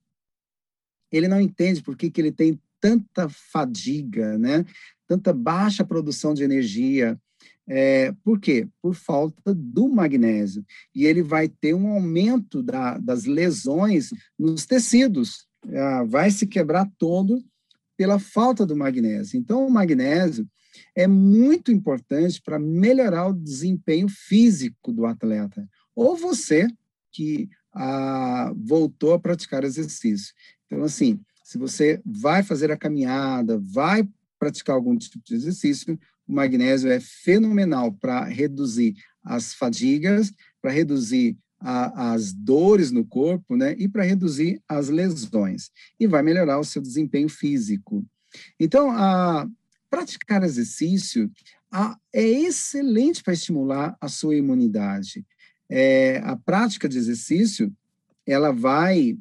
Ele 1.11 1.27
não 1.27 1.39
entende 1.39 1.81
por 1.81 1.95
que, 1.95 2.09
que 2.09 2.19
ele 2.19 2.31
tem 2.31 2.59
tanta 2.79 3.27
fadiga, 3.29 4.37
né? 4.37 4.65
tanta 5.07 5.33
baixa 5.33 5.85
produção 5.85 6.33
de 6.33 6.43
energia. 6.43 7.19
É, 7.69 8.13
por 8.23 8.39
quê? 8.39 8.67
Por 8.81 8.93
falta 8.93 9.53
do 9.53 9.89
magnésio. 9.89 10.65
E 10.93 11.05
ele 11.05 11.21
vai 11.21 11.47
ter 11.47 11.73
um 11.73 11.87
aumento 11.87 12.61
da, 12.61 12.97
das 12.97 13.25
lesões 13.25 14.09
nos 14.37 14.65
tecidos. 14.65 15.47
É, 15.67 16.03
vai 16.05 16.29
se 16.29 16.45
quebrar 16.45 16.89
todo 16.97 17.43
pela 17.97 18.19
falta 18.19 18.65
do 18.65 18.75
magnésio. 18.75 19.39
Então, 19.39 19.65
o 19.65 19.71
magnésio 19.71 20.47
é 20.95 21.07
muito 21.07 21.71
importante 21.71 22.41
para 22.41 22.59
melhorar 22.59 23.27
o 23.27 23.33
desempenho 23.33 24.07
físico 24.09 24.91
do 24.91 25.05
atleta. 25.05 25.67
Ou 25.95 26.15
você 26.15 26.67
que 27.11 27.49
ah, 27.73 28.51
voltou 28.55 29.13
a 29.13 29.19
praticar 29.19 29.63
exercício. 29.63 30.33
Então, 30.65 30.83
assim, 30.83 31.19
se 31.43 31.57
você 31.57 32.01
vai 32.05 32.43
fazer 32.43 32.71
a 32.71 32.77
caminhada, 32.77 33.57
vai 33.59 34.07
praticar 34.39 34.75
algum 34.75 34.97
tipo 34.97 35.23
de 35.25 35.35
exercício, 35.35 35.99
o 36.27 36.33
magnésio 36.33 36.91
é 36.91 36.99
fenomenal 36.99 37.91
para 37.93 38.25
reduzir 38.25 38.95
as 39.23 39.53
fadigas, 39.53 40.33
para 40.61 40.71
reduzir 40.71 41.37
a, 41.59 42.11
as 42.13 42.33
dores 42.33 42.91
no 42.91 43.05
corpo, 43.05 43.55
né, 43.55 43.75
e 43.77 43.87
para 43.87 44.03
reduzir 44.03 44.61
as 44.67 44.89
lesões. 44.89 45.71
E 45.99 46.05
vai 46.05 46.21
melhorar 46.21 46.59
o 46.59 46.63
seu 46.63 46.81
desempenho 46.81 47.29
físico. 47.29 48.05
Então, 48.59 48.91
a, 48.91 49.47
praticar 49.89 50.43
exercício 50.43 51.31
é 52.13 52.23
excelente 52.23 53.23
para 53.23 53.33
estimular 53.33 53.95
a 53.99 54.07
sua 54.07 54.35
imunidade. 54.35 55.25
É, 55.69 56.21
a 56.23 56.35
prática 56.35 56.87
de 56.87 56.97
exercício, 56.97 57.73
ela 58.25 58.51
vai 58.51 59.17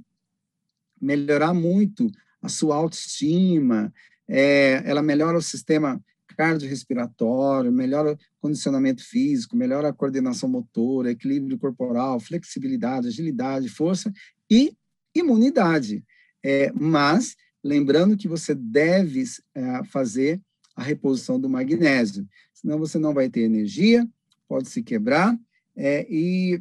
melhorar 1.01 1.53
muito 1.53 2.11
a 2.41 2.49
sua 2.49 2.77
autoestima, 2.77 3.93
é, 4.29 4.83
ela 4.85 5.03
melhora 5.03 5.39
o 5.39 5.43
sistema 5.43 6.01
cardiorrespiratório, 6.37 7.73
melhora 7.73 8.13
o 8.13 8.19
condicionamento 8.41 9.03
físico, 9.03 9.57
melhora 9.57 9.89
a 9.89 9.93
coordenação 9.93 10.49
motora, 10.49 11.11
equilíbrio 11.11 11.59
corporal, 11.59 12.21
flexibilidade, 12.21 13.09
agilidade, 13.09 13.69
força 13.69 14.13
e 14.51 14.77
imunidade. 15.15 16.05
É, 16.45 16.71
mas, 16.73 17.37
lembrando 17.65 18.17
que 18.17 18.29
você 18.29 18.55
deve 18.55 19.25
é, 19.55 19.85
fazer 19.85 20.41
a 20.77 20.83
reposição 20.83 21.41
do 21.41 21.49
magnésio, 21.49 22.29
senão 22.53 22.79
você 22.79 22.99
não 22.99 23.15
vai 23.15 23.31
ter 23.31 23.41
energia, 23.41 24.07
pode 24.47 24.69
se 24.69 24.83
quebrar 24.83 25.37
é, 25.75 26.07
e 26.09 26.61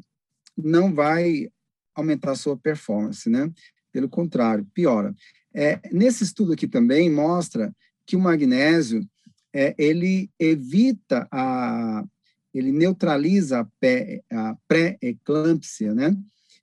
não 0.58 0.94
vai 0.94 1.52
aumentar 1.94 2.32
a 2.32 2.36
sua 2.36 2.58
performance, 2.58 3.30
né? 3.30 3.52
Pelo 3.92 4.10
contrário, 4.10 4.66
piora. 4.74 5.14
É, 5.54 5.80
nesse 5.92 6.24
estudo 6.24 6.54
aqui 6.54 6.68
também 6.68 7.10
mostra 7.10 7.74
que 8.06 8.16
o 8.16 8.20
magnésio 8.20 9.08
é, 9.54 9.74
ele 9.78 10.30
evita 10.40 11.28
a, 11.32 12.04
ele 12.54 12.72
neutraliza 12.72 13.62
a, 13.62 14.58
pré-eclâmpsia, 14.68 15.94
né? 15.94 16.16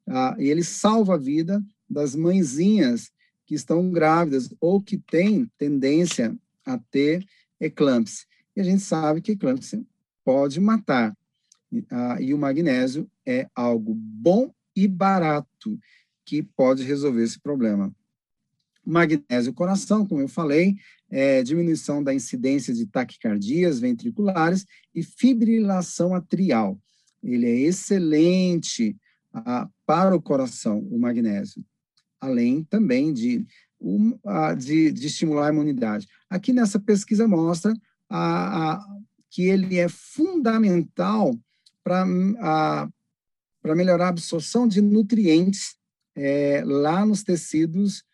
Ah, 0.06 0.34
e 0.38 0.48
ele 0.48 0.64
salva 0.64 1.14
a 1.14 1.18
vida 1.18 1.62
das 1.88 2.14
mãezinhas 2.16 3.10
que 3.46 3.54
estão 3.54 3.90
grávidas 3.90 4.52
ou 4.60 4.80
que 4.80 4.98
têm 4.98 5.50
tendência 5.56 6.36
a 6.66 6.78
ter 6.90 7.24
eclâmpsia. 7.64 8.26
E 8.56 8.60
a 8.60 8.64
gente 8.64 8.82
sabe 8.82 9.20
que 9.20 9.32
eclâmpsia 9.32 9.82
pode 10.24 10.60
matar. 10.60 11.16
E 12.20 12.34
o 12.34 12.38
magnésio 12.38 13.10
é 13.26 13.48
algo 13.54 13.94
bom 13.94 14.52
e 14.76 14.86
barato 14.86 15.78
que 16.24 16.42
pode 16.42 16.82
resolver 16.82 17.22
esse 17.22 17.40
problema. 17.40 17.94
Magnésio 18.84 19.54
coração, 19.54 20.04
como 20.04 20.20
eu 20.20 20.28
falei, 20.28 20.76
é, 21.08 21.42
diminuição 21.42 22.02
da 22.02 22.12
incidência 22.12 22.74
de 22.74 22.84
taquicardias 22.84 23.78
ventriculares 23.78 24.66
e 24.94 25.02
fibrilação 25.02 26.14
atrial. 26.14 26.78
Ele 27.22 27.46
é 27.46 27.54
excelente 27.60 28.96
para 29.86 30.14
o 30.14 30.20
coração, 30.20 30.80
o 30.90 30.98
magnésio, 30.98 31.64
além 32.20 32.64
também 32.64 33.12
de, 33.12 33.46
de, 34.58 34.92
de, 34.92 35.06
estimular 35.06 35.48
a 35.48 35.52
imunidade. 35.52 36.08
Aqui 36.30 36.52
nessa 36.52 36.78
pesquisa 36.78 37.26
mostra 37.26 37.74
a, 38.08 38.72
a, 38.72 38.86
que 39.30 39.42
ele 39.42 39.78
é 39.78 39.88
fundamental 39.88 41.36
para 41.82 42.04
melhorar 43.74 44.06
a 44.06 44.10
absorção 44.10 44.68
de 44.68 44.80
nutrientes 44.80 45.76
é, 46.14 46.62
lá 46.64 47.04
nos 47.04 47.22
tecidos 47.22 48.04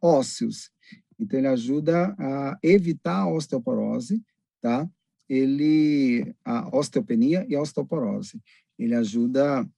ósseos. 0.00 0.70
Então, 1.18 1.38
ele 1.38 1.48
ajuda 1.48 2.14
a 2.18 2.58
evitar 2.62 3.20
a 3.20 3.28
osteoporose, 3.28 4.22
tá? 4.60 4.88
Ele, 5.28 6.34
a 6.44 6.76
osteopenia 6.76 7.44
e 7.48 7.56
a 7.56 7.60
osteoporose. 7.60 8.40
Ele 8.78 8.94
ajuda, 8.94 9.68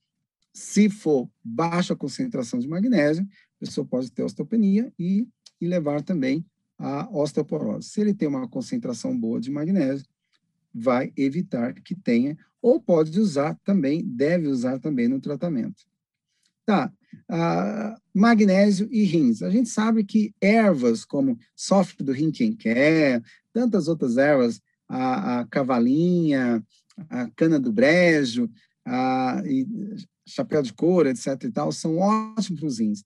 se 0.52 0.90
for 0.90 1.30
baixa 1.42 1.96
concentração 1.96 2.58
de 2.58 2.68
magnésio, 2.68 3.26
a 3.60 3.66
pessoa 3.66 3.86
pode 3.86 4.10
ter 4.12 4.22
osteopenia 4.22 4.92
e, 4.98 5.26
e 5.60 5.66
levar 5.66 6.02
também 6.02 6.44
a 6.78 7.08
osteoporose. 7.10 7.88
Se 7.88 8.00
ele 8.00 8.14
tem 8.14 8.28
uma 8.28 8.48
concentração 8.48 9.18
boa 9.18 9.40
de 9.40 9.50
magnésio, 9.50 10.06
vai 10.72 11.12
evitar 11.16 11.74
que 11.74 11.94
tenha, 11.94 12.36
ou 12.62 12.80
pode 12.80 13.18
usar 13.18 13.58
também, 13.64 14.04
deve 14.04 14.46
usar 14.46 14.78
também 14.78 15.08
no 15.08 15.20
tratamento. 15.20 15.82
Tá, 16.64 16.92
ah, 17.28 17.98
magnésio 18.14 18.88
e 18.92 19.02
rins. 19.02 19.42
A 19.42 19.50
gente 19.50 19.68
sabe 19.68 20.04
que 20.04 20.34
ervas 20.40 21.04
como 21.04 21.38
sofre 21.56 22.04
do 22.04 22.12
rim 22.12 22.30
quem 22.30 22.52
quer, 22.52 23.22
tantas 23.52 23.88
outras 23.88 24.16
ervas, 24.16 24.60
a, 24.88 25.40
a 25.40 25.46
cavalinha, 25.46 26.62
a 27.08 27.28
cana 27.30 27.58
do 27.58 27.72
brejo, 27.72 28.50
a, 28.84 29.42
chapéu 30.26 30.62
de 30.62 30.72
couro, 30.72 31.08
etc. 31.08 31.44
e 31.44 31.50
tal, 31.50 31.72
são 31.72 31.98
ótimos 31.98 32.60
para 32.60 32.68
os 32.68 32.78
rins. 32.78 33.02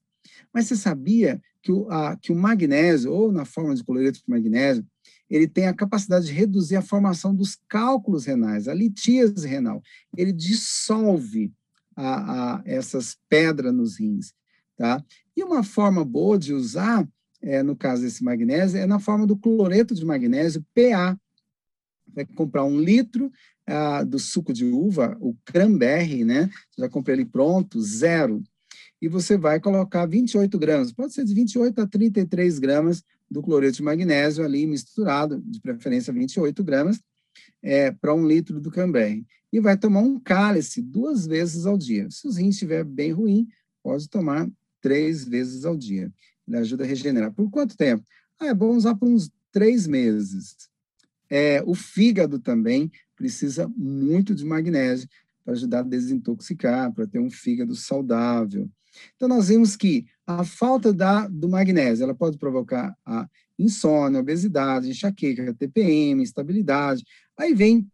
Mas 0.53 0.67
você 0.67 0.75
sabia 0.75 1.41
que 1.61 1.71
o, 1.71 1.89
a, 1.89 2.15
que 2.17 2.31
o 2.31 2.35
magnésio, 2.35 3.11
ou 3.11 3.31
na 3.31 3.45
forma 3.45 3.73
de 3.73 3.83
cloreto 3.83 4.19
de 4.19 4.29
magnésio, 4.29 4.85
ele 5.29 5.47
tem 5.47 5.67
a 5.67 5.73
capacidade 5.73 6.25
de 6.25 6.33
reduzir 6.33 6.75
a 6.75 6.81
formação 6.81 7.33
dos 7.33 7.57
cálculos 7.67 8.25
renais, 8.25 8.67
a 8.67 8.73
litíase 8.73 9.47
renal. 9.47 9.81
Ele 10.15 10.31
dissolve 10.31 11.51
a, 11.95 12.55
a 12.55 12.63
essas 12.65 13.17
pedras 13.29 13.73
nos 13.73 13.99
rins, 13.99 14.33
tá? 14.77 15.03
E 15.35 15.43
uma 15.43 15.63
forma 15.63 16.05
boa 16.05 16.37
de 16.37 16.53
usar, 16.53 17.07
é, 17.41 17.63
no 17.63 17.75
caso 17.75 18.03
desse 18.03 18.23
magnésio, 18.23 18.79
é 18.79 18.85
na 18.85 18.99
forma 18.99 19.25
do 19.25 19.37
cloreto 19.37 19.95
de 19.95 20.05
magnésio 20.05 20.63
PA. 20.73 21.17
Vai 22.13 22.25
comprar 22.25 22.63
um 22.63 22.79
litro 22.79 23.31
ah, 23.65 24.03
do 24.03 24.19
suco 24.19 24.53
de 24.53 24.65
uva, 24.65 25.17
o 25.19 25.35
cranberry, 25.45 26.23
né? 26.23 26.49
Já 26.77 26.87
comprei 26.89 27.15
ele 27.15 27.25
pronto, 27.25 27.81
zero. 27.81 28.43
E 29.03 29.09
você 29.09 29.37
vai 29.37 29.59
colocar 29.59 30.05
28 30.05 30.57
gramas, 30.57 30.93
pode 30.93 31.11
ser 31.11 31.25
de 31.25 31.33
28 31.33 31.77
a 31.81 31.85
33 31.85 32.57
gramas 32.57 33.03
do 33.29 33.41
cloreto 33.41 33.75
de 33.75 33.83
magnésio 33.83 34.45
ali 34.45 34.65
misturado, 34.65 35.43
de 35.45 35.59
preferência 35.59 36.13
28 36.13 36.63
gramas, 36.63 37.01
é, 37.61 37.91
para 37.91 38.13
um 38.13 38.25
litro 38.25 38.61
do 38.61 38.71
Cambrai. 38.71 39.25
E 39.51 39.59
vai 39.59 39.77
tomar 39.77 39.99
um 39.99 40.17
cálice 40.17 40.81
duas 40.81 41.27
vezes 41.27 41.65
ao 41.65 41.77
dia. 41.77 42.09
Se 42.09 42.25
o 42.29 42.31
rim 42.31 42.47
estiver 42.47 42.85
bem 42.85 43.11
ruim, 43.11 43.45
pode 43.83 44.07
tomar 44.07 44.49
três 44.79 45.25
vezes 45.25 45.65
ao 45.65 45.75
dia. 45.75 46.09
Ele 46.47 46.57
ajuda 46.59 46.85
a 46.85 46.87
regenerar. 46.87 47.33
Por 47.33 47.51
quanto 47.51 47.75
tempo? 47.75 48.05
Ah, 48.39 48.47
é 48.47 48.53
bom 48.53 48.73
usar 48.73 48.95
por 48.95 49.09
uns 49.09 49.29
três 49.51 49.85
meses. 49.85 50.55
É, 51.29 51.61
o 51.65 51.75
fígado 51.75 52.39
também 52.39 52.89
precisa 53.17 53.67
muito 53.75 54.33
de 54.33 54.45
magnésio 54.45 55.09
para 55.43 55.55
ajudar 55.55 55.79
a 55.79 55.83
desintoxicar, 55.83 56.93
para 56.93 57.05
ter 57.05 57.19
um 57.19 57.29
fígado 57.29 57.75
saudável. 57.75 58.71
Então, 59.15 59.27
nós 59.27 59.47
vimos 59.47 59.75
que 59.75 60.05
a 60.25 60.43
falta 60.43 60.93
da, 60.93 61.27
do 61.27 61.49
magnésio 61.49 62.03
ela 62.03 62.15
pode 62.15 62.37
provocar 62.37 62.95
a 63.05 63.27
insônia, 63.57 64.19
obesidade, 64.19 64.89
enxaqueca, 64.89 65.53
TPM, 65.53 66.21
instabilidade. 66.21 67.03
Aí 67.37 67.53
vem 67.53 67.87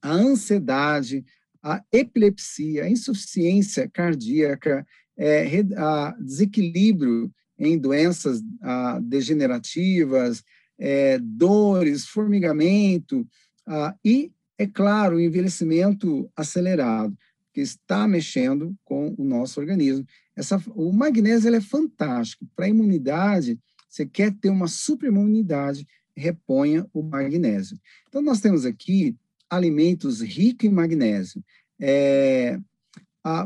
a 0.00 0.12
ansiedade, 0.12 1.24
a 1.62 1.82
epilepsia, 1.92 2.84
a 2.84 2.90
insuficiência 2.90 3.88
cardíaca, 3.92 4.86
é, 5.16 5.64
a 5.76 6.16
desequilíbrio 6.20 7.32
em 7.58 7.78
doenças 7.78 8.42
a, 8.62 9.00
degenerativas, 9.00 10.42
é, 10.78 11.18
dores, 11.18 12.06
formigamento 12.06 13.26
a, 13.66 13.94
e, 14.04 14.30
é 14.58 14.66
claro, 14.66 15.16
o 15.16 15.20
envelhecimento 15.20 16.30
acelerado 16.36 17.16
que 17.56 17.62
está 17.62 18.06
mexendo 18.06 18.76
com 18.84 19.14
o 19.16 19.24
nosso 19.24 19.58
organismo. 19.58 20.06
Essa, 20.36 20.62
o 20.74 20.92
magnésio 20.92 21.54
é 21.54 21.58
fantástico. 21.58 22.46
Para 22.54 22.66
a 22.66 22.68
imunidade, 22.68 23.58
você 23.88 24.04
quer 24.04 24.30
ter 24.30 24.50
uma 24.50 24.68
superimunidade, 24.68 25.86
reponha 26.14 26.86
o 26.92 27.02
magnésio. 27.02 27.80
Então, 28.06 28.20
nós 28.20 28.42
temos 28.42 28.66
aqui 28.66 29.16
alimentos 29.48 30.20
ricos 30.20 30.66
em 30.66 30.70
magnésio. 30.70 31.42
É, 31.80 32.60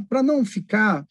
Para 0.08 0.24
não 0.24 0.44
ficar, 0.44 1.06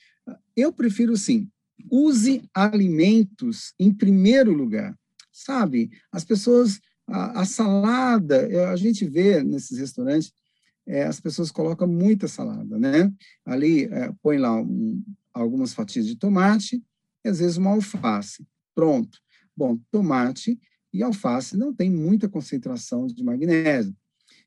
eu 0.53 0.73
prefiro 0.73 1.15
sim, 1.15 1.49
use 1.89 2.41
alimentos 2.53 3.73
em 3.79 3.93
primeiro 3.93 4.51
lugar. 4.51 4.93
Sabe, 5.31 5.89
as 6.11 6.25
pessoas, 6.25 6.81
a, 7.07 7.43
a 7.43 7.45
salada, 7.45 8.69
a 8.69 8.75
gente 8.75 9.05
vê 9.05 9.41
nesses 9.41 9.79
restaurantes, 9.79 10.33
é, 10.89 11.03
as 11.03 11.19
pessoas 11.19 11.51
colocam 11.51 11.87
muita 11.87 12.27
salada, 12.27 12.79
né? 12.79 13.13
Ali 13.45 13.85
é, 13.85 14.11
põe 14.23 14.39
lá 14.39 14.59
um, 14.59 15.03
algumas 15.31 15.71
fatias 15.71 16.07
de 16.07 16.15
tomate 16.15 16.83
e 17.23 17.29
às 17.29 17.37
vezes 17.37 17.57
uma 17.57 17.69
alface. 17.69 18.45
Pronto. 18.73 19.19
Bom, 19.55 19.79
tomate 19.91 20.59
e 20.91 21.03
alface 21.03 21.55
não 21.55 21.71
tem 21.71 21.91
muita 21.91 22.27
concentração 22.27 23.05
de 23.05 23.23
magnésio. 23.23 23.95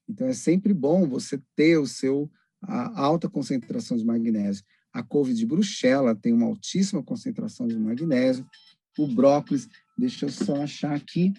Então 0.09 0.27
é 0.27 0.33
sempre 0.33 0.75
bom 0.75 1.09
você 1.09 1.41
ter 1.55 1.79
o 1.79 1.87
seu 1.87 2.29
a 2.61 3.01
alta 3.01 3.29
concentração 3.29 3.97
de 3.97 4.05
magnésio. 4.05 4.65
A 4.93 5.03
couve 5.03 5.35
de 5.35 5.47
Bruxelas 5.47 6.19
tem 6.21 6.33
uma 6.33 6.47
altíssima 6.47 7.03
concentração 7.03 7.67
de 7.67 7.77
magnésio. 7.77 8.47
O 8.99 9.07
brócolis, 9.07 9.69
deixa 9.97 10.27
eu 10.27 10.31
só 10.31 10.63
achar 10.63 10.95
aqui. 10.95 11.33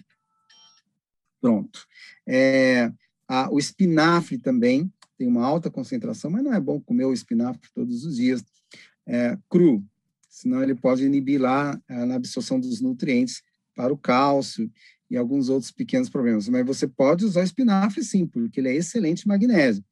Pronto. 1.40 1.86
É, 2.26 2.92
a, 3.28 3.50
o 3.50 3.58
espinafre 3.58 4.38
também 4.38 4.92
tem 5.16 5.26
uma 5.26 5.44
alta 5.44 5.70
concentração, 5.70 6.30
mas 6.30 6.42
não 6.42 6.52
é 6.52 6.60
bom 6.60 6.80
comer 6.80 7.04
o 7.04 7.12
espinafre 7.12 7.68
todos 7.74 8.04
os 8.04 8.16
dias 8.16 8.44
é, 9.06 9.38
cru, 9.48 9.84
senão 10.28 10.62
ele 10.62 10.74
pode 10.74 11.04
inibir 11.04 11.40
lá 11.40 11.80
a, 11.88 12.06
na 12.06 12.14
absorção 12.16 12.58
dos 12.58 12.80
nutrientes 12.80 13.42
para 13.74 13.92
o 13.92 13.98
cálcio 13.98 14.70
e 15.10 15.16
alguns 15.16 15.48
outros 15.48 15.70
pequenos 15.70 16.08
problemas. 16.08 16.48
Mas 16.48 16.66
você 16.66 16.86
pode 16.86 17.24
usar 17.24 17.42
espinafre 17.42 18.02
sim, 18.02 18.26
porque 18.26 18.60
ele 18.60 18.68
é 18.68 18.74
excelente 18.74 19.28
magnésio. 19.28 19.84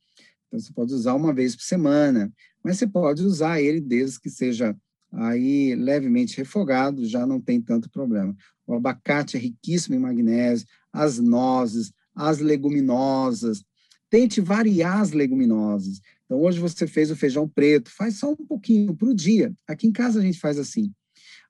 Então 0.46 0.58
você 0.58 0.72
pode 0.72 0.92
usar 0.92 1.14
uma 1.14 1.32
vez 1.32 1.54
por 1.54 1.62
semana, 1.62 2.32
mas 2.62 2.78
você 2.78 2.87
pode 2.87 3.22
usar 3.22 3.61
ele 3.61 3.80
desde 3.80 4.20
que 4.20 4.30
seja 4.30 4.76
aí 5.12 5.74
levemente 5.74 6.37
refogado, 6.37 7.04
já 7.04 7.26
não 7.26 7.40
tem 7.40 7.61
tanto 7.61 7.90
problema. 7.90 8.35
O 8.66 8.74
abacate 8.74 9.37
é 9.37 9.40
riquíssimo 9.40 9.94
em 9.94 9.98
magnésio, 9.98 10.66
as 10.92 11.18
nozes, 11.18 11.92
as 12.14 12.38
leguminosas. 12.38 13.64
Tente 14.12 14.42
variar 14.42 15.01
as 15.01 15.12
leguminosas. 15.12 16.03
Então, 16.27 16.42
hoje 16.42 16.61
você 16.61 16.87
fez 16.87 17.11
o 17.11 17.16
feijão 17.16 17.48
preto, 17.48 17.90
faz 17.90 18.16
só 18.16 18.31
um 18.31 18.37
pouquinho 18.37 18.94
para 18.94 19.09
o 19.09 19.14
dia. 19.14 19.55
Aqui 19.66 19.87
em 19.87 19.92
casa 19.92 20.20
a 20.20 20.22
gente 20.22 20.38
faz 20.38 20.59
assim. 20.59 20.92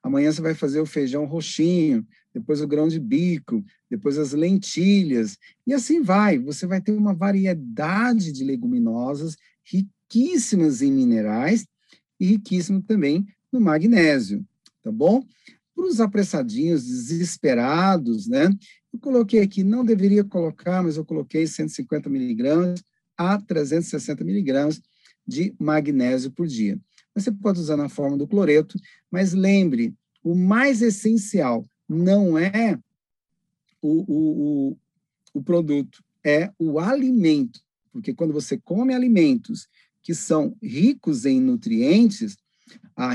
Amanhã 0.01 0.31
você 0.31 0.41
vai 0.41 0.55
fazer 0.55 0.81
o 0.81 0.87
feijão 0.87 1.25
roxinho, 1.25 2.07
depois 2.33 2.61
o 2.61 2.69
grão 2.69 2.87
de 2.87 3.01
bico, 3.01 3.65
depois 3.91 4.17
as 4.17 4.33
lentilhas, 4.33 5.37
e 5.67 5.75
assim 5.75 6.03
vai. 6.03 6.39
Você 6.39 6.65
vai 6.65 6.81
ter 6.81 6.93
uma 6.93 7.13
variedade 7.13 8.31
de 8.31 8.45
leguminosas 8.45 9.37
riquíssimas 9.65 10.83
em 10.83 10.93
minerais 10.93 11.67
e 12.21 12.27
riquíssimo 12.27 12.81
também 12.81 13.27
no 13.51 13.61
magnésio, 13.61 14.47
tá 14.85 14.93
bom? 14.93 15.21
Para 15.75 15.85
os 15.85 16.01
apressadinhos, 16.01 16.87
desesperados, 16.87 18.29
né? 18.29 18.57
Eu 18.93 18.99
coloquei 19.01 19.41
aqui, 19.41 19.65
não 19.65 19.85
deveria 19.85 20.23
colocar, 20.23 20.83
mas 20.83 20.97
eu 20.97 21.05
coloquei 21.05 21.47
150 21.47 22.11
miligramas 22.11 22.85
a 23.17 23.41
360 23.41 24.23
miligramas 24.25 24.81
de 25.27 25.55
magnésio 25.59 26.31
por 26.31 26.47
dia. 26.47 26.79
Você 27.15 27.31
pode 27.31 27.61
usar 27.61 27.77
na 27.77 27.89
forma 27.89 28.17
do 28.17 28.27
cloreto, 28.27 28.79
mas 29.11 29.33
lembre, 29.33 29.95
o 30.23 30.35
mais 30.35 30.83
essencial 30.83 31.67
não 31.89 32.39
é 32.39 32.79
o, 33.81 34.05
o, 34.13 34.71
o, 34.73 34.79
o 35.35 35.43
produto, 35.43 36.03
é 36.25 36.51
o 36.59 36.79
alimento. 36.79 37.61
Porque 37.93 38.15
quando 38.15 38.33
você 38.33 38.59
come 38.59 38.95
alimentos 38.95 39.69
que 40.03 40.15
são 40.15 40.57
ricos 40.63 41.25
em 41.27 41.41
nutrientes, 41.41 42.37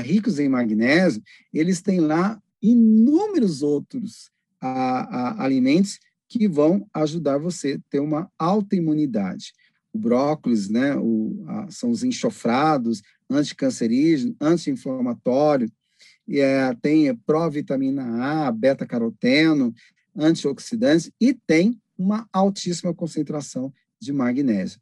ricos 0.02 0.38
em 0.38 0.48
magnésio, 0.48 1.22
eles 1.52 1.82
têm 1.82 2.00
lá 2.00 2.40
inúmeros 2.62 3.62
outros 3.62 4.30
ah, 4.60 5.08
ah, 5.10 5.44
alimentos 5.44 5.98
que 6.28 6.46
vão 6.46 6.86
ajudar 6.92 7.38
você 7.38 7.74
a 7.74 7.90
ter 7.90 8.00
uma 8.00 8.30
alta 8.38 8.76
imunidade. 8.76 9.52
O 9.92 9.98
brócolis, 9.98 10.68
né, 10.68 10.94
o, 10.96 11.44
são 11.70 11.90
os 11.90 12.04
enxofrados, 12.04 13.02
anticancerígeno, 13.30 14.36
anti-inflamatório, 14.40 15.70
e 16.26 16.40
é, 16.40 16.74
tem 16.82 17.14
provitamina 17.16 18.46
A, 18.46 18.52
beta-caroteno, 18.52 19.74
antioxidantes 20.14 21.10
e 21.18 21.32
tem 21.32 21.80
uma 21.96 22.28
altíssima 22.32 22.92
concentração 22.92 23.72
de 24.00 24.12
magnésio. 24.12 24.80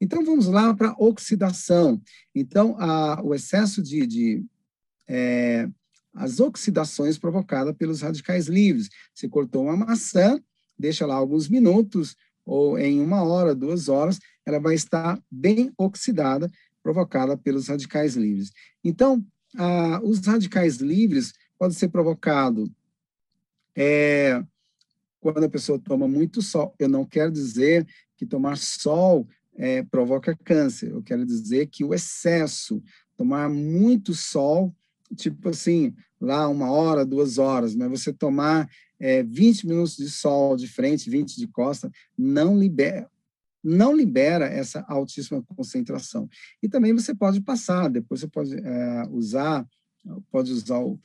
Então, 0.00 0.24
vamos 0.24 0.46
lá 0.46 0.72
para 0.74 0.94
oxidação. 0.98 2.00
Então, 2.34 2.76
a, 2.78 3.20
o 3.22 3.34
excesso 3.34 3.82
de, 3.82 4.06
de 4.06 4.44
é, 5.08 5.68
as 6.14 6.38
oxidações 6.40 7.18
provocadas 7.18 7.74
pelos 7.76 8.00
radicais 8.00 8.46
livres. 8.46 8.88
Você 9.14 9.28
cortou 9.28 9.64
uma 9.64 9.76
maçã, 9.76 10.40
deixa 10.78 11.04
lá 11.04 11.14
alguns 11.14 11.48
minutos, 11.48 12.16
ou 12.46 12.78
em 12.78 13.00
uma 13.00 13.22
hora, 13.22 13.54
duas 13.54 13.88
horas, 13.88 14.20
ela 14.46 14.60
vai 14.60 14.74
estar 14.74 15.20
bem 15.30 15.72
oxidada, 15.76 16.50
provocada 16.82 17.36
pelos 17.36 17.68
radicais 17.68 18.14
livres. 18.14 18.52
Então, 18.82 19.24
os 20.02 20.20
radicais 20.26 20.76
livres 20.76 21.32
podem 21.58 21.76
ser 21.76 21.88
provocados 21.88 22.68
é, 23.76 24.44
quando 25.20 25.44
a 25.44 25.48
pessoa 25.48 25.78
toma 25.78 26.06
muito 26.06 26.42
sol. 26.42 26.74
Eu 26.78 26.88
não 26.88 27.04
quero 27.04 27.32
dizer 27.32 27.86
que 28.16 28.26
tomar 28.26 28.56
sol 28.56 29.26
é, 29.56 29.82
provoca 29.82 30.36
câncer. 30.44 30.90
Eu 30.90 31.02
quero 31.02 31.24
dizer 31.24 31.66
que 31.68 31.84
o 31.84 31.94
excesso, 31.94 32.82
tomar 33.16 33.48
muito 33.48 34.12
sol, 34.12 34.74
tipo 35.16 35.48
assim, 35.48 35.94
lá 36.20 36.48
uma 36.48 36.70
hora, 36.70 37.04
duas 37.04 37.38
horas, 37.38 37.74
mas 37.74 37.90
você 37.90 38.12
tomar 38.12 38.68
é, 38.98 39.22
20 39.22 39.66
minutos 39.66 39.96
de 39.96 40.08
sol 40.08 40.56
de 40.56 40.68
frente, 40.68 41.10
20 41.10 41.36
de 41.36 41.46
costa, 41.46 41.90
não 42.16 42.58
libera, 42.58 43.10
não 43.62 43.94
libera 43.94 44.46
essa 44.46 44.84
altíssima 44.88 45.42
concentração. 45.42 46.28
E 46.62 46.68
também 46.68 46.92
você 46.92 47.14
pode 47.14 47.40
passar, 47.40 47.88
depois 47.88 48.20
você 48.20 48.28
pode 48.28 48.54
é, 48.54 49.02
usar, 49.10 49.66
pode 50.30 50.52
usar 50.52 50.78
o 50.78 50.98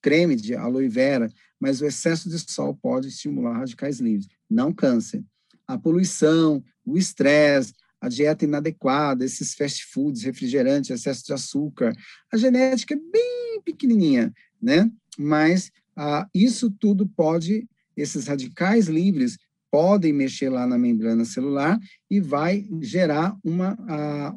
creme 0.00 0.34
de 0.34 0.56
aloe 0.56 0.88
vera, 0.88 1.28
mas 1.60 1.80
o 1.80 1.86
excesso 1.86 2.28
de 2.28 2.36
sol 2.38 2.74
pode 2.74 3.08
estimular 3.08 3.58
radicais 3.58 4.00
livres, 4.00 4.28
não 4.50 4.72
câncer 4.72 5.24
a 5.66 5.78
poluição, 5.78 6.62
o 6.84 6.96
estresse, 6.96 7.74
a 8.02 8.08
dieta 8.08 8.44
inadequada, 8.44 9.24
esses 9.24 9.54
fast 9.54 9.86
foods, 9.86 10.24
refrigerantes, 10.24 10.90
excesso 10.90 11.24
de 11.24 11.32
açúcar. 11.32 11.94
A 12.32 12.36
genética 12.36 12.94
é 12.94 12.96
bem 12.96 13.62
pequenininha, 13.64 14.32
né? 14.60 14.90
Mas 15.16 15.70
ah, 15.96 16.26
isso 16.34 16.68
tudo 16.68 17.06
pode, 17.06 17.68
esses 17.96 18.26
radicais 18.26 18.88
livres, 18.88 19.38
podem 19.70 20.12
mexer 20.12 20.50
lá 20.50 20.66
na 20.66 20.76
membrana 20.76 21.24
celular 21.24 21.78
e 22.10 22.20
vai 22.20 22.66
gerar 22.82 23.34
uma, 23.42 23.78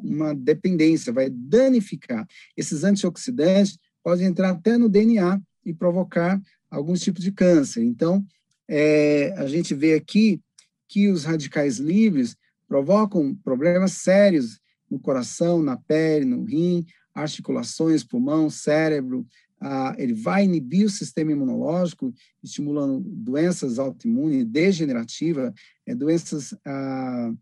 uma 0.02 0.34
dependência, 0.34 1.12
vai 1.12 1.28
danificar. 1.28 2.24
Esses 2.56 2.84
antioxidantes 2.84 3.76
podem 4.02 4.28
entrar 4.28 4.50
até 4.50 4.78
no 4.78 4.88
DNA 4.88 5.38
e 5.64 5.74
provocar 5.74 6.40
alguns 6.70 7.00
tipos 7.00 7.22
de 7.22 7.32
câncer. 7.32 7.82
Então, 7.82 8.24
é, 8.68 9.34
a 9.36 9.46
gente 9.46 9.74
vê 9.74 9.94
aqui 9.94 10.40
que 10.88 11.08
os 11.08 11.24
radicais 11.24 11.78
livres 11.78 12.36
provocam 12.68 13.34
problemas 13.34 13.92
sérios 13.92 14.60
no 14.90 14.98
coração, 14.98 15.62
na 15.62 15.76
pele, 15.76 16.24
no 16.24 16.44
rim, 16.44 16.84
articulações, 17.14 18.04
pulmão, 18.04 18.50
cérebro. 18.50 19.26
Ah, 19.60 19.94
ele 19.98 20.12
vai 20.12 20.44
inibir 20.44 20.86
o 20.86 20.90
sistema 20.90 21.32
imunológico, 21.32 22.12
estimulando 22.42 23.00
doenças 23.00 23.78
autoimunes, 23.78 24.44
degenerativas, 24.44 25.52
é, 25.86 25.94
doenças 25.94 26.54
ah, 26.64 27.32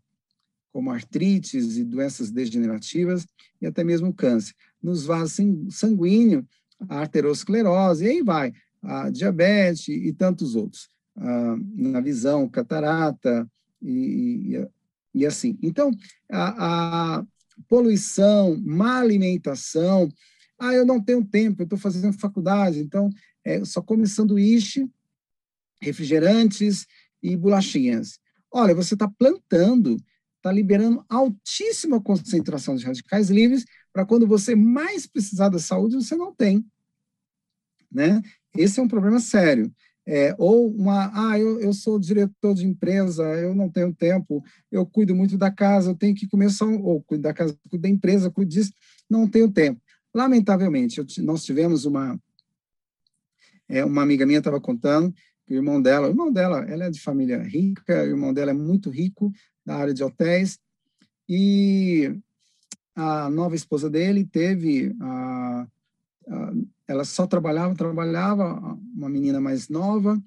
como 0.71 0.91
artrites 0.91 1.77
e 1.77 1.83
doenças 1.83 2.31
degenerativas, 2.31 3.25
e 3.61 3.65
até 3.65 3.83
mesmo 3.83 4.13
câncer. 4.13 4.53
Nos 4.81 5.05
vasos 5.05 5.37
sanguíneos, 5.69 6.43
a 6.89 6.99
arteriosclerose, 6.99 8.05
e 8.05 8.09
aí 8.09 8.21
vai, 8.21 8.53
a 8.81 9.09
diabetes 9.09 9.87
e 9.87 10.11
tantos 10.13 10.55
outros. 10.55 10.89
Ah, 11.17 11.55
na 11.75 12.01
visão, 12.01 12.47
catarata 12.47 13.49
e, 13.81 14.55
e, 14.55 14.67
e 15.15 15.25
assim. 15.25 15.57
Então, 15.63 15.89
a, 16.29 17.19
a, 17.19 17.25
poluição, 17.69 18.61
má 18.61 18.99
alimentação. 18.99 20.09
Ah, 20.59 20.73
eu 20.73 20.85
não 20.85 21.01
tenho 21.01 21.25
tempo, 21.25 21.61
eu 21.61 21.63
estou 21.63 21.79
fazendo 21.79 22.11
faculdade, 22.13 22.79
então 22.79 23.09
é, 23.43 23.63
só 23.63 23.81
come 23.81 24.05
sanduíche, 24.07 24.89
refrigerantes 25.81 26.85
e 27.23 27.35
bolachinhas. 27.35 28.19
Olha, 28.51 28.75
você 28.75 28.93
está 28.93 29.07
plantando, 29.07 29.97
está 30.37 30.51
liberando 30.51 31.03
altíssima 31.09 32.01
concentração 32.01 32.75
de 32.75 32.85
radicais 32.85 33.29
livres 33.29 33.65
para 33.91 34.05
quando 34.05 34.27
você 34.27 34.55
mais 34.55 35.07
precisar 35.07 35.49
da 35.49 35.59
saúde, 35.59 35.95
você 35.95 36.15
não 36.15 36.33
tem. 36.33 36.65
Né? 37.91 38.21
Esse 38.55 38.79
é 38.79 38.83
um 38.83 38.87
problema 38.87 39.19
sério. 39.19 39.73
É, 40.07 40.35
ou 40.37 40.69
uma, 40.69 41.11
ah, 41.13 41.39
eu, 41.39 41.59
eu 41.59 41.73
sou 41.73 41.99
diretor 41.99 42.53
de 42.53 42.65
empresa, 42.65 43.23
eu 43.23 43.55
não 43.55 43.69
tenho 43.69 43.91
tempo, 43.91 44.43
eu 44.71 44.85
cuido 44.85 45.15
muito 45.15 45.35
da 45.35 45.49
casa, 45.49 45.89
eu 45.89 45.95
tenho 45.95 46.13
que 46.13 46.27
começar, 46.27 46.65
ou 46.65 47.01
cuido 47.01 47.23
da 47.23 47.33
casa, 47.33 47.57
cuido 47.67 47.81
da 47.81 47.89
empresa, 47.89 48.29
cuido 48.29 48.51
disso, 48.51 48.71
não 49.09 49.27
tenho 49.27 49.51
tempo. 49.51 49.81
Lamentavelmente, 50.13 50.99
eu, 50.99 51.05
nós 51.23 51.43
tivemos 51.43 51.85
uma, 51.85 52.19
é, 53.67 53.83
uma 53.83 54.03
amiga 54.03 54.25
minha 54.27 54.39
estava 54.39 54.61
contando 54.61 55.13
que 55.45 55.53
o 55.53 55.57
irmão 55.57 55.81
dela, 55.81 56.07
o 56.07 56.11
irmão 56.11 56.31
dela, 56.31 56.59
ela 56.69 56.85
é 56.85 56.89
de 56.89 57.01
família 57.01 57.41
rica, 57.41 58.03
o 58.03 58.07
irmão 58.07 58.33
dela 58.33 58.51
é 58.51 58.53
muito 58.53 58.89
rico, 58.89 59.31
da 59.65 59.75
área 59.75 59.93
de 59.93 60.03
hotéis, 60.03 60.59
e 61.27 62.15
a 62.95 63.29
nova 63.29 63.55
esposa 63.55 63.89
dele 63.89 64.23
teve 64.23 64.95
a, 65.01 65.67
ela 66.87 67.03
só 67.03 67.25
trabalhava, 67.27 67.75
trabalhava, 67.75 68.77
uma 68.95 69.09
menina 69.09 69.39
mais 69.39 69.69
nova 69.69 70.21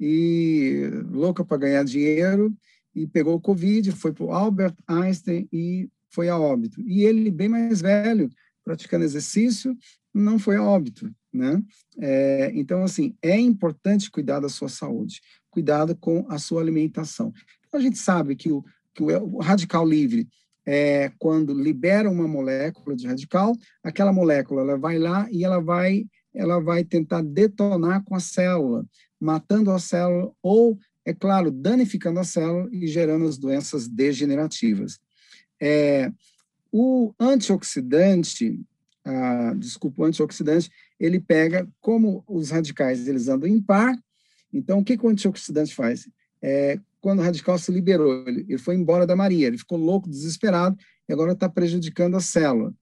e 0.00 0.88
louca 1.10 1.44
para 1.44 1.56
ganhar 1.56 1.84
dinheiro 1.84 2.54
e 2.94 3.06
pegou 3.06 3.34
o 3.34 3.40
Covid, 3.40 3.92
foi 3.92 4.12
para 4.12 4.24
o 4.24 4.32
Albert 4.32 4.74
Einstein 4.86 5.48
e 5.52 5.88
foi 6.10 6.28
a 6.28 6.38
óbito. 6.38 6.80
E 6.82 7.04
ele, 7.04 7.30
bem 7.30 7.48
mais 7.48 7.80
velho, 7.80 8.30
praticando 8.64 9.04
exercício, 9.04 9.76
não 10.12 10.38
foi 10.38 10.56
a 10.56 10.62
óbito, 10.62 11.10
né? 11.32 11.62
É, 11.98 12.50
então, 12.54 12.82
assim, 12.82 13.14
é 13.22 13.38
importante 13.38 14.10
cuidar 14.10 14.40
da 14.40 14.48
sua 14.48 14.68
saúde, 14.68 15.20
cuidado 15.50 15.96
com 15.96 16.26
a 16.28 16.38
sua 16.38 16.60
alimentação. 16.60 17.32
Então, 17.66 17.78
a 17.78 17.82
gente 17.82 17.98
sabe 17.98 18.34
que 18.34 18.50
o, 18.50 18.64
que 18.94 19.02
o 19.02 19.38
radical 19.38 19.86
livre 19.86 20.28
é, 20.70 21.10
quando 21.18 21.54
libera 21.54 22.10
uma 22.10 22.28
molécula 22.28 22.94
de 22.94 23.06
radical, 23.06 23.56
aquela 23.82 24.12
molécula 24.12 24.60
ela 24.60 24.76
vai 24.76 24.98
lá 24.98 25.26
e 25.32 25.42
ela 25.42 25.60
vai, 25.60 26.04
ela 26.34 26.60
vai 26.60 26.84
tentar 26.84 27.22
detonar 27.22 28.04
com 28.04 28.14
a 28.14 28.20
célula, 28.20 28.84
matando 29.18 29.70
a 29.70 29.78
célula 29.78 30.30
ou, 30.42 30.78
é 31.06 31.14
claro, 31.14 31.50
danificando 31.50 32.20
a 32.20 32.24
célula 32.24 32.68
e 32.70 32.86
gerando 32.86 33.24
as 33.24 33.38
doenças 33.38 33.88
degenerativas. 33.88 34.98
É, 35.58 36.12
o 36.70 37.14
antioxidante, 37.18 38.60
ah, 39.06 39.54
desculpa, 39.56 40.02
o 40.02 40.04
antioxidante, 40.04 40.70
ele 41.00 41.18
pega, 41.18 41.66
como 41.80 42.22
os 42.28 42.50
radicais 42.50 43.08
eles 43.08 43.26
andam 43.26 43.48
em 43.48 43.58
par, 43.58 43.98
então 44.52 44.80
o 44.80 44.84
que, 44.84 44.98
que 44.98 45.06
o 45.06 45.08
antioxidante 45.08 45.74
faz? 45.74 46.06
É, 46.42 46.78
quando 47.00 47.20
o 47.20 47.22
radical 47.22 47.58
se 47.58 47.70
liberou. 47.72 48.26
Ele, 48.26 48.44
ele 48.48 48.58
foi 48.58 48.74
embora 48.74 49.06
da 49.06 49.16
Maria, 49.16 49.46
ele 49.46 49.58
ficou 49.58 49.78
louco, 49.78 50.08
desesperado, 50.08 50.76
e 51.08 51.12
agora 51.12 51.32
está 51.32 51.48
prejudicando 51.48 52.16
a 52.16 52.20
célula. 52.20 52.74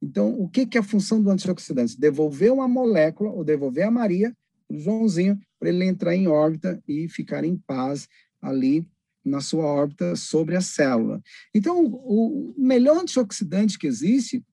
Então, 0.00 0.38
o 0.38 0.48
que, 0.48 0.66
que 0.66 0.76
é 0.76 0.80
a 0.80 0.84
função 0.84 1.22
do 1.22 1.30
antioxidante? 1.30 1.98
Devolver 1.98 2.52
uma 2.52 2.66
molécula, 2.66 3.30
ou 3.30 3.44
devolver 3.44 3.86
a 3.86 3.90
Maria, 3.90 4.36
o 4.68 4.78
Joãozinho, 4.78 5.38
para 5.58 5.68
ele 5.68 5.84
entrar 5.84 6.14
em 6.14 6.26
órbita 6.26 6.82
e 6.88 7.08
ficar 7.08 7.44
em 7.44 7.56
paz 7.56 8.08
ali 8.40 8.84
na 9.24 9.40
sua 9.40 9.64
órbita 9.64 10.16
sobre 10.16 10.56
a 10.56 10.60
célula. 10.60 11.22
Então, 11.54 11.84
o 11.84 12.52
melhor 12.58 12.98
antioxidante 12.98 13.78
que 13.78 13.86
existe 13.86 14.44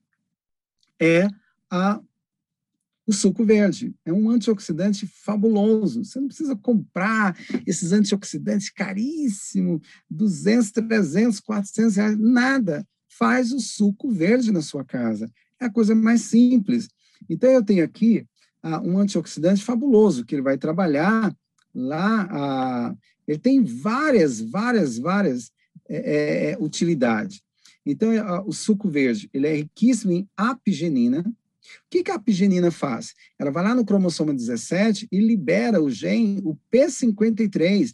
é 1.00 1.28
a 1.72 2.00
o 3.10 3.14
suco 3.14 3.44
verde. 3.44 3.96
É 4.06 4.14
um 4.14 4.30
antioxidante 4.30 5.08
fabuloso. 5.08 6.06
Você 6.06 6.20
não 6.20 6.28
precisa 6.28 6.56
comprar 6.56 7.36
esses 7.66 7.92
antioxidantes 7.92 8.70
caríssimos, 8.70 9.82
200, 10.08 10.70
300, 10.70 11.40
400 11.40 11.96
reais, 11.96 12.20
nada. 12.20 12.88
Faz 13.10 13.52
o 13.52 13.60
suco 13.60 14.12
verde 14.12 14.52
na 14.52 14.62
sua 14.62 14.86
casa. 14.86 15.28
É 15.60 15.66
a 15.66 15.72
coisa 15.72 15.96
mais 15.96 16.22
simples. 16.22 16.88
Então, 17.28 17.50
eu 17.50 17.66
tenho 17.66 17.84
aqui 17.84 18.28
ah, 18.62 18.80
um 18.80 19.00
antioxidante 19.00 19.64
fabuloso, 19.64 20.24
que 20.24 20.36
ele 20.36 20.44
vai 20.44 20.60
trabalhar 20.60 21.36
lá. 21.74 22.28
Ah, 22.30 22.96
ele 23.28 23.40
tem 23.40 23.64
várias, 23.64 24.40
várias, 24.40 25.00
várias 25.00 25.52
é, 25.90 26.52
é, 26.52 26.58
utilidades. 26.60 27.42
Então, 27.84 28.12
ah, 28.22 28.44
o 28.46 28.54
suco 28.54 28.88
verde, 28.88 29.28
ele 29.34 29.48
é 29.48 29.56
riquíssimo 29.56 30.12
em 30.12 30.30
apigenina, 30.38 31.26
o 31.86 31.90
que, 31.90 32.04
que 32.04 32.12
a 32.12 32.16
apigenina 32.16 32.72
faz? 32.72 33.14
Ela 33.38 33.52
vai 33.52 33.64
lá 33.64 33.76
no 33.76 33.86
cromossomo 33.86 34.34
17 34.34 35.08
e 35.12 35.20
libera 35.20 35.82
o 35.82 35.90
gene, 35.90 36.42
o 36.44 36.58
P53, 36.72 37.94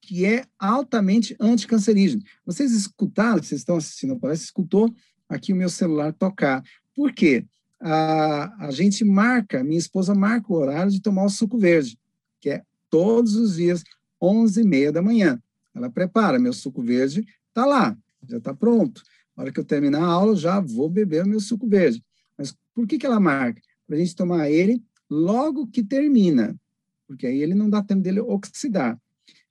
que 0.00 0.24
é 0.24 0.44
altamente 0.58 1.36
anticancerígeno. 1.38 2.22
Vocês 2.44 2.72
escutaram, 2.72 3.42
vocês 3.42 3.60
estão 3.60 3.76
assistindo 3.76 4.14
a 4.14 4.18
palestra, 4.18 4.44
escutou 4.44 4.94
aqui 5.28 5.52
o 5.52 5.56
meu 5.56 5.68
celular 5.68 6.12
tocar. 6.12 6.62
Por 6.94 7.12
quê? 7.12 7.46
A, 7.80 8.66
a 8.66 8.70
gente 8.70 9.04
marca, 9.04 9.64
minha 9.64 9.78
esposa 9.78 10.14
marca 10.14 10.52
o 10.52 10.56
horário 10.56 10.90
de 10.90 11.00
tomar 11.00 11.24
o 11.24 11.30
suco 11.30 11.58
verde, 11.58 11.98
que 12.40 12.50
é 12.50 12.62
todos 12.90 13.36
os 13.36 13.56
dias, 13.56 13.82
11 14.20 14.60
e 14.60 14.64
meia 14.64 14.92
da 14.92 15.00
manhã. 15.00 15.40
Ela 15.74 15.88
prepara, 15.88 16.38
meu 16.38 16.52
suco 16.52 16.82
verde 16.82 17.24
está 17.48 17.64
lá, 17.64 17.96
já 18.28 18.38
está 18.38 18.52
pronto. 18.52 19.02
Na 19.36 19.44
hora 19.44 19.52
que 19.52 19.60
eu 19.60 19.64
terminar 19.64 20.02
a 20.02 20.06
aula, 20.06 20.36
já 20.36 20.60
vou 20.60 20.90
beber 20.90 21.24
o 21.24 21.28
meu 21.28 21.40
suco 21.40 21.66
verde. 21.68 22.04
Mas 22.40 22.56
por 22.74 22.86
que, 22.86 22.96
que 22.96 23.04
ela 23.04 23.20
marca? 23.20 23.60
Para 23.86 23.96
a 23.96 23.98
gente 23.98 24.16
tomar 24.16 24.50
ele 24.50 24.82
logo 25.10 25.66
que 25.66 25.84
termina, 25.84 26.58
porque 27.06 27.26
aí 27.26 27.42
ele 27.42 27.54
não 27.54 27.68
dá 27.68 27.82
tempo 27.82 28.00
dele 28.00 28.18
oxidar. 28.20 28.98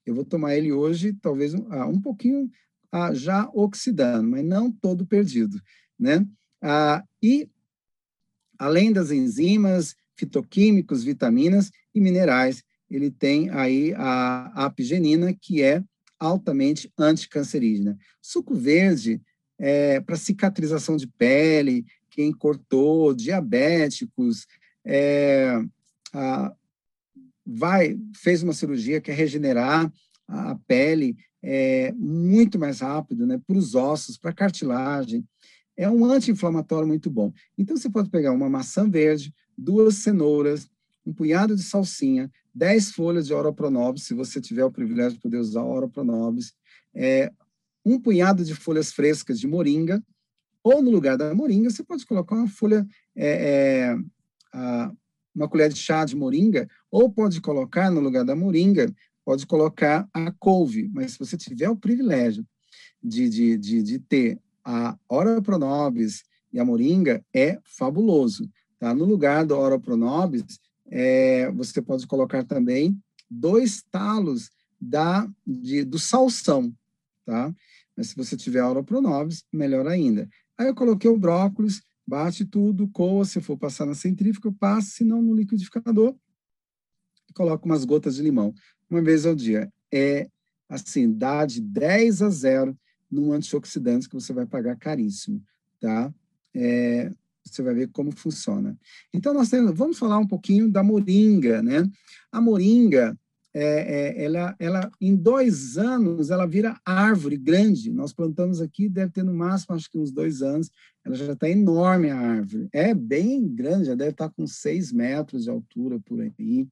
Eu 0.04 0.16
vou 0.16 0.26
tomar 0.26 0.56
ele 0.56 0.72
hoje, 0.72 1.14
talvez 1.22 1.54
ah, 1.54 1.86
um 1.86 2.02
pouquinho 2.02 2.50
ah, 2.92 3.14
já 3.14 3.48
oxidando, 3.54 4.28
mas 4.28 4.44
não 4.44 4.72
todo 4.72 5.06
perdido, 5.06 5.62
né? 6.00 6.26
Ah, 6.60 7.04
e 7.22 7.48
além 8.58 8.92
das 8.92 9.12
enzimas, 9.12 9.96
fitoquímicos, 10.16 11.04
vitaminas 11.04 11.70
e 11.94 12.02
minerais, 12.02 12.64
ele 12.90 13.12
tem 13.12 13.52
aí 13.52 13.94
a 13.94 14.66
apigenina, 14.66 15.32
que 15.40 15.62
é 15.62 15.84
altamente 16.18 16.92
anticancerígena. 16.98 18.00
Suco 18.20 18.56
verde 18.56 19.22
é 19.60 20.00
para 20.00 20.16
cicatrização 20.16 20.98
de 20.98 21.06
pele, 21.06 21.86
quem 22.20 22.34
cortou, 22.34 23.14
diabéticos, 23.14 24.46
é, 24.86 25.58
a, 26.12 26.54
vai 27.46 27.98
fez 28.14 28.44
uma 28.44 28.52
cirurgia 28.52 29.00
que 29.00 29.10
é 29.10 29.14
regenerar 29.14 29.90
a, 30.28 30.52
a 30.52 30.56
pele 30.68 31.16
é, 31.42 31.94
muito 31.94 32.60
mais 32.60 32.82
rápido, 32.82 33.26
né, 33.26 33.40
para 33.48 33.58
os 33.58 33.74
ossos, 33.74 34.18
para 34.18 34.32
a 34.32 34.34
cartilagem. 34.34 35.26
É 35.78 35.90
um 35.90 36.04
anti-inflamatório 36.04 36.86
muito 36.86 37.10
bom. 37.10 37.32
Então, 37.58 37.78
você 37.78 37.90
pode 37.90 38.10
pegar 38.10 38.34
uma 38.34 38.50
maçã 38.50 38.90
verde, 38.90 39.34
duas 39.58 39.96
cenouras, 39.96 40.70
um 41.06 41.14
punhado 41.14 41.56
de 41.56 41.64
salsinha, 41.64 42.30
10 42.54 42.92
folhas 42.92 43.28
de 43.28 43.34
oropronobis, 43.34 44.04
se 44.04 44.14
você 44.14 44.42
tiver 44.42 44.66
o 44.66 44.72
privilégio 44.72 45.14
de 45.14 45.22
poder 45.22 45.38
usar 45.38 45.64
oropronobis, 45.64 46.54
é, 46.94 47.32
um 47.86 47.98
punhado 47.98 48.44
de 48.44 48.54
folhas 48.54 48.92
frescas 48.92 49.40
de 49.40 49.48
moringa, 49.48 50.04
ou 50.64 50.82
no 50.82 50.92
lugar 50.92 51.18
da 51.18 51.34
moringa, 51.34 51.70
você 51.70 51.84
pode 51.84 52.06
colocar 52.06 52.36
uma 52.36 52.48
folha, 52.48 52.88
é, 53.16 53.96
é, 54.54 54.92
uma 55.36 55.48
colher 55.48 55.70
de 55.70 55.80
chá 55.80 56.06
de 56.06 56.16
moringa, 56.16 56.70
ou 56.92 57.12
pode 57.12 57.40
colocar 57.42 57.90
no 57.90 58.00
lugar 58.00 58.26
da 58.26 58.36
moringa 58.36 58.94
pode 59.30 59.46
colocar 59.46 60.10
a 60.12 60.32
couve, 60.32 60.90
mas 60.92 61.12
se 61.12 61.20
você 61.20 61.38
tiver 61.38 61.70
o 61.70 61.76
privilégio 61.76 62.44
de, 63.04 63.30
de, 63.30 63.58
de, 63.60 63.84
de 63.84 64.00
ter 64.00 64.40
a 64.66 64.98
ora 65.08 65.40
pronobis 65.40 66.24
e 66.52 66.60
a 66.60 66.66
moringa, 66.66 67.24
é 67.32 67.60
fabuloso. 67.64 68.50
Tá? 68.80 68.92
No 68.92 69.06
lugar 69.06 69.46
do 69.46 69.56
ora 69.56 69.80
pronobis, 69.80 70.60
é, 70.90 71.52
você 71.52 71.80
pode 71.80 72.08
colocar 72.08 72.44
também 72.44 73.00
dois 73.30 73.84
talos 73.92 74.50
da, 74.82 75.30
de, 75.46 75.84
do 75.84 76.00
salsão, 76.00 76.74
tá? 77.24 77.54
Mas 77.96 78.08
se 78.08 78.16
você 78.16 78.36
tiver 78.36 78.64
ora 78.64 78.82
pronobis, 78.82 79.44
melhor 79.54 79.86
ainda. 79.86 80.28
Aí 80.60 80.68
eu 80.68 80.76
coloquei 80.76 81.10
o 81.10 81.18
brócolis, 81.18 81.82
bate 82.06 82.44
tudo, 82.44 82.90
coa, 82.90 83.24
se 83.24 83.40
for 83.40 83.58
passar 83.58 83.86
na 83.86 83.96
centrífuga, 83.96 84.52
passe, 84.52 84.92
se 84.92 85.04
não 85.06 85.22
no 85.22 85.34
liquidificador, 85.34 86.14
e 87.30 87.34
coloca 87.34 87.66
umas 87.66 87.86
gotas 87.86 88.16
de 88.16 88.22
limão, 88.22 88.54
uma 88.90 89.02
vez 89.02 89.26
ao 89.26 89.34
dia. 89.34 89.72
É, 89.90 90.30
assim, 90.68 91.10
dá 91.14 91.46
de 91.46 91.62
10 91.62 92.22
a 92.22 92.30
0 92.30 92.78
num 93.10 93.32
antioxidante 93.32 94.10
que 94.10 94.16
você 94.16 94.34
vai 94.34 94.46
pagar 94.46 94.76
caríssimo, 94.76 95.42
tá? 95.80 96.14
É, 96.54 97.10
você 97.42 97.64
vai 97.64 97.74
ver 97.74 97.88
como 97.94 98.12
funciona. 98.12 98.78
Então, 99.14 99.34
nós 99.34 99.50
temos, 99.50 99.74
vamos 99.74 99.98
falar 99.98 100.18
um 100.18 100.28
pouquinho 100.28 100.70
da 100.70 100.84
moringa, 100.84 101.62
né? 101.62 101.90
A 102.30 102.42
moringa, 102.42 103.18
é, 103.54 103.64
é, 103.64 104.24
ela, 104.24 104.56
ela, 104.60 104.92
em 105.02 105.16
dois 105.16 105.78
anos, 105.78 106.30
ela 106.30 106.46
vira 106.46 106.80
árvore 106.86 107.36
grande. 107.36 107.92
Nós 107.92 108.14
plantamos 108.14 108.62
aqui, 108.62 108.88
deve 108.88 109.12
ter 109.12 109.24
no 109.24 109.34
máximo, 109.34 109.76
acho 109.76 109.90
que 109.90 109.98
uns 109.98 110.12
dois 110.12 110.42
anos, 110.42 110.70
ela 111.04 111.16
já 111.16 111.34
está 111.34 111.50
enorme 111.50 112.10
a 112.10 112.18
árvore. 112.18 112.70
É 112.72 112.94
bem 112.94 113.48
grande, 113.48 113.86
já 113.86 113.96
deve 113.96 114.12
estar 114.12 114.30
tá 114.30 114.34
com 114.36 114.46
seis 114.46 114.92
metros 114.92 115.46
de 115.46 115.50
altura 115.50 116.00
por 116.00 116.22
aí. 116.22 116.68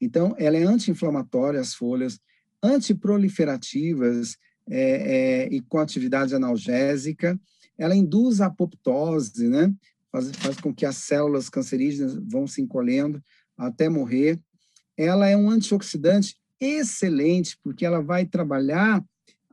Então, 0.00 0.34
ela 0.38 0.56
é 0.56 0.62
anti-inflamatória, 0.62 1.60
as 1.60 1.74
folhas, 1.74 2.20
antiproliferativas 2.62 4.36
é, 4.68 4.80
é, 4.80 5.48
e 5.52 5.60
com 5.60 5.78
atividade 5.78 6.34
analgésica. 6.34 7.38
Ela 7.76 7.96
induz 7.96 8.40
a 8.40 8.46
apoptose, 8.46 9.48
né? 9.48 9.74
Faz, 10.12 10.30
faz 10.36 10.60
com 10.60 10.72
que 10.72 10.86
as 10.86 10.96
células 10.96 11.48
cancerígenas 11.48 12.14
vão 12.14 12.46
se 12.46 12.60
encolhendo 12.60 13.20
até 13.56 13.88
morrer 13.88 14.38
ela 14.96 15.28
é 15.28 15.36
um 15.36 15.50
antioxidante 15.50 16.36
excelente, 16.60 17.58
porque 17.62 17.84
ela 17.84 18.00
vai 18.00 18.24
trabalhar 18.24 19.04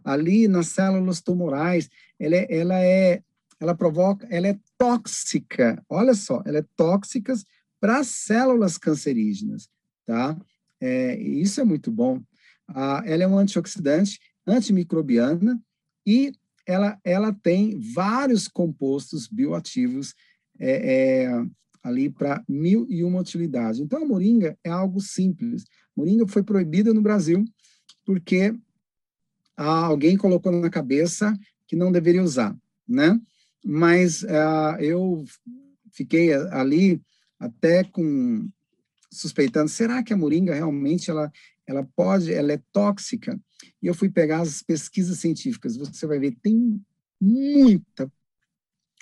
ali 0.04 0.48
nas 0.48 0.68
células 0.68 1.22
tumorais. 1.22 1.90
Ela 2.20 2.36
é, 2.36 2.48
ela 2.50 2.80
é, 2.80 3.24
ela 3.60 3.76
provoca, 3.76 4.28
ela 4.30 4.48
é 4.48 4.60
tóxica. 4.78 5.84
Olha 5.90 6.14
só, 6.14 6.42
ela 6.46 6.60
é 6.60 6.66
tóxica 6.76 7.34
para 7.80 8.00
as 8.00 8.08
células 8.08 8.78
cancerígenas, 8.78 9.70
tá? 10.06 10.38
É, 10.80 11.18
isso 11.18 11.60
é 11.60 11.64
muito 11.64 11.92
bom. 11.92 12.22
Ah, 12.68 13.02
ela 13.06 13.24
é 13.24 13.28
um 13.28 13.38
antioxidante, 13.38 14.20
antimicrobiana 14.46 15.60
e 16.06 16.32
ela, 16.66 17.00
ela 17.04 17.34
tem 17.34 17.80
vários 17.80 18.48
compostos 18.48 19.28
bioativos 19.28 20.14
é, 20.60 21.24
é, 21.24 21.46
ali 21.84 22.10
para 22.10 22.44
mil 22.48 22.86
e 22.90 23.04
uma 23.04 23.22
utilidades. 23.22 23.80
Então, 23.80 24.04
a 24.04 24.06
moringa 24.06 24.58
é 24.64 24.70
algo 24.70 25.00
simples. 25.00 25.66
Moringa 25.96 26.28
foi 26.28 26.44
proibida 26.44 26.94
no 26.94 27.02
Brasil 27.02 27.44
porque 28.06 28.54
alguém 29.56 30.18
colocou 30.18 30.52
na 30.52 30.70
cabeça 30.70 31.38
que 31.68 31.76
não 31.76 31.92
deveria 31.92 32.24
usar, 32.24 32.56
né? 32.88 33.20
Mas 33.64 34.24
uh, 34.24 34.80
eu 34.80 35.24
fiquei 35.92 36.34
ali 36.34 37.02
até 37.38 37.84
com 37.84 38.50
suspeitando, 39.12 39.70
será 39.70 40.04
que 40.04 40.14
a 40.14 40.18
moringa 40.18 40.54
realmente 40.54 41.10
ela 41.10 41.32
ela 41.68 41.88
pode, 41.96 42.34
ela 42.34 42.52
é 42.52 42.62
tóxica? 42.72 43.40
E 43.82 43.86
eu 43.86 43.94
fui 43.94 44.10
pegar 44.10 44.42
as 44.42 44.64
pesquisas 44.64 45.20
científicas, 45.20 45.78
você 45.78 46.08
vai 46.08 46.18
ver, 46.18 46.36
tem 46.42 46.82
muita 47.22 48.12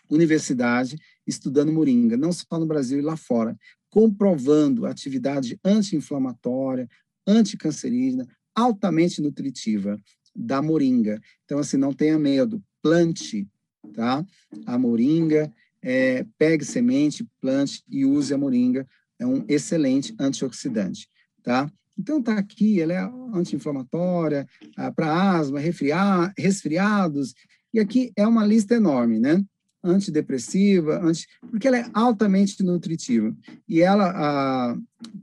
universidade 0.10 0.98
estudando 1.28 1.74
moringa, 1.74 2.16
não 2.16 2.32
só 2.32 2.46
no 2.58 2.66
Brasil 2.66 3.00
e 3.00 3.02
lá 3.02 3.18
fora, 3.18 3.58
comprovando 3.90 4.86
atividade 4.86 5.60
anti-inflamatória, 5.64 6.88
anticancerígena, 7.26 8.28
altamente 8.56 9.22
nutritiva 9.22 10.00
da 10.36 10.62
moringa. 10.62 11.20
Então, 11.46 11.60
assim, 11.60 11.78
não 11.78 11.94
tenha 11.94 12.18
medo, 12.18 12.64
plante, 12.82 13.48
tá? 13.94 14.26
A 14.66 14.78
moringa, 14.78 15.52
é, 15.82 16.26
pegue 16.38 16.66
semente, 16.66 17.28
plante 17.42 17.84
e 17.90 18.06
use 18.06 18.34
a 18.34 18.38
moringa, 18.38 18.88
é 19.20 19.26
um 19.26 19.44
excelente 19.48 20.16
antioxidante, 20.20 21.08
tá? 21.44 21.72
Então, 21.98 22.22
tá 22.22 22.38
aqui, 22.38 22.80
ela 22.80 22.94
é 22.94 23.02
anti-inflamatória, 23.34 24.48
ah, 24.76 24.92
para 24.92 25.38
asma, 25.38 25.60
resfriados, 25.60 27.34
e 27.74 27.80
aqui 27.80 28.12
é 28.16 28.28
uma 28.28 28.46
lista 28.46 28.76
enorme, 28.76 29.20
né? 29.20 29.44
Antidepressiva, 29.90 31.00
anti, 31.04 31.28
porque 31.50 31.68
ela 31.68 31.78
é 31.78 31.90
altamente 31.94 32.62
nutritiva. 32.64 33.36
E 33.68 33.82
ela 33.82 34.12
a, 34.16 34.78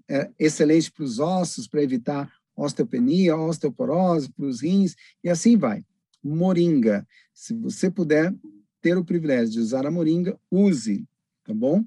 é 0.08 0.30
excelente 0.38 0.90
para 0.90 1.04
os 1.04 1.18
ossos, 1.18 1.68
para 1.68 1.82
evitar 1.82 2.30
osteopenia, 2.56 3.36
osteoporose, 3.36 4.30
para 4.32 4.46
os 4.46 4.62
rins, 4.62 4.94
e 5.22 5.28
assim 5.28 5.56
vai. 5.56 5.84
Moringa. 6.22 7.06
Se 7.32 7.52
você 7.52 7.90
puder 7.90 8.34
ter 8.80 8.96
o 8.96 9.04
privilégio 9.04 9.54
de 9.54 9.60
usar 9.60 9.86
a 9.86 9.90
moringa, 9.90 10.38
use, 10.50 11.04
tá 11.44 11.52
bom? 11.52 11.84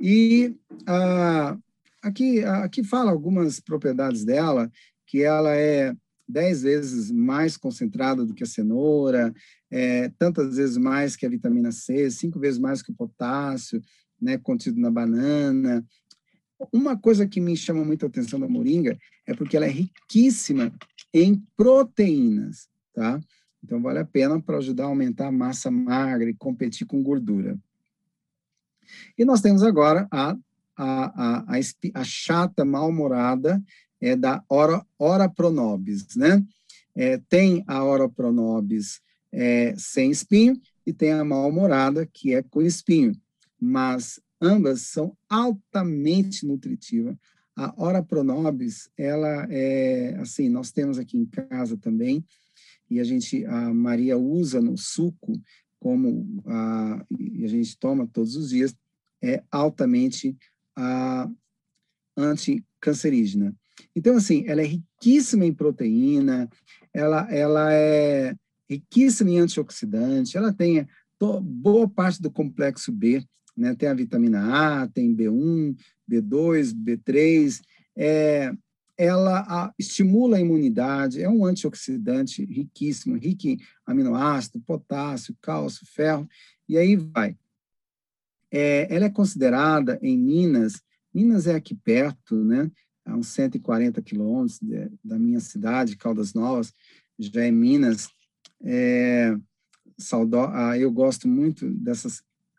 E 0.00 0.56
a, 0.86 1.56
aqui, 2.02 2.44
aqui 2.44 2.84
fala 2.84 3.10
algumas 3.10 3.60
propriedades 3.60 4.24
dela, 4.24 4.70
que 5.06 5.22
ela 5.22 5.54
é 5.54 5.94
dez 6.28 6.62
vezes 6.62 7.10
mais 7.10 7.56
concentrada 7.56 8.24
do 8.24 8.34
que 8.34 8.42
a 8.42 8.46
cenoura, 8.46 9.32
é, 9.72 10.10
tantas 10.18 10.56
vezes 10.56 10.76
mais 10.76 11.16
que 11.16 11.24
a 11.24 11.30
vitamina 11.30 11.72
C, 11.72 12.10
cinco 12.10 12.38
vezes 12.38 12.60
mais 12.60 12.82
que 12.82 12.92
o 12.92 12.94
potássio, 12.94 13.80
né, 14.20 14.36
contido 14.36 14.78
na 14.78 14.90
banana. 14.90 15.82
Uma 16.70 16.96
coisa 16.96 17.26
que 17.26 17.40
me 17.40 17.56
chama 17.56 17.82
muito 17.82 18.04
a 18.04 18.08
atenção 18.08 18.38
da 18.38 18.46
moringa 18.46 18.98
é 19.26 19.34
porque 19.34 19.56
ela 19.56 19.64
é 19.64 19.70
riquíssima 19.70 20.70
em 21.12 21.42
proteínas, 21.56 22.68
tá? 22.92 23.18
Então 23.64 23.80
vale 23.80 24.00
a 24.00 24.04
pena 24.04 24.38
para 24.40 24.58
ajudar 24.58 24.84
a 24.84 24.88
aumentar 24.88 25.28
a 25.28 25.32
massa 25.32 25.70
magra 25.70 26.28
e 26.28 26.34
competir 26.34 26.86
com 26.86 27.02
gordura. 27.02 27.58
E 29.16 29.24
nós 29.24 29.40
temos 29.40 29.62
agora 29.62 30.06
a, 30.10 30.36
a, 30.76 31.36
a, 31.46 31.56
a, 31.56 31.60
a 31.94 32.04
chata 32.04 32.62
mal-humorada 32.62 33.62
é 34.00 34.14
da 34.14 34.44
ora, 34.50 34.84
ora 34.98 35.30
pronobis, 35.30 36.14
né? 36.14 36.44
É, 36.94 37.16
tem 37.16 37.64
a 37.66 37.82
ora 37.82 38.06
pronobis 38.06 39.00
é, 39.32 39.74
sem 39.76 40.10
espinho 40.10 40.60
e 40.86 40.92
tem 40.92 41.12
a 41.12 41.24
mal-humorada, 41.24 42.06
que 42.06 42.34
é 42.34 42.42
com 42.42 42.62
espinho. 42.62 43.16
Mas 43.60 44.20
ambas 44.40 44.82
são 44.82 45.16
altamente 45.28 46.46
nutritivas. 46.46 47.16
A 47.56 47.72
Ora 47.76 48.02
Pronobis, 48.02 48.90
ela 48.96 49.46
é 49.50 50.16
assim, 50.20 50.48
nós 50.48 50.72
temos 50.72 50.98
aqui 50.98 51.18
em 51.18 51.26
casa 51.26 51.76
também, 51.76 52.24
e 52.90 52.98
a 53.00 53.04
gente, 53.04 53.44
a 53.46 53.72
Maria 53.72 54.18
usa 54.18 54.60
no 54.60 54.76
suco, 54.76 55.40
como 55.78 56.42
a, 56.46 57.04
a 57.44 57.46
gente 57.46 57.78
toma 57.78 58.06
todos 58.06 58.36
os 58.36 58.50
dias, 58.50 58.74
é 59.22 59.42
altamente 59.50 60.36
a, 60.76 61.30
anticancerígena. 62.16 63.54
Então, 63.94 64.16
assim, 64.16 64.44
ela 64.46 64.60
é 64.60 64.66
riquíssima 64.66 65.44
em 65.44 65.52
proteína, 65.52 66.48
ela, 66.92 67.32
ela 67.32 67.72
é 67.72 68.34
riquíssima 68.72 69.30
em 69.30 69.38
antioxidante, 69.38 70.36
ela 70.36 70.52
tem 70.52 70.86
boa 71.40 71.88
parte 71.88 72.20
do 72.20 72.30
complexo 72.30 72.90
B, 72.90 73.24
né? 73.56 73.74
Tem 73.74 73.88
a 73.88 73.94
vitamina 73.94 74.82
A, 74.82 74.88
tem 74.88 75.14
B1, 75.14 75.76
B2, 76.10 76.74
B3, 76.74 77.60
é, 77.96 78.52
ela 78.96 79.40
a, 79.48 79.72
estimula 79.78 80.36
a 80.36 80.40
imunidade, 80.40 81.22
é 81.22 81.28
um 81.28 81.44
antioxidante 81.44 82.44
riquíssimo, 82.44 83.16
rico 83.16 83.46
em 83.46 83.58
aminoácido, 83.86 84.60
potássio, 84.60 85.36
cálcio, 85.40 85.86
ferro, 85.86 86.28
e 86.68 86.76
aí 86.76 86.96
vai. 86.96 87.36
É, 88.50 88.94
ela 88.94 89.06
é 89.06 89.10
considerada 89.10 89.98
em 90.02 90.18
Minas, 90.18 90.82
Minas 91.14 91.46
é 91.46 91.54
aqui 91.54 91.74
perto, 91.74 92.36
né? 92.42 92.70
A 93.04 93.16
uns 93.16 93.28
140 93.28 94.00
quilômetros 94.00 94.60
da 95.04 95.18
minha 95.18 95.40
cidade, 95.40 95.96
Caldas 95.96 96.32
Novas, 96.32 96.72
já 97.18 97.44
é 97.44 97.50
Minas, 97.50 98.08
é, 98.64 99.36
saudó, 99.98 100.50
ah, 100.52 100.78
eu 100.78 100.90
gosto 100.90 101.28
muito 101.28 101.68
dessa 101.70 102.08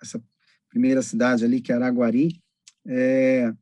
essa 0.02 0.22
primeira 0.70 1.02
cidade 1.02 1.46
ali, 1.46 1.62
que 1.62 1.72
é 1.72 1.76
Araguari. 1.76 2.42
É, 2.86 3.54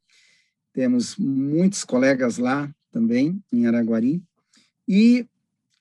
temos 0.73 1.15
muitos 1.17 1.83
colegas 1.83 2.37
lá 2.37 2.73
também, 2.91 3.41
em 3.51 3.67
Araguari. 3.67 4.23
E 4.87 5.27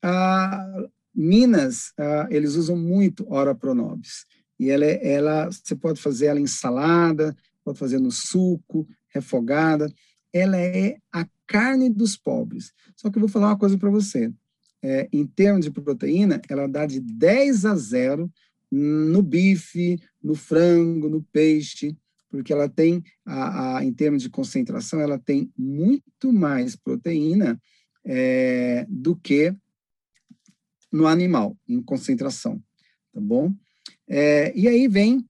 a 0.02 0.88
Minas, 1.14 1.92
a, 1.98 2.28
eles 2.30 2.54
usam 2.54 2.76
muito 2.76 3.26
Ora 3.28 3.54
Pronobis. 3.54 4.26
E 4.58 4.68
ela, 4.70 4.84
é, 4.84 5.12
ela, 5.12 5.46
você 5.46 5.74
pode 5.74 6.00
fazer 6.00 6.26
ela 6.26 6.40
em 6.40 6.46
salada, 6.46 7.34
pode 7.64 7.78
fazer 7.78 7.98
no 7.98 8.10
suco, 8.10 8.86
refogada. 9.08 9.90
Ela 10.32 10.58
é 10.58 10.98
a 11.12 11.26
carne 11.46 11.88
dos 11.88 12.16
pobres. 12.16 12.72
Só 12.94 13.10
que 13.10 13.16
eu 13.16 13.20
vou 13.20 13.28
falar 13.28 13.48
uma 13.48 13.58
coisa 13.58 13.78
para 13.78 13.90
você. 13.90 14.32
É, 14.82 15.08
em 15.12 15.26
termos 15.26 15.64
de 15.64 15.70
proteína, 15.70 16.40
ela 16.48 16.66
dá 16.66 16.86
de 16.86 17.00
10 17.00 17.66
a 17.66 17.76
0 17.76 18.30
no 18.70 19.22
bife, 19.22 19.98
no 20.22 20.34
frango, 20.34 21.08
no 21.08 21.22
peixe, 21.22 21.96
porque 22.30 22.52
ela 22.52 22.68
tem, 22.68 23.02
a, 23.26 23.76
a, 23.76 23.84
em 23.84 23.92
termos 23.92 24.22
de 24.22 24.30
concentração, 24.30 25.00
ela 25.00 25.18
tem 25.18 25.50
muito 25.58 26.32
mais 26.32 26.76
proteína 26.76 27.60
é, 28.04 28.86
do 28.88 29.16
que 29.16 29.54
no 30.90 31.06
animal, 31.06 31.56
em 31.68 31.82
concentração, 31.82 32.62
tá 33.12 33.20
bom? 33.20 33.52
É, 34.08 34.52
e 34.56 34.66
aí 34.66 34.88
vem 34.88 35.24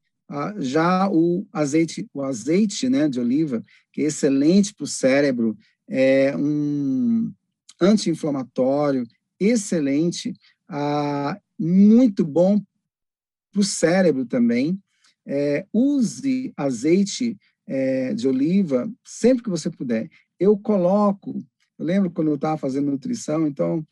já 0.58 1.10
o 1.10 1.46
azeite, 1.52 2.08
o 2.14 2.22
azeite 2.22 2.88
né, 2.88 3.08
de 3.08 3.18
oliva, 3.18 3.62
que 3.92 4.02
é 4.02 4.04
excelente 4.04 4.72
para 4.74 4.84
o 4.84 4.86
cérebro, 4.86 5.58
é 5.88 6.34
um 6.36 7.32
anti-inflamatório, 7.80 9.04
excelente, 9.40 10.34
ah, 10.68 11.40
muito 11.58 12.24
bom 12.24 12.60
para 13.50 13.60
o 13.60 13.64
cérebro 13.64 14.24
também. 14.26 14.80
É, 15.26 15.66
use 15.72 16.52
azeite 16.56 17.38
é, 17.66 18.14
de 18.14 18.28
oliva 18.28 18.90
sempre 19.04 19.42
que 19.44 19.50
você 19.50 19.70
puder. 19.70 20.10
Eu 20.38 20.56
coloco, 20.58 21.38
eu 21.78 21.84
lembro 21.84 22.10
quando 22.10 22.28
eu 22.28 22.34
estava 22.34 22.56
fazendo 22.56 22.90
nutrição, 22.90 23.46
então 23.46 23.86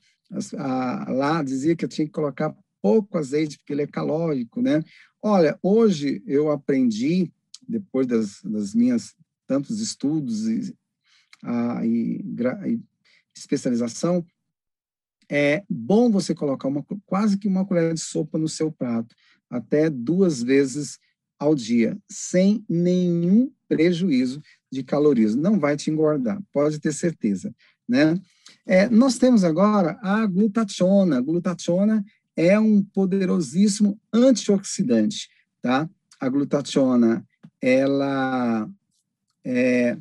a, 0.56 1.10
lá 1.10 1.42
dizia 1.42 1.76
que 1.76 1.84
eu 1.84 1.88
tinha 1.88 2.06
que 2.06 2.12
colocar 2.12 2.54
pouco 2.82 3.18
azeite, 3.18 3.58
porque 3.58 3.72
ele 3.72 3.82
é 3.82 3.86
calórico, 3.86 4.60
né? 4.60 4.82
Olha, 5.22 5.58
hoje 5.62 6.22
eu 6.26 6.50
aprendi, 6.50 7.30
depois 7.68 8.06
das, 8.06 8.40
das 8.42 8.74
minhas 8.74 9.14
tantos 9.46 9.80
estudos 9.80 10.46
e, 10.46 10.74
a, 11.42 11.84
e, 11.84 12.20
e 12.66 12.80
especialização, 13.34 14.24
é 15.30 15.62
bom 15.68 16.10
você 16.10 16.34
colocar 16.34 16.68
uma, 16.68 16.84
quase 17.04 17.36
que 17.38 17.48
uma 17.48 17.64
colher 17.64 17.92
de 17.92 18.00
sopa 18.00 18.38
no 18.38 18.48
seu 18.48 18.72
prato, 18.72 19.14
até 19.50 19.90
duas 19.90 20.42
vezes 20.42 20.98
ao 21.38 21.54
dia, 21.54 21.96
sem 22.10 22.64
nenhum 22.68 23.50
prejuízo 23.68 24.42
de 24.70 24.82
calorias. 24.82 25.34
Não 25.34 25.58
vai 25.58 25.76
te 25.76 25.90
engordar, 25.90 26.40
pode 26.52 26.80
ter 26.80 26.92
certeza, 26.92 27.54
né? 27.88 28.20
É, 28.66 28.88
nós 28.88 29.16
temos 29.16 29.44
agora 29.44 29.98
a 30.02 30.26
glutationa. 30.26 31.18
A 31.18 31.20
glutationa 31.20 32.04
é 32.36 32.58
um 32.58 32.82
poderosíssimo 32.82 33.98
antioxidante, 34.12 35.28
tá? 35.62 35.88
A 36.20 36.28
glutationa, 36.28 37.24
ela 37.60 38.68
é, 39.44 39.96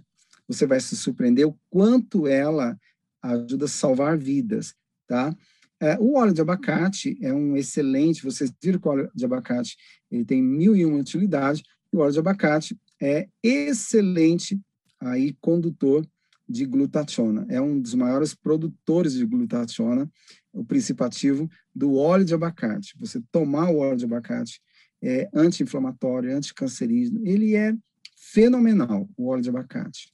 você 0.47 0.65
vai 0.65 0.79
se 0.79 0.95
surpreender 0.95 1.47
o 1.47 1.57
quanto 1.69 2.27
ela 2.27 2.77
ajuda 3.21 3.65
a 3.65 3.69
salvar 3.69 4.17
vidas, 4.17 4.73
tá? 5.07 5.35
É, 5.79 5.97
o 5.99 6.15
óleo 6.15 6.33
de 6.33 6.41
abacate 6.41 7.17
é 7.21 7.33
um 7.33 7.55
excelente, 7.55 8.23
vocês 8.23 8.51
viram 8.61 8.79
que 8.79 8.87
o 8.87 8.91
óleo 8.91 9.11
de 9.13 9.25
abacate 9.25 9.77
ele 10.11 10.25
tem 10.25 10.41
mil 10.41 10.75
e 10.75 10.85
uma 10.85 10.97
utilidades, 10.97 11.61
e 11.93 11.97
o 11.97 11.99
óleo 11.99 12.13
de 12.13 12.19
abacate 12.19 12.77
é 13.01 13.27
excelente 13.43 14.59
aí 14.99 15.35
condutor 15.39 16.07
de 16.49 16.65
glutationa. 16.65 17.45
É 17.49 17.61
um 17.61 17.79
dos 17.79 17.93
maiores 17.93 18.33
produtores 18.33 19.13
de 19.13 19.25
glutationa, 19.25 20.09
o 20.51 20.63
princípio 20.63 21.05
ativo 21.05 21.49
do 21.75 21.95
óleo 21.95 22.25
de 22.25 22.33
abacate. 22.33 22.95
Você 22.99 23.21
tomar 23.31 23.69
o 23.69 23.77
óleo 23.77 23.97
de 23.97 24.05
abacate 24.05 24.59
é 25.01 25.29
anti-inflamatório, 25.33 26.35
anticancerígeno, 26.35 27.21
ele 27.23 27.55
é 27.55 27.75
fenomenal, 28.15 29.07
o 29.15 29.27
óleo 29.27 29.43
de 29.43 29.49
abacate. 29.49 30.11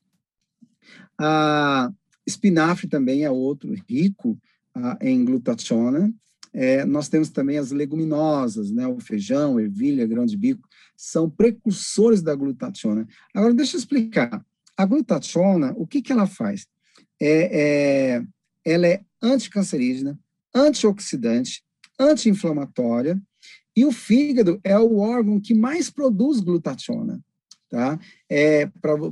A 1.18 1.90
espinafre 2.26 2.88
também 2.88 3.24
é 3.24 3.32
outro 3.32 3.74
rico 3.88 4.38
em 5.02 5.24
glutationa. 5.24 6.14
É, 6.54 6.86
nós 6.86 7.10
temos 7.10 7.30
também 7.30 7.58
as 7.58 7.72
leguminosas, 7.72 8.72
né, 8.72 8.86
o 8.86 9.00
feijão, 9.00 9.60
ervilha, 9.60 10.06
grão 10.06 10.26
de 10.26 10.38
bico, 10.38 10.68
são 10.96 11.28
precursores 11.30 12.22
da 12.22 12.36
glutationa. 12.36 13.08
Agora, 13.34 13.54
deixa 13.54 13.76
eu 13.76 13.80
explicar. 13.80 14.46
A 14.78 14.86
glutationa, 14.86 15.74
o 15.76 15.88
que, 15.88 16.02
que 16.02 16.12
ela 16.12 16.28
faz? 16.28 16.68
É, 17.20 18.18
é, 18.18 18.24
ela 18.64 18.88
é 18.88 19.02
anticancerígena, 19.22 20.20
antioxidante, 20.54 21.64
anti-inflamatória, 22.00 23.20
e 23.76 23.86
o 23.86 23.92
fígado 23.92 24.60
é 24.64 24.78
o 24.78 24.98
órgão 24.98 25.40
que 25.40 25.54
mais 25.54 25.90
produz 25.90 26.40
glutationa. 26.40 27.20
Tá? 27.70 28.00
É, 28.30 28.68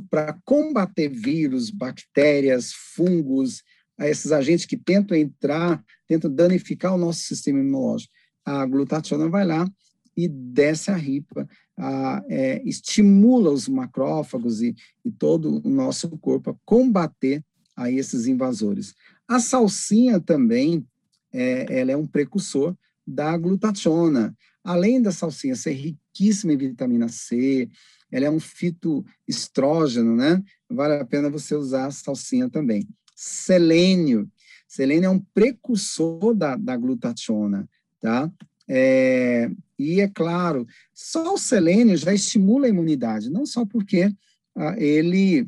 Para 0.09 0.37
combater 0.45 1.09
vírus, 1.09 1.71
bactérias, 1.71 2.71
fungos, 2.71 3.63
esses 4.09 4.31
agentes 4.31 4.65
que 4.65 4.77
tentam 4.77 5.15
entrar, 5.15 5.83
tentam 6.07 6.33
danificar 6.33 6.93
o 6.93 6.97
nosso 6.97 7.19
sistema 7.19 7.59
imunológico. 7.59 8.11
A 8.45 8.65
glutationa 8.65 9.29
vai 9.29 9.45
lá 9.45 9.67
e 10.15 10.27
desce 10.27 10.91
a 10.91 10.95
ripa, 10.95 11.47
a, 11.77 12.23
é, 12.27 12.61
estimula 12.65 13.51
os 13.51 13.67
macrófagos 13.67 14.61
e, 14.61 14.75
e, 15.05 15.11
todo 15.11 15.61
o 15.65 15.69
nosso 15.69 16.09
corpo 16.17 16.51
a 16.51 16.55
combater 16.65 17.43
a 17.75 17.89
esses 17.89 18.27
invasores. 18.27 18.93
A 19.27 19.39
salsinha 19.39 20.19
também, 20.19 20.85
é, 21.31 21.79
ela 21.79 21.91
é 21.91 21.97
um 21.97 22.05
precursor 22.05 22.75
da 23.05 23.37
glutationa. 23.37 24.35
Além 24.63 25.01
da 25.01 25.11
salsinha 25.11 25.55
ser 25.55 25.71
riquíssima 25.71 26.53
em 26.53 26.57
vitamina 26.57 27.07
C, 27.07 27.69
ela 28.11 28.25
é 28.25 28.29
um 28.29 28.39
fitoestrógeno, 28.39 30.15
né? 30.15 30.43
Vale 30.69 30.95
a 30.95 31.05
pena 31.05 31.29
você 31.29 31.55
usar 31.55 31.85
a 31.85 31.91
salsinha 31.91 32.49
também 32.49 32.85
selênio. 33.21 34.27
Selênio 34.67 35.05
é 35.05 35.09
um 35.09 35.19
precursor 35.19 36.33
da, 36.33 36.55
da 36.55 36.75
glutationa, 36.75 37.69
tá? 37.99 38.31
É, 38.67 39.51
e 39.77 40.01
é 40.01 40.07
claro, 40.07 40.65
só 40.91 41.35
o 41.35 41.37
selênio 41.37 41.95
já 41.97 42.13
estimula 42.13 42.65
a 42.65 42.69
imunidade, 42.69 43.29
não 43.29 43.45
só 43.45 43.63
porque 43.63 44.11
ah, 44.55 44.75
ele 44.77 45.47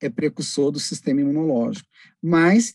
é 0.00 0.08
precursor 0.08 0.70
do 0.70 0.80
sistema 0.80 1.20
imunológico, 1.20 1.88
mas 2.22 2.72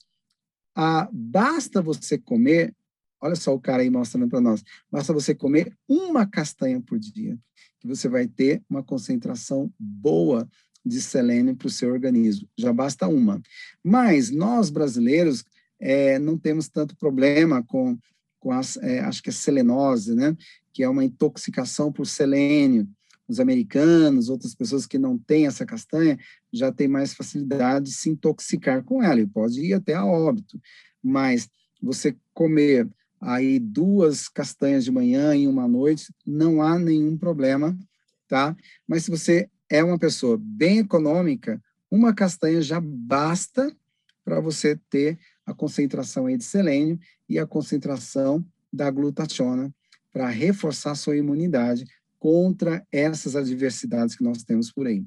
ah, 0.75 1.09
basta 1.11 1.81
você 1.81 2.17
comer, 2.17 2.75
olha 3.19 3.35
só 3.35 3.55
o 3.55 3.59
cara 3.59 3.81
aí 3.81 3.89
mostrando 3.89 4.27
para 4.29 4.41
nós, 4.41 4.63
basta 4.91 5.13
você 5.13 5.33
comer 5.33 5.75
uma 5.87 6.27
castanha 6.27 6.79
por 6.79 6.99
dia, 6.99 7.39
que 7.79 7.87
você 7.87 8.07
vai 8.07 8.27
ter 8.27 8.61
uma 8.69 8.83
concentração 8.83 9.73
boa 9.79 10.47
de 10.85 11.01
selênio 11.01 11.55
para 11.55 11.67
o 11.67 11.71
seu 11.71 11.91
organismo. 11.91 12.47
Já 12.57 12.71
basta 12.71 13.07
uma. 13.07 13.41
Mas 13.83 14.31
nós, 14.31 14.69
brasileiros, 14.69 15.43
é, 15.79 16.19
não 16.19 16.37
temos 16.37 16.67
tanto 16.67 16.95
problema 16.95 17.63
com, 17.63 17.97
com 18.39 18.51
as, 18.51 18.77
é, 18.77 18.99
acho 19.01 19.21
que 19.21 19.29
é 19.29 19.33
selenose, 19.33 20.15
né? 20.15 20.35
Que 20.73 20.83
é 20.83 20.89
uma 20.89 21.03
intoxicação 21.03 21.91
por 21.91 22.05
selênio. 22.05 22.87
Os 23.27 23.39
americanos, 23.39 24.29
outras 24.29 24.55
pessoas 24.55 24.87
que 24.87 24.97
não 24.97 25.17
têm 25.17 25.45
essa 25.45 25.65
castanha, 25.65 26.17
já 26.51 26.71
têm 26.71 26.87
mais 26.87 27.13
facilidade 27.13 27.85
de 27.85 27.93
se 27.93 28.09
intoxicar 28.09 28.83
com 28.83 29.03
ela 29.03 29.19
e 29.19 29.27
pode 29.27 29.61
ir 29.61 29.73
até 29.73 29.93
a 29.93 30.05
óbito. 30.05 30.59
Mas 31.01 31.47
você 31.81 32.15
comer 32.33 32.89
aí 33.21 33.59
duas 33.59 34.27
castanhas 34.27 34.83
de 34.83 34.91
manhã 34.91 35.35
em 35.35 35.47
uma 35.47 35.67
noite, 35.67 36.13
não 36.25 36.61
há 36.61 36.79
nenhum 36.79 37.17
problema, 37.17 37.77
tá? 38.27 38.55
Mas 38.87 39.03
se 39.03 39.11
você 39.11 39.49
é 39.69 39.83
uma 39.83 39.99
pessoa 39.99 40.37
bem 40.39 40.79
econômica, 40.79 41.61
uma 41.91 42.13
castanha 42.13 42.61
já 42.61 42.79
basta 42.81 43.75
para 44.23 44.39
você 44.39 44.79
ter 44.89 45.17
a 45.45 45.53
concentração 45.53 46.25
aí 46.25 46.37
de 46.37 46.43
selênio 46.43 46.99
e 47.27 47.39
a 47.39 47.45
concentração 47.45 48.45
da 48.71 48.89
glutationa 48.91 49.73
para 50.11 50.27
reforçar 50.27 50.95
sua 50.95 51.17
imunidade 51.17 51.85
contra 52.19 52.85
essas 52.91 53.35
adversidades 53.35 54.15
que 54.15 54.23
nós 54.23 54.43
temos 54.43 54.71
por 54.71 54.87
aí. 54.87 55.03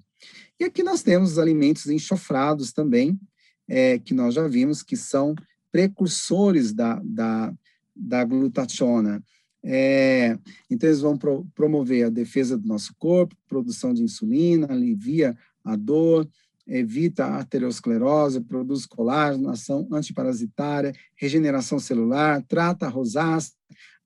E 0.59 0.65
aqui 0.65 0.83
nós 0.83 1.03
temos 1.03 1.33
os 1.33 1.39
alimentos 1.39 1.87
enxofrados 1.87 2.73
também, 2.73 3.21
é, 3.69 3.99
que 3.99 4.15
nós 4.15 4.35
já 4.35 4.47
vimos 4.49 4.83
que 4.83 4.97
são 4.97 5.35
precursores 5.71 6.73
da, 6.73 7.01
da, 7.05 7.53
da 7.95 8.25
glutationa. 8.25 9.23
É, 9.65 10.37
então, 10.69 10.89
eles 10.89 11.01
vão 11.01 11.17
pro, 11.17 11.47
promover 11.55 12.07
a 12.07 12.11
defesa 12.11 12.59
do 12.59 12.67
nosso 12.67 12.95
corpo, 12.99 13.37
produção 13.49 13.95
de 13.95 14.03
insulina, 14.03 14.67
alivia 14.71 15.37
a 15.65 15.77
dor, 15.77 16.29
evita 16.67 17.25
a 17.25 17.37
arteriosclerose, 17.37 18.41
produz 18.41 18.87
colágeno, 18.87 19.51
ação 19.51 19.89
antiparasitária, 19.93 20.93
regeneração 21.15 21.79
celular, 21.79 22.43
trata 22.49 22.87
a 22.87 22.89
rosácea, 22.89 23.53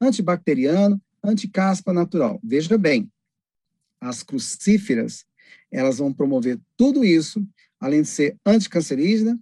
antibacteriano, 0.01 1.01
anticaspa 1.23 1.93
natural. 1.93 2.39
Veja 2.43 2.77
bem, 2.77 3.11
as 4.01 4.23
crucíferas, 4.23 5.25
elas 5.71 5.99
vão 5.99 6.13
promover 6.13 6.59
tudo 6.77 7.05
isso, 7.05 7.47
além 7.81 8.03
de 8.03 8.09
ser 8.09 8.37
anticancerígena, 8.45 9.39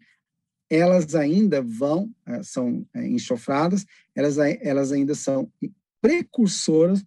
elas 0.70 1.14
ainda 1.14 1.62
vão, 1.62 2.10
eh, 2.26 2.42
são 2.42 2.86
eh, 2.94 3.06
enxofradas, 3.06 3.84
elas, 4.14 4.38
elas 4.38 4.92
ainda 4.92 5.14
são 5.14 5.50
precursoras 6.05 7.02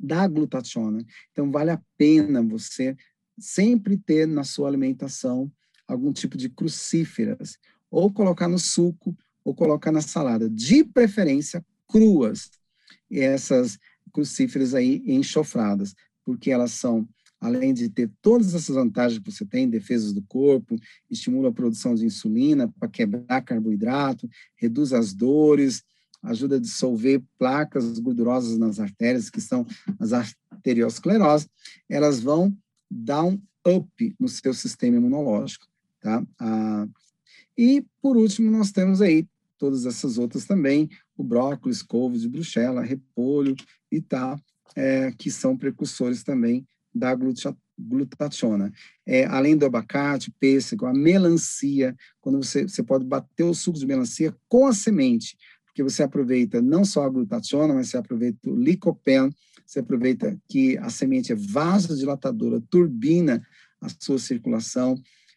da 0.00 0.26
glutationa. 0.26 1.04
Então, 1.30 1.50
vale 1.50 1.70
a 1.70 1.82
pena 1.98 2.42
você 2.42 2.96
sempre 3.38 3.98
ter 3.98 4.26
na 4.26 4.42
sua 4.42 4.68
alimentação 4.68 5.52
algum 5.86 6.10
tipo 6.10 6.38
de 6.38 6.48
crucíferas, 6.48 7.58
ou 7.90 8.10
colocar 8.10 8.48
no 8.48 8.58
suco, 8.58 9.14
ou 9.44 9.54
colocar 9.54 9.92
na 9.92 10.00
salada, 10.00 10.48
de 10.48 10.82
preferência 10.82 11.62
cruas, 11.86 12.50
essas 13.10 13.78
crucíferas 14.10 14.72
aí 14.72 15.02
enxofradas, 15.04 15.94
porque 16.24 16.50
elas 16.50 16.70
são, 16.70 17.06
além 17.38 17.74
de 17.74 17.90
ter 17.90 18.10
todas 18.22 18.54
essas 18.54 18.76
vantagens 18.76 19.22
que 19.22 19.30
você 19.30 19.44
tem, 19.44 19.68
defesas 19.68 20.14
do 20.14 20.22
corpo, 20.22 20.74
estimula 21.10 21.50
a 21.50 21.52
produção 21.52 21.94
de 21.94 22.06
insulina 22.06 22.66
para 22.80 22.88
quebrar 22.88 23.42
carboidrato, 23.42 24.26
reduz 24.56 24.94
as 24.94 25.12
dores, 25.12 25.84
ajuda 26.24 26.56
a 26.56 26.60
dissolver 26.60 27.22
placas 27.38 27.98
gordurosas 27.98 28.58
nas 28.58 28.80
artérias, 28.80 29.30
que 29.30 29.40
são 29.40 29.66
as 29.98 30.12
arteriosclerose, 30.12 31.48
elas 31.88 32.20
vão 32.20 32.56
dar 32.90 33.24
um 33.24 33.40
up 33.66 34.16
no 34.18 34.28
seu 34.28 34.52
sistema 34.52 34.96
imunológico, 34.96 35.66
tá? 36.00 36.24
Ah, 36.38 36.86
e, 37.56 37.84
por 38.02 38.16
último, 38.16 38.50
nós 38.50 38.72
temos 38.72 39.00
aí 39.00 39.26
todas 39.58 39.86
essas 39.86 40.18
outras 40.18 40.44
também, 40.44 40.90
o 41.16 41.22
brócolis, 41.22 41.82
couve 41.82 42.18
de 42.18 42.28
bruxela, 42.28 42.82
repolho 42.82 43.54
e 43.90 44.00
tá, 44.00 44.38
é, 44.74 45.12
que 45.12 45.30
são 45.30 45.56
precursores 45.56 46.22
também 46.22 46.66
da 46.94 47.16
glutationa. 47.78 48.72
É, 49.06 49.24
além 49.26 49.56
do 49.56 49.66
abacate, 49.66 50.32
pêssego, 50.38 50.86
a 50.86 50.92
melancia, 50.92 51.94
quando 52.20 52.42
você, 52.42 52.64
você 52.64 52.82
pode 52.82 53.04
bater 53.04 53.44
o 53.44 53.54
suco 53.54 53.78
de 53.78 53.86
melancia 53.86 54.34
com 54.48 54.66
a 54.66 54.72
semente, 54.72 55.36
porque 55.74 55.82
você 55.82 56.04
aproveita 56.04 56.62
não 56.62 56.84
só 56.84 57.02
a 57.02 57.08
glutationa, 57.08 57.74
mas 57.74 57.88
você 57.88 57.96
aproveita 57.96 58.48
o 58.48 58.54
licopeno, 58.54 59.34
você 59.66 59.80
aproveita 59.80 60.38
que 60.48 60.78
a 60.78 60.88
semente 60.88 61.32
é 61.32 61.34
vasodilatadora, 61.34 62.62
turbina 62.70 63.44
a 63.80 63.88
sua 63.98 64.20
circulação, 64.20 64.94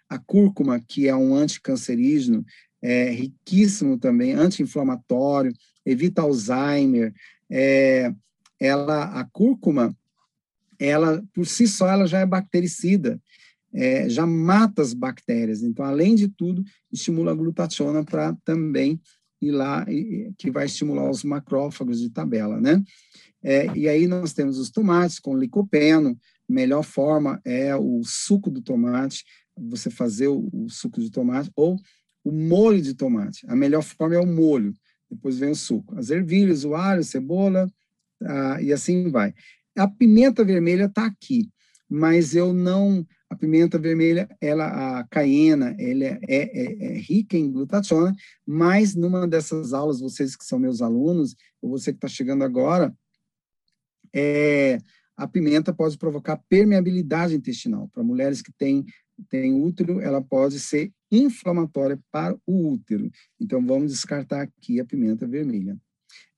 a 0.07 0.19
cúrcuma, 0.19 0.79
que 0.79 1.07
é 1.07 1.15
um 1.15 1.33
anticancerígeno, 1.33 2.45
é 2.79 3.09
riquíssimo 3.09 3.97
também, 3.97 4.33
anti-inflamatório, 4.33 5.51
evita 5.83 6.21
Alzheimer, 6.21 7.11
é, 7.49 8.13
ela, 8.59 9.05
a 9.19 9.23
cúrcuma, 9.25 9.97
ela, 10.77 11.23
por 11.33 11.47
si 11.47 11.67
só, 11.67 11.87
ela 11.87 12.05
já 12.05 12.19
é 12.19 12.27
bactericida, 12.27 13.19
é, 13.73 14.07
já 14.07 14.27
mata 14.27 14.83
as 14.83 14.93
bactérias. 14.93 15.63
Então, 15.63 15.83
além 15.83 16.13
de 16.13 16.27
tudo, 16.27 16.63
estimula 16.91 17.31
a 17.31 17.35
glutationa 17.35 18.03
para 18.03 18.35
também 18.45 19.01
ir 19.41 19.51
lá, 19.51 19.85
que 20.37 20.49
vai 20.49 20.65
estimular 20.65 21.09
os 21.09 21.23
macrófagos 21.23 21.99
de 21.99 22.09
tabela, 22.09 22.59
né? 22.59 22.83
É, 23.43 23.67
e 23.75 23.87
aí 23.87 24.07
nós 24.07 24.33
temos 24.33 24.57
os 24.57 24.69
tomates 24.69 25.19
com 25.19 25.37
licopeno, 25.37 26.17
melhor 26.47 26.83
forma 26.83 27.41
é 27.45 27.75
o 27.75 28.01
suco 28.03 28.49
do 28.49 28.61
tomate, 28.61 29.23
você 29.57 29.89
fazer 29.89 30.27
o, 30.27 30.49
o 30.51 30.69
suco 30.69 31.01
de 31.01 31.11
tomate, 31.11 31.51
ou 31.55 31.77
o 32.23 32.31
molho 32.31 32.81
de 32.81 32.93
tomate. 32.93 33.45
A 33.47 33.55
melhor 33.55 33.83
forma 33.83 34.15
é 34.15 34.19
o 34.19 34.25
molho, 34.25 34.73
depois 35.09 35.37
vem 35.37 35.51
o 35.51 35.55
suco. 35.55 35.97
As 35.97 36.09
ervilhas, 36.09 36.63
o 36.63 36.75
alho, 36.75 37.01
a 37.01 37.03
cebola, 37.03 37.71
ah, 38.21 38.61
e 38.61 38.73
assim 38.73 39.09
vai. 39.09 39.33
A 39.77 39.87
pimenta 39.87 40.43
vermelha 40.43 40.85
está 40.85 41.05
aqui, 41.05 41.49
mas 41.89 42.35
eu 42.35 42.53
não. 42.53 43.05
A 43.29 43.35
pimenta 43.35 43.77
vermelha, 43.77 44.29
ela, 44.39 44.99
a 44.99 45.03
caiena, 45.09 45.75
ela 45.77 46.05
é, 46.05 46.19
é, 46.29 46.85
é, 46.85 46.97
rica 46.97 47.37
em 47.37 47.51
glutationa, 47.51 48.15
mas 48.45 48.95
numa 48.95 49.27
dessas 49.27 49.73
aulas, 49.73 49.99
vocês 49.99 50.33
que 50.35 50.45
são 50.45 50.57
meus 50.57 50.81
alunos, 50.81 51.35
ou 51.61 51.69
você 51.69 51.91
que 51.91 51.97
está 51.97 52.07
chegando 52.07 52.45
agora, 52.45 52.95
é, 54.15 54.77
a 55.17 55.27
pimenta 55.27 55.73
pode 55.73 55.97
provocar 55.97 56.41
permeabilidade 56.47 57.35
intestinal. 57.35 57.89
Para 57.89 58.03
mulheres 58.03 58.41
que 58.41 58.53
têm, 58.53 58.85
têm 59.29 59.53
útero, 59.53 59.99
ela 59.99 60.21
pode 60.21 60.59
ser 60.59 60.93
inflamatória 61.11 61.99
para 62.11 62.33
o 62.45 62.71
útero. 62.71 63.11
Então, 63.39 63.65
vamos 63.65 63.91
descartar 63.91 64.41
aqui 64.41 64.79
a 64.79 64.85
pimenta 64.85 65.27
vermelha. 65.27 65.77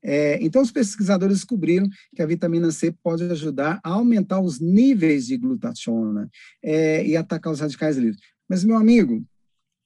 É, 0.02 0.42
então, 0.42 0.62
os 0.62 0.72
pesquisadores 0.72 1.38
descobriram 1.38 1.88
que 2.16 2.22
a 2.22 2.26
vitamina 2.26 2.72
C 2.72 2.92
pode 3.04 3.24
ajudar 3.24 3.80
a 3.84 3.90
aumentar 3.90 4.40
os 4.40 4.60
níveis 4.60 5.28
de 5.28 5.38
glutationa 5.38 6.30
é, 6.64 7.06
e 7.06 7.18
atacar 7.18 7.52
os 7.52 7.60
radicais 7.60 7.98
livres. 7.98 8.20
Mas, 8.48 8.64
meu 8.64 8.78
amigo, 8.78 9.26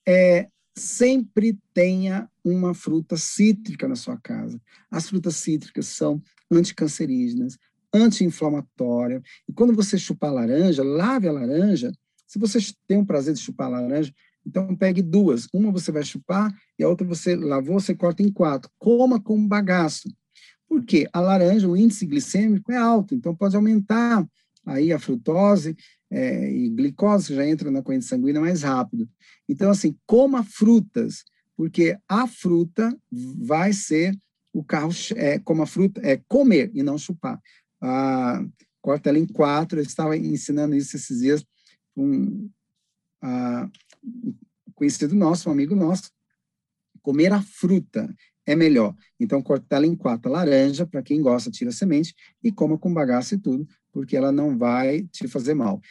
é, 0.07 0.47
sempre 0.75 1.57
tenha 1.73 2.29
uma 2.43 2.73
fruta 2.73 3.17
cítrica 3.17 3.87
na 3.87 3.95
sua 3.95 4.17
casa. 4.17 4.59
As 4.89 5.09
frutas 5.09 5.35
cítricas 5.37 5.87
são 5.87 6.21
anticancerígenas, 6.51 7.57
anti-inflamatórias. 7.93 9.21
E 9.47 9.53
quando 9.53 9.73
você 9.73 9.97
chupar 9.97 10.33
laranja, 10.33 10.83
lave 10.83 11.27
a 11.27 11.31
laranja. 11.31 11.91
Se 12.27 12.39
você 12.39 12.59
tem 12.87 12.97
o 12.97 13.05
prazer 13.05 13.33
de 13.33 13.39
chupar 13.39 13.69
laranja, 13.69 14.13
então, 14.45 14.75
pegue 14.75 15.01
duas. 15.01 15.47
Uma 15.53 15.71
você 15.71 15.91
vai 15.91 16.03
chupar 16.03 16.53
e 16.77 16.83
a 16.83 16.89
outra 16.89 17.05
você 17.07 17.35
lavou, 17.35 17.79
você 17.79 17.95
corta 17.95 18.21
em 18.21 18.31
quatro. 18.31 18.69
Coma 18.77 19.21
como 19.21 19.47
bagaço. 19.47 20.09
Por 20.67 20.83
quê? 20.83 21.07
A 21.13 21.19
laranja, 21.19 21.67
o 21.67 21.77
índice 21.77 22.05
glicêmico 22.05 22.71
é 22.71 22.77
alto, 22.77 23.13
então 23.13 23.35
pode 23.35 23.55
aumentar 23.55 24.27
aí 24.65 24.91
a 24.91 24.99
frutose 24.99 25.75
é, 26.09 26.51
e 26.51 26.69
glicose, 26.69 27.27
que 27.27 27.35
já 27.35 27.45
entra 27.45 27.69
na 27.69 27.81
corrente 27.81 28.05
sanguínea 28.05 28.41
mais 28.41 28.63
rápido. 28.63 29.07
Então, 29.47 29.69
assim, 29.69 29.95
coma 30.05 30.43
frutas, 30.43 31.23
porque 31.55 31.97
a 32.07 32.27
fruta 32.27 32.95
vai 33.11 33.73
ser 33.73 34.17
o 34.53 34.63
carro, 34.63 34.91
é, 35.15 35.39
coma 35.39 35.65
fruta, 35.65 36.01
é 36.03 36.21
comer 36.27 36.71
e 36.73 36.83
não 36.83 36.97
chupar. 36.97 37.39
Ah, 37.81 38.43
corta 38.81 39.09
ela 39.09 39.19
em 39.19 39.25
quatro, 39.25 39.79
eu 39.79 39.83
estava 39.83 40.15
ensinando 40.15 40.75
isso 40.75 40.95
esses 40.95 41.19
dias, 41.19 41.45
um, 41.95 42.49
conhecido 44.75 45.15
nosso, 45.15 45.49
um 45.49 45.51
amigo 45.51 45.75
nosso, 45.75 46.11
comer 47.01 47.31
a 47.31 47.41
fruta 47.41 48.13
é 48.45 48.55
melhor. 48.55 48.95
Então, 49.19 49.41
corta 49.41 49.75
ela 49.75 49.85
em 49.85 49.95
quatro. 49.95 50.31
laranja, 50.31 50.85
para 50.85 51.01
quem 51.01 51.21
gosta, 51.21 51.51
tira 51.51 51.69
a 51.69 51.73
semente 51.73 52.13
e 52.43 52.51
coma 52.51 52.77
com 52.77 52.93
bagaço 52.93 53.35
e 53.35 53.37
tudo, 53.37 53.67
porque 53.91 54.17
ela 54.17 54.31
não 54.31 54.57
vai 54.57 55.03
te 55.03 55.27
fazer 55.27 55.53
mal. 55.53 55.81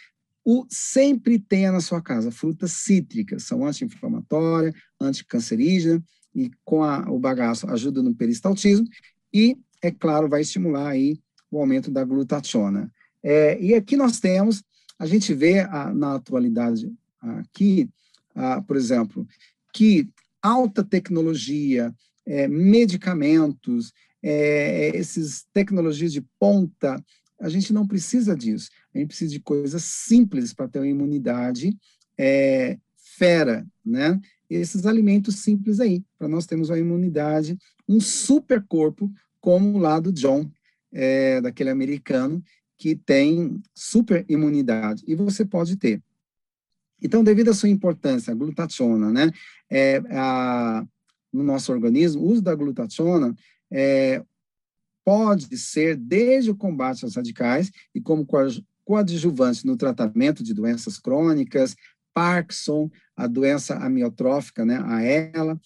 O, 0.44 0.66
sempre 0.68 1.38
tenha 1.38 1.70
na 1.70 1.80
sua 1.80 2.02
casa 2.02 2.30
frutas 2.30 2.72
cítricas, 2.72 3.44
são 3.44 3.64
anti-inflamatórias, 3.64 4.74
anticancerígenas, 5.00 6.02
e 6.34 6.50
com 6.64 6.82
a, 6.82 7.10
o 7.10 7.18
bagaço 7.18 7.68
ajuda 7.70 8.02
no 8.02 8.14
peristaltismo, 8.14 8.86
e, 9.32 9.56
é 9.82 9.90
claro, 9.90 10.28
vai 10.28 10.40
estimular 10.40 10.88
aí 10.88 11.20
o 11.50 11.60
aumento 11.60 11.90
da 11.90 12.04
glutationa. 12.04 12.90
É, 13.22 13.60
e 13.62 13.74
aqui 13.74 13.96
nós 13.96 14.18
temos, 14.18 14.64
a 14.98 15.06
gente 15.06 15.32
vê 15.32 15.60
a, 15.60 15.92
na 15.92 16.16
atualidade 16.16 16.92
aqui, 17.22 17.88
ah, 18.34 18.60
por 18.60 18.76
exemplo, 18.76 19.26
que 19.72 20.08
alta 20.42 20.82
tecnologia, 20.82 21.94
é, 22.26 22.48
medicamentos, 22.48 23.92
é, 24.22 24.96
essas 24.96 25.44
tecnologias 25.52 26.12
de 26.12 26.20
ponta, 26.38 27.02
a 27.40 27.48
gente 27.48 27.72
não 27.72 27.86
precisa 27.86 28.36
disso. 28.36 28.70
A 28.94 28.98
gente 28.98 29.08
precisa 29.08 29.32
de 29.32 29.40
coisas 29.40 29.82
simples 29.82 30.52
para 30.52 30.68
ter 30.68 30.78
uma 30.78 30.88
imunidade 30.88 31.76
é, 32.18 32.78
fera, 32.96 33.66
né? 33.84 34.20
Esses 34.48 34.84
alimentos 34.84 35.36
simples 35.36 35.80
aí, 35.80 36.04
para 36.18 36.28
nós 36.28 36.46
termos 36.46 36.68
uma 36.68 36.78
imunidade, 36.78 37.58
um 37.88 38.00
super 38.00 38.62
corpo, 38.62 39.10
como 39.40 39.76
o 39.76 39.78
lá 39.78 39.98
do 39.98 40.12
John, 40.12 40.50
é, 40.92 41.40
daquele 41.40 41.70
americano, 41.70 42.42
que 42.76 42.94
tem 42.94 43.60
super 43.74 44.24
imunidade. 44.28 45.02
E 45.06 45.14
você 45.14 45.44
pode 45.44 45.76
ter. 45.76 46.02
Então, 47.02 47.24
devido 47.24 47.50
à 47.50 47.54
sua 47.54 47.68
importância, 47.68 48.32
a 48.32 48.36
glutationa, 48.36 49.10
né, 49.10 49.30
é, 49.70 50.00
a, 50.10 50.84
no 51.32 51.42
nosso 51.42 51.72
organismo, 51.72 52.22
o 52.22 52.30
uso 52.30 52.42
da 52.42 52.54
glutationa 52.54 53.34
é, 53.70 54.22
pode 55.04 55.56
ser 55.58 55.96
desde 55.96 56.50
o 56.50 56.56
combate 56.56 57.04
aos 57.04 57.16
radicais 57.16 57.70
e 57.94 58.00
como 58.00 58.26
coadjuvante 58.84 59.66
no 59.66 59.76
tratamento 59.76 60.44
de 60.44 60.54
doenças 60.54 60.98
crônicas, 60.98 61.74
Parkinson, 62.14 62.90
a 63.16 63.26
doença 63.26 63.74
amiotrófica, 63.74 64.64
né, 64.64 64.80
a 64.84 65.02
ELA, 65.02 65.58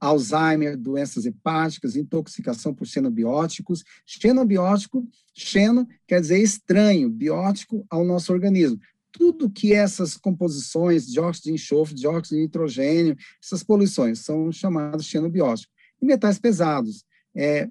Alzheimer, 0.00 0.76
doenças 0.76 1.26
hepáticas, 1.26 1.96
intoxicação 1.96 2.72
por 2.72 2.86
xenobióticos. 2.86 3.84
Xenobiótico, 4.06 5.06
xeno 5.34 5.86
quer 6.06 6.20
dizer 6.20 6.38
estranho, 6.38 7.10
biótico 7.10 7.84
ao 7.90 8.04
nosso 8.04 8.32
organismo 8.32 8.78
tudo 9.16 9.48
que 9.48 9.72
essas 9.72 10.16
composições, 10.16 11.06
dióxido 11.06 11.44
de 11.44 11.52
enxofre, 11.52 11.94
dióxido 11.94 12.36
de 12.36 12.42
nitrogênio, 12.42 13.16
essas 13.42 13.62
poluições 13.62 14.18
são 14.18 14.50
chamadas 14.50 15.06
xenobióticos. 15.06 15.72
E 16.02 16.04
metais 16.04 16.38
pesados, 16.38 17.04
é, 17.34 17.68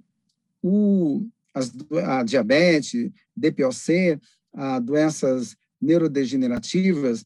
o, 0.61 1.27
as, 1.53 1.71
a 2.05 2.23
diabetes, 2.23 3.11
DPOC, 3.35 4.19
a 4.53 4.79
doenças 4.79 5.55
neurodegenerativas, 5.81 7.25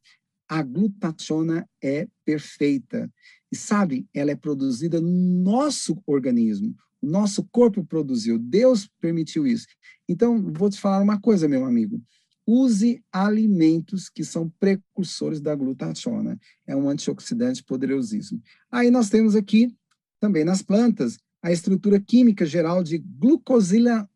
a 0.50 0.64
glutationa 0.64 1.70
é 1.82 2.08
perfeita. 2.26 3.12
E 3.52 3.56
sabe, 3.56 4.08
ela 4.14 4.32
é 4.32 4.36
produzida 4.36 5.00
no 5.00 5.12
nosso 5.44 6.02
organismo. 6.08 6.76
O 7.00 7.06
nosso 7.06 7.48
corpo 7.52 7.86
produziu, 7.86 8.40
Deus 8.40 8.90
permitiu 9.00 9.46
isso. 9.46 9.68
Então, 10.10 10.42
vou 10.52 10.72
te 10.72 10.80
falar 10.80 11.04
uma 11.04 11.22
coisa, 11.22 11.48
meu 11.48 11.66
amigo 11.66 12.02
use 12.48 13.04
alimentos 13.12 14.08
que 14.08 14.24
são 14.24 14.50
precursores 14.58 15.42
da 15.42 15.54
glutationa. 15.54 16.40
É 16.66 16.74
um 16.74 16.90
antioxidante 16.90 17.62
poderosíssimo. 17.62 18.42
Aí 18.72 18.90
nós 18.90 19.10
temos 19.10 19.36
aqui, 19.36 19.76
também 20.18 20.46
nas 20.46 20.62
plantas, 20.62 21.20
a 21.42 21.52
estrutura 21.52 22.00
química 22.00 22.46
geral 22.46 22.82
de 22.82 22.98
glucosila, 22.98 24.10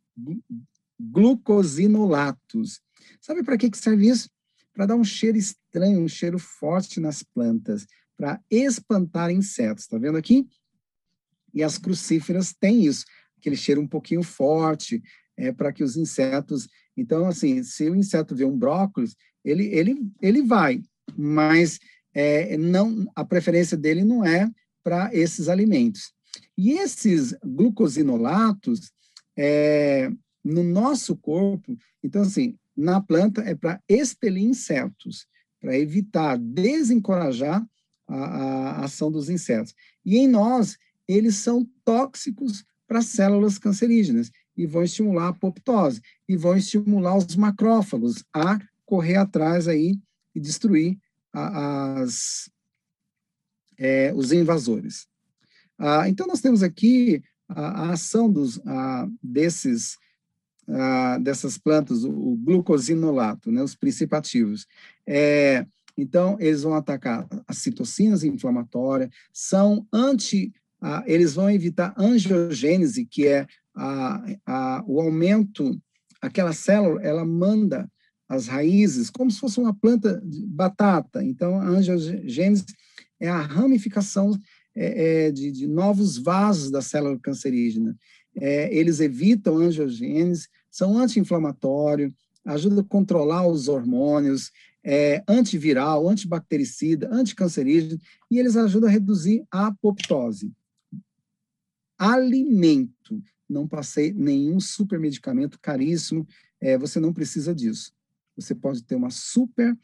glucosinolatos. 0.97 2.79
Sabe 3.19 3.43
para 3.43 3.57
que, 3.57 3.69
que 3.69 3.77
serve 3.77 4.07
isso? 4.07 4.29
Para 4.73 4.85
dar 4.85 4.95
um 4.95 5.03
cheiro 5.03 5.37
estranho, 5.37 5.99
um 5.99 6.07
cheiro 6.07 6.39
forte 6.39 7.01
nas 7.01 7.21
plantas, 7.21 7.85
para 8.15 8.41
espantar 8.49 9.29
insetos. 9.29 9.83
Está 9.83 9.97
vendo 9.97 10.17
aqui? 10.17 10.47
E 11.53 11.61
as 11.61 11.77
crucíferas 11.77 12.53
têm 12.53 12.85
isso, 12.85 13.03
aquele 13.37 13.57
cheiro 13.57 13.81
um 13.81 13.87
pouquinho 13.87 14.23
forte, 14.23 15.03
é, 15.41 15.51
para 15.51 15.73
que 15.73 15.83
os 15.83 15.97
insetos 15.97 16.67
então, 16.95 17.25
assim, 17.25 17.63
se 17.63 17.89
o 17.89 17.95
inseto 17.95 18.35
vê 18.35 18.45
um 18.45 18.57
brócolis, 18.57 19.15
ele, 19.43 19.65
ele, 19.67 19.95
ele 20.21 20.41
vai, 20.41 20.81
mas 21.17 21.79
é, 22.13 22.57
não, 22.57 23.09
a 23.15 23.23
preferência 23.23 23.77
dele 23.77 24.03
não 24.03 24.25
é 24.25 24.49
para 24.83 25.13
esses 25.13 25.47
alimentos. 25.47 26.13
E 26.57 26.73
esses 26.73 27.33
glucosinolatos, 27.43 28.91
é, 29.37 30.11
no 30.43 30.63
nosso 30.63 31.15
corpo, 31.15 31.77
então, 32.03 32.21
assim, 32.21 32.57
na 32.75 33.01
planta 33.01 33.41
é 33.41 33.55
para 33.55 33.81
expelir 33.87 34.43
insetos, 34.43 35.27
para 35.59 35.77
evitar, 35.77 36.37
desencorajar 36.37 37.65
a, 38.07 38.15
a 38.15 38.85
ação 38.85 39.11
dos 39.11 39.29
insetos. 39.29 39.73
E 40.05 40.17
em 40.17 40.27
nós, 40.27 40.77
eles 41.07 41.35
são 41.35 41.67
tóxicos 41.85 42.63
para 42.87 43.01
células 43.01 43.57
cancerígenas 43.57 44.31
e 44.55 44.65
vão 44.65 44.83
estimular 44.83 45.25
a 45.25 45.29
apoptose 45.29 46.01
e 46.27 46.35
vão 46.35 46.55
estimular 46.55 47.17
os 47.17 47.35
macrófagos 47.35 48.23
a 48.33 48.59
correr 48.85 49.15
atrás 49.15 49.67
aí 49.67 49.97
e 50.35 50.39
destruir 50.39 50.97
a, 51.33 52.01
as, 52.01 52.49
é, 53.77 54.13
os 54.13 54.31
invasores. 54.31 55.07
Ah, 55.77 56.07
então, 56.07 56.27
nós 56.27 56.41
temos 56.41 56.61
aqui 56.61 57.23
a, 57.47 57.85
a 57.85 57.91
ação 57.93 58.31
dos, 58.31 58.59
a, 58.65 59.07
desses, 59.21 59.97
a, 60.67 61.17
dessas 61.17 61.57
plantas, 61.57 62.03
o, 62.03 62.11
o, 62.11 62.37
glucosinolato, 62.37 63.51
né, 63.51 63.63
os 63.63 63.75
principativos. 63.75 64.67
É, 65.07 65.65
então, 65.97 66.37
eles 66.39 66.63
vão 66.63 66.73
atacar 66.73 67.27
as 67.47 67.57
citocinas 67.57 68.23
inflamatórias, 68.23 69.09
são 69.33 69.85
anti, 69.91 70.53
eles 71.05 71.33
vão 71.33 71.49
evitar 71.49 71.93
angiogênese, 71.95 73.05
que 73.05 73.27
é 73.27 73.45
a, 73.75 74.23
a, 74.45 74.83
o 74.87 74.99
aumento, 74.99 75.79
aquela 76.21 76.53
célula, 76.53 77.01
ela 77.01 77.25
manda 77.25 77.89
as 78.27 78.47
raízes 78.47 79.09
como 79.09 79.29
se 79.29 79.39
fosse 79.39 79.59
uma 79.59 79.73
planta 79.73 80.21
de 80.23 80.45
batata. 80.45 81.23
Então, 81.23 81.59
a 81.59 81.65
angiogênese 81.65 82.65
é 83.19 83.27
a 83.27 83.41
ramificação 83.41 84.37
é, 84.73 85.25
é, 85.25 85.31
de, 85.31 85.51
de, 85.51 85.67
novos 85.67 86.17
vasos 86.17 86.71
da 86.71 86.81
célula 86.81 87.19
cancerígena. 87.19 87.95
É, 88.35 88.73
eles 88.73 89.01
evitam 89.01 89.57
angiogênese, 89.57 90.47
são 90.69 90.97
anti-inflamatórios, 90.97 92.13
ajudam 92.45 92.79
a 92.79 92.83
controlar 92.83 93.45
os 93.45 93.67
hormônios, 93.67 94.51
é, 94.83 95.23
antiviral, 95.27 96.07
antibactericida, 96.07 97.09
anticancerígeno, 97.11 97.99
e 98.29 98.39
eles 98.39 98.55
ajudam 98.55 98.89
a 98.89 98.91
reduzir 98.91 99.43
a 99.51 99.67
apoptose. 99.67 100.51
Alimento 101.97 103.21
não 103.51 103.67
passei 103.67 104.13
nenhum 104.13 104.59
super 104.59 104.99
medicamento 104.99 105.59
caríssimo, 105.59 106.27
é, 106.59 106.77
você 106.77 106.99
não 106.99 107.13
precisa 107.13 107.53
disso. 107.53 107.93
Você 108.35 108.55
pode 108.55 108.83
ter 108.83 108.95
uma 108.95 109.09
super, 109.09 109.77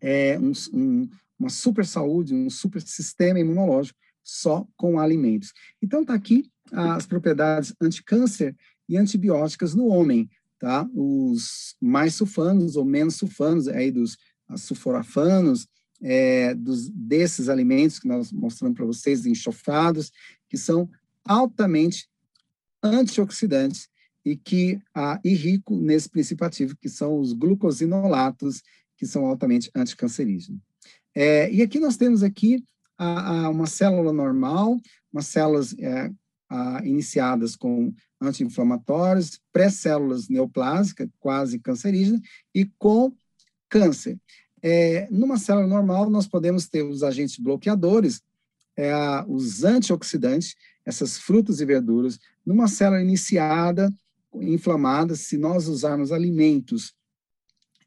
é, 0.00 0.38
um, 0.38 0.52
um, 0.72 1.08
uma 1.38 1.48
super 1.48 1.86
saúde, 1.86 2.34
um 2.34 2.50
super 2.50 2.82
sistema 2.82 3.38
imunológico 3.38 3.98
só 4.22 4.66
com 4.76 4.98
alimentos. 4.98 5.52
Então, 5.80 6.02
está 6.02 6.14
aqui 6.14 6.50
as 6.72 7.06
propriedades 7.06 7.72
anticâncer 7.80 8.54
e 8.88 8.96
antibióticas 8.96 9.74
no 9.74 9.86
homem, 9.86 10.28
tá? 10.58 10.88
Os 10.92 11.76
mais 11.80 12.14
sulfanos 12.14 12.76
ou 12.76 12.84
menos 12.84 13.14
sulfanos, 13.14 13.68
aí 13.68 13.90
dos 13.90 14.18
sulforafanos, 14.56 15.68
é, 16.02 16.54
dos, 16.54 16.88
desses 16.90 17.48
alimentos 17.48 17.98
que 17.98 18.08
nós 18.08 18.32
mostramos 18.32 18.76
para 18.76 18.84
vocês, 18.84 19.26
enxofrados, 19.26 20.12
que 20.48 20.56
são 20.56 20.90
altamente 21.24 22.08
antioxidantes 22.86 23.88
e 24.24 24.36
que 24.36 24.80
ah, 24.94 25.20
e 25.24 25.34
rico 25.34 25.76
nesse 25.76 26.08
princípio 26.08 26.46
ativo, 26.46 26.76
que 26.76 26.88
são 26.88 27.18
os 27.18 27.32
glucosinolatos, 27.32 28.62
que 28.96 29.06
são 29.06 29.26
altamente 29.26 29.70
anticancerígenos. 29.74 30.60
É, 31.14 31.50
e 31.52 31.62
aqui 31.62 31.78
nós 31.78 31.96
temos 31.96 32.22
aqui 32.22 32.64
a, 32.98 33.44
a 33.46 33.48
uma 33.48 33.66
célula 33.66 34.12
normal, 34.12 34.78
umas 35.12 35.26
células 35.26 35.74
é, 35.78 36.10
a, 36.48 36.82
iniciadas 36.84 37.56
com 37.56 37.94
anti-inflamatórios, 38.20 39.40
pré-células 39.52 40.28
neoplásicas, 40.28 41.08
quase 41.20 41.58
cancerígenas, 41.58 42.20
e 42.54 42.64
com 42.78 43.12
câncer. 43.68 44.18
É, 44.62 45.06
numa 45.10 45.38
célula 45.38 45.66
normal, 45.66 46.10
nós 46.10 46.26
podemos 46.26 46.66
ter 46.66 46.82
os 46.82 47.02
agentes 47.02 47.38
bloqueadores, 47.38 48.22
é, 48.76 48.92
os 49.28 49.64
antioxidantes, 49.64 50.56
essas 50.86 51.18
frutas 51.18 51.60
e 51.60 51.66
verduras, 51.66 52.18
numa 52.44 52.68
célula 52.68 53.02
iniciada, 53.02 53.92
inflamada, 54.34 55.16
se 55.16 55.36
nós 55.36 55.66
usarmos 55.66 56.12
alimentos 56.12 56.94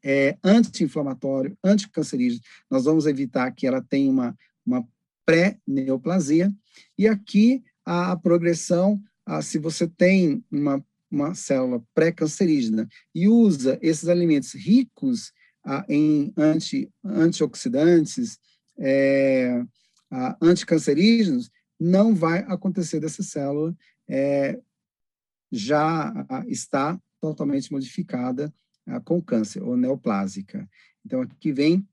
é, 0.02 0.36
anti-inflamatório, 0.44 1.56
anticancerígeno, 1.64 2.42
nós 2.70 2.84
vamos 2.84 3.06
evitar 3.06 3.50
que 3.52 3.66
ela 3.66 3.82
tenha 3.82 4.10
uma, 4.10 4.38
uma 4.64 4.86
pré-neoplasia. 5.24 6.52
E 6.98 7.08
aqui 7.08 7.62
a, 7.84 8.12
a 8.12 8.16
progressão, 8.16 9.00
a, 9.24 9.40
se 9.42 9.58
você 9.58 9.86
tem 9.86 10.44
uma, 10.50 10.84
uma 11.10 11.34
célula 11.34 11.82
pré-cancerígena 11.94 12.88
e 13.14 13.28
usa 13.28 13.78
esses 13.82 14.08
alimentos 14.08 14.54
ricos 14.54 15.32
a, 15.64 15.84
em 15.88 16.32
anti, 16.36 16.90
antioxidantes, 17.04 18.38
é, 18.78 19.62
anticancerígenos, 20.40 21.50
não 21.80 22.14
vai 22.14 22.40
acontecer 22.40 23.00
dessa 23.00 23.22
célula 23.22 23.74
é, 24.08 24.60
já 25.50 26.12
está 26.46 27.00
totalmente 27.20 27.72
modificada 27.72 28.52
com 29.04 29.20
câncer 29.22 29.62
ou 29.62 29.76
neoplásica. 29.76 30.68
Então, 31.04 31.22
aqui 31.22 31.52
vem 31.52 31.86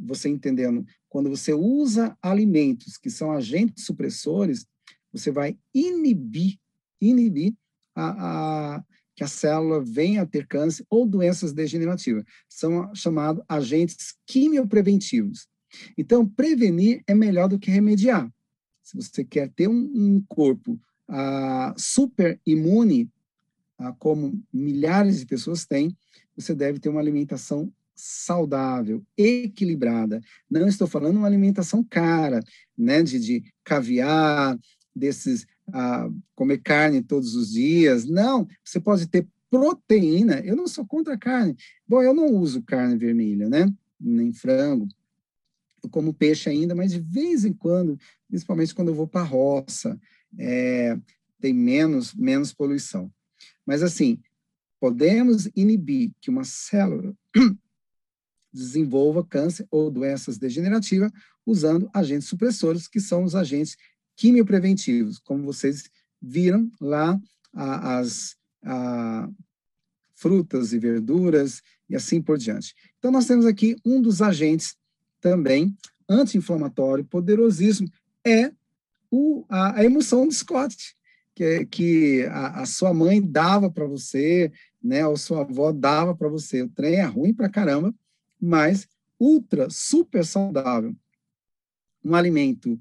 você 0.00 0.28
entendendo, 0.28 0.86
quando 1.08 1.28
você 1.28 1.52
usa 1.52 2.16
alimentos 2.22 2.96
que 2.96 3.10
são 3.10 3.32
agentes 3.32 3.84
supressores, 3.84 4.66
você 5.12 5.30
vai 5.30 5.58
inibir, 5.72 6.58
inibir 7.00 7.54
a, 7.94 8.76
a, 8.76 8.84
que 9.14 9.24
a 9.24 9.28
célula 9.28 9.80
venha 9.80 10.22
a 10.22 10.26
ter 10.26 10.46
câncer 10.46 10.84
ou 10.88 11.06
doenças 11.06 11.52
degenerativas. 11.52 12.24
São 12.48 12.94
chamados 12.94 13.44
agentes 13.48 14.14
quimiopreventivos. 14.26 15.46
Então, 15.98 16.28
prevenir 16.28 17.02
é 17.06 17.14
melhor 17.14 17.48
do 17.48 17.58
que 17.58 17.70
remediar. 17.70 18.30
Se 18.84 18.94
você 18.94 19.24
quer 19.24 19.48
ter 19.48 19.66
um, 19.66 19.90
um 19.94 20.24
corpo 20.28 20.78
ah, 21.08 21.74
super 21.76 22.38
imune, 22.46 23.10
ah, 23.78 23.92
como 23.98 24.38
milhares 24.52 25.18
de 25.18 25.26
pessoas 25.26 25.64
têm, 25.64 25.96
você 26.36 26.54
deve 26.54 26.78
ter 26.78 26.90
uma 26.90 27.00
alimentação 27.00 27.72
saudável, 27.94 29.02
equilibrada. 29.16 30.20
Não 30.50 30.68
estou 30.68 30.86
falando 30.86 31.16
uma 31.16 31.26
alimentação 31.26 31.82
cara, 31.82 32.40
né, 32.76 33.02
de, 33.02 33.18
de 33.18 33.54
caviar, 33.64 34.58
desses 34.94 35.46
ah, 35.72 36.10
comer 36.34 36.58
carne 36.58 37.02
todos 37.02 37.34
os 37.34 37.52
dias. 37.52 38.04
Não, 38.04 38.46
você 38.62 38.78
pode 38.78 39.06
ter 39.06 39.26
proteína. 39.50 40.40
Eu 40.40 40.56
não 40.56 40.68
sou 40.68 40.84
contra 40.84 41.14
a 41.14 41.18
carne. 41.18 41.56
Bom, 41.88 42.02
eu 42.02 42.12
não 42.12 42.26
uso 42.26 42.62
carne 42.62 42.98
vermelha, 42.98 43.48
né? 43.48 43.72
Nem 43.98 44.32
frango, 44.32 44.88
como 45.88 46.14
peixe 46.14 46.48
ainda, 46.48 46.74
mas 46.74 46.92
de 46.92 47.00
vez 47.00 47.44
em 47.44 47.52
quando, 47.52 47.98
principalmente 48.28 48.74
quando 48.74 48.88
eu 48.88 48.94
vou 48.94 49.06
para 49.06 49.20
a 49.20 49.24
roça, 49.24 49.98
é, 50.38 50.98
tem 51.40 51.52
menos, 51.52 52.14
menos 52.14 52.52
poluição. 52.52 53.12
Mas, 53.66 53.82
assim, 53.82 54.20
podemos 54.80 55.48
inibir 55.54 56.12
que 56.20 56.30
uma 56.30 56.44
célula 56.44 57.14
desenvolva 58.52 59.24
câncer 59.24 59.66
ou 59.70 59.90
doenças 59.90 60.38
degenerativas 60.38 61.10
usando 61.46 61.90
agentes 61.92 62.28
supressores, 62.28 62.88
que 62.88 63.00
são 63.00 63.24
os 63.24 63.34
agentes 63.34 63.76
quimiopreventivos, 64.16 65.18
como 65.18 65.44
vocês 65.44 65.90
viram 66.20 66.70
lá, 66.80 67.20
a, 67.52 67.98
as 67.98 68.36
a, 68.62 69.28
frutas 70.14 70.72
e 70.72 70.78
verduras 70.78 71.60
e 71.88 71.96
assim 71.96 72.22
por 72.22 72.38
diante. 72.38 72.74
Então, 72.98 73.10
nós 73.10 73.26
temos 73.26 73.44
aqui 73.44 73.76
um 73.84 74.00
dos 74.00 74.22
agentes 74.22 74.76
também 75.24 75.74
anti-inflamatório 76.06 77.02
poderosíssimo 77.02 77.88
é 78.22 78.52
o, 79.10 79.46
a, 79.48 79.80
a 79.80 79.84
emoção 79.84 80.28
do 80.28 80.34
Scott, 80.34 80.94
que, 81.34 81.64
que 81.64 82.24
a, 82.26 82.60
a 82.60 82.66
sua 82.66 82.92
mãe 82.92 83.22
dava 83.22 83.70
para 83.70 83.86
você 83.86 84.52
né, 84.82 85.06
ou 85.06 85.16
sua 85.16 85.40
avó 85.40 85.72
dava 85.72 86.14
para 86.14 86.28
você. 86.28 86.60
O 86.60 86.68
trem 86.68 86.96
é 86.96 87.04
ruim 87.04 87.32
para 87.32 87.48
caramba, 87.48 87.94
mas 88.38 88.86
ultra, 89.18 89.70
super 89.70 90.26
saudável. 90.26 90.94
Um 92.04 92.14
alimento, 92.14 92.78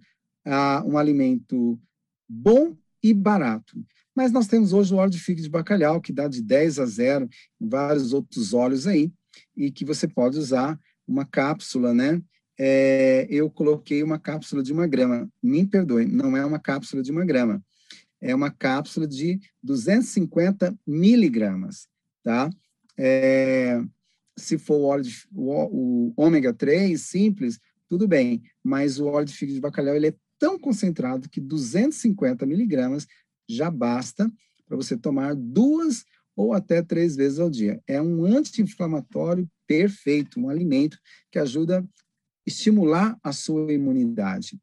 um 0.85 0.97
alimento 0.97 1.79
bom 2.27 2.75
e 3.01 3.13
barato. 3.13 3.81
Mas 4.13 4.33
nós 4.33 4.47
temos 4.47 4.73
hoje 4.73 4.93
o 4.93 4.97
óleo 4.97 5.11
de 5.11 5.19
figo 5.19 5.41
de 5.41 5.49
bacalhau, 5.49 6.01
que 6.01 6.11
dá 6.11 6.27
de 6.27 6.41
10 6.41 6.79
a 6.79 6.85
0, 6.85 7.29
vários 7.57 8.11
outros 8.11 8.53
óleos 8.53 8.85
aí, 8.85 9.13
e 9.55 9.71
que 9.71 9.85
você 9.85 10.09
pode 10.09 10.37
usar 10.37 10.77
uma 11.07 11.25
cápsula, 11.25 11.93
né? 11.93 12.21
É, 12.59 13.27
eu 13.29 13.49
coloquei 13.49 14.03
uma 14.03 14.19
cápsula 14.19 14.61
de 14.61 14.71
uma 14.71 14.87
grama. 14.87 15.29
Me 15.41 15.65
perdoe, 15.65 16.05
não 16.05 16.37
é 16.37 16.45
uma 16.45 16.59
cápsula 16.59 17.01
de 17.01 17.11
uma 17.11 17.25
grama. 17.25 17.63
É 18.21 18.33
uma 18.33 18.51
cápsula 18.51 19.07
de 19.07 19.39
250 19.61 20.73
miligramas, 20.85 21.87
tá? 22.23 22.49
É, 22.97 23.81
se 24.37 24.57
for 24.57 24.75
o 24.75 24.83
óleo 24.83 25.03
de, 25.03 25.27
o, 25.33 26.07
o 26.07 26.13
ômega 26.15 26.53
3 26.53 26.99
simples, 27.01 27.59
tudo 27.89 28.07
bem, 28.07 28.41
mas 28.63 28.99
o 28.99 29.05
óleo 29.05 29.25
de 29.25 29.33
fígado 29.33 29.55
de 29.55 29.61
bacalhau 29.61 29.95
ele 29.95 30.07
é 30.07 30.15
tão 30.39 30.57
concentrado 30.57 31.29
que 31.29 31.39
250 31.39 32.45
miligramas 32.45 33.07
já 33.47 33.69
basta 33.69 34.31
para 34.67 34.77
você 34.77 34.97
tomar 34.97 35.35
duas 35.35 36.05
ou 36.35 36.53
até 36.53 36.81
três 36.81 37.15
vezes 37.15 37.39
ao 37.39 37.49
dia. 37.49 37.81
É 37.87 38.01
um 38.01 38.25
anti-inflamatório 38.25 39.47
perfeito, 39.67 40.39
um 40.39 40.49
alimento 40.49 40.97
que 41.31 41.39
ajuda 41.39 41.87
estimular 42.45 43.17
a 43.23 43.31
sua 43.31 43.71
imunidade. 43.71 44.59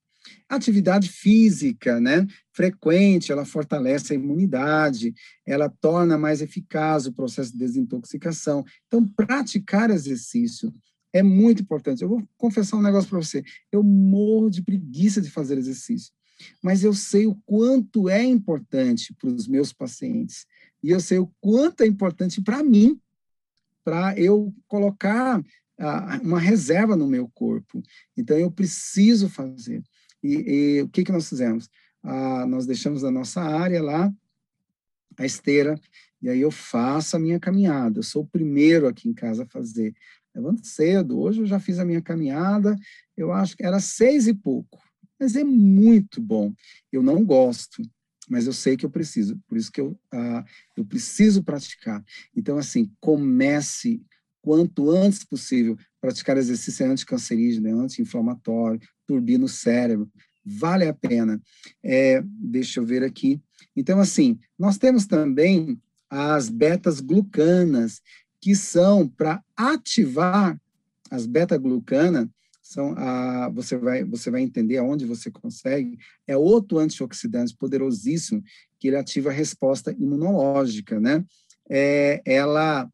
Atividade 0.49 1.09
física, 1.09 1.99
né, 1.99 2.27
frequente, 2.53 3.33
ela 3.33 3.45
fortalece 3.45 4.13
a 4.13 4.17
imunidade, 4.17 5.15
ela 5.47 5.69
torna 5.69 6.19
mais 6.19 6.43
eficaz 6.43 7.07
o 7.07 7.13
processo 7.13 7.53
de 7.53 7.59
desintoxicação. 7.59 8.65
Então, 8.87 9.07
praticar 9.07 9.91
exercício 9.91 10.73
é 11.13 11.23
muito 11.23 11.63
importante. 11.63 12.03
Eu 12.03 12.09
vou 12.09 12.29
confessar 12.37 12.77
um 12.77 12.83
negócio 12.83 13.09
para 13.09 13.19
você. 13.19 13.43
Eu 13.73 13.83
morro 13.83 14.51
de 14.51 14.63
preguiça 14.63 15.21
de 15.21 15.31
fazer 15.31 15.59
exercício, 15.59 16.13
mas 16.63 16.85
eu 16.85 16.93
sei 16.93 17.27
o 17.27 17.35
quanto 17.47 18.09
é 18.09 18.23
importante 18.23 19.15
para 19.15 19.31
os 19.31 19.49
meus 19.49 19.73
pacientes 19.73 20.47
e 20.83 20.91
eu 20.91 21.01
sei 21.01 21.19
o 21.19 21.31
quanto 21.41 21.83
é 21.83 21.87
importante 21.87 22.41
para 22.41 22.63
mim, 22.63 22.99
para 23.85 24.19
eu 24.19 24.55
colocar 24.67 25.43
uma 26.23 26.39
reserva 26.39 26.97
no 26.97 27.07
meu 27.07 27.29
corpo. 27.29 27.83
Então, 28.17 28.39
eu 28.39 28.51
preciso 28.51 29.29
fazer. 29.29 29.83
E, 30.23 30.79
e 30.79 30.83
o 30.83 30.89
que, 30.89 31.05
que 31.05 31.13
nós 31.13 31.29
fizemos? 31.29 31.69
Ah, 32.03 32.47
nós 32.47 32.67
deixamos 32.67 33.05
a 33.05 33.11
nossa 33.11 33.41
área 33.41 33.83
lá, 33.83 34.13
a 35.19 35.27
esteira, 35.27 35.79
e 36.23 36.29
aí 36.29 36.41
eu 36.41 36.51
faço 36.51 37.17
a 37.17 37.19
minha 37.19 37.41
caminhada. 37.41 37.99
Eu 37.99 38.03
sou 38.03 38.23
o 38.23 38.27
primeiro 38.27 38.87
aqui 38.87 39.09
em 39.09 39.15
casa 39.15 39.45
a 39.45 39.47
fazer. 39.47 39.95
Levanto 40.35 40.67
cedo. 40.67 41.19
Hoje 41.19 41.41
eu 41.41 41.47
já 41.47 41.59
fiz 41.59 41.79
a 41.79 41.85
minha 41.85 42.03
caminhada, 42.03 42.77
eu 43.17 43.33
acho 43.33 43.57
que 43.57 43.65
era 43.65 43.81
seis 43.81 44.27
e 44.27 44.35
pouco. 44.35 44.79
Mas 45.19 45.35
é 45.37 45.45
muito 45.45 46.21
bom. 46.21 46.53
Eu 46.91 47.03
não 47.03 47.25
gosto, 47.25 47.83
mas 48.29 48.47
eu 48.47 48.53
sei 48.53 48.77
que 48.77 48.87
eu 48.87 48.91
preciso. 48.91 49.39
Por 49.49 49.57
isso 49.59 49.73
que 49.73 49.81
eu, 49.81 49.99
ah, 50.13 50.45
eu 50.77 50.85
preciso 50.85 51.43
praticar. 51.43 52.03
Então, 52.35 52.57
assim, 52.59 52.91
comece 53.01 54.03
quanto 54.43 54.91
antes 54.91 55.25
possível 55.25 55.77
praticar 56.01 56.37
exercício 56.37 56.87
anticancerígeno, 56.91 57.69
é 57.69 57.73
anti-inflamatório, 57.73 58.81
turbina 59.07 59.45
o 59.45 59.49
cérebro, 59.49 60.11
vale 60.45 60.87
a 60.87 60.95
pena. 60.95 61.41
É, 61.83 62.23
deixa 62.25 62.81
eu 62.81 62.87
ver 62.87 63.03
aqui. 63.03 63.41
Então, 63.77 64.01
assim, 64.01 64.39
nós 64.59 64.79
temos 64.79 65.07
também 65.07 65.81
as 66.09 66.49
betas-glucanas, 66.49 68.01
que 68.41 68.57
são 68.57 69.07
para 69.07 69.43
ativar 69.57 70.59
as 71.11 71.27
beta-glucana, 71.27 72.31
são 72.71 72.95
a, 72.97 73.49
você 73.49 73.77
vai 73.77 74.05
você 74.05 74.31
vai 74.31 74.43
entender 74.43 74.79
aonde 74.79 75.05
você 75.05 75.29
consegue 75.29 75.99
é 76.25 76.37
outro 76.37 76.79
antioxidante 76.79 77.57
poderosíssimo 77.57 78.45
que 78.79 78.87
ele 78.87 78.97
ativa 78.97 79.29
a 79.31 79.33
resposta 79.33 79.91
imunológica 79.99 81.01
né 81.01 81.25
é, 81.69 82.23
ela 82.25 82.89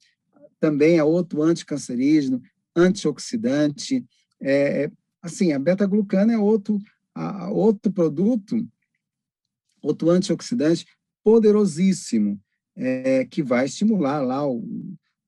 também 0.60 0.98
é 0.98 1.04
outro 1.04 1.42
anticancerígeno 1.42 2.40
antioxidante 2.74 4.04
é, 4.40 4.84
é 4.84 4.90
assim 5.22 5.52
a 5.52 5.58
beta-glucana 5.58 6.32
é 6.32 6.38
outro 6.38 6.78
a, 7.14 7.50
outro 7.50 7.92
produto 7.92 8.66
outro 9.82 10.10
antioxidante 10.10 10.86
poderosíssimo 11.22 12.40
é, 12.76 13.24
que 13.24 13.42
vai 13.42 13.64
estimular 13.64 14.20
lá 14.20 14.46
o, 14.46 14.64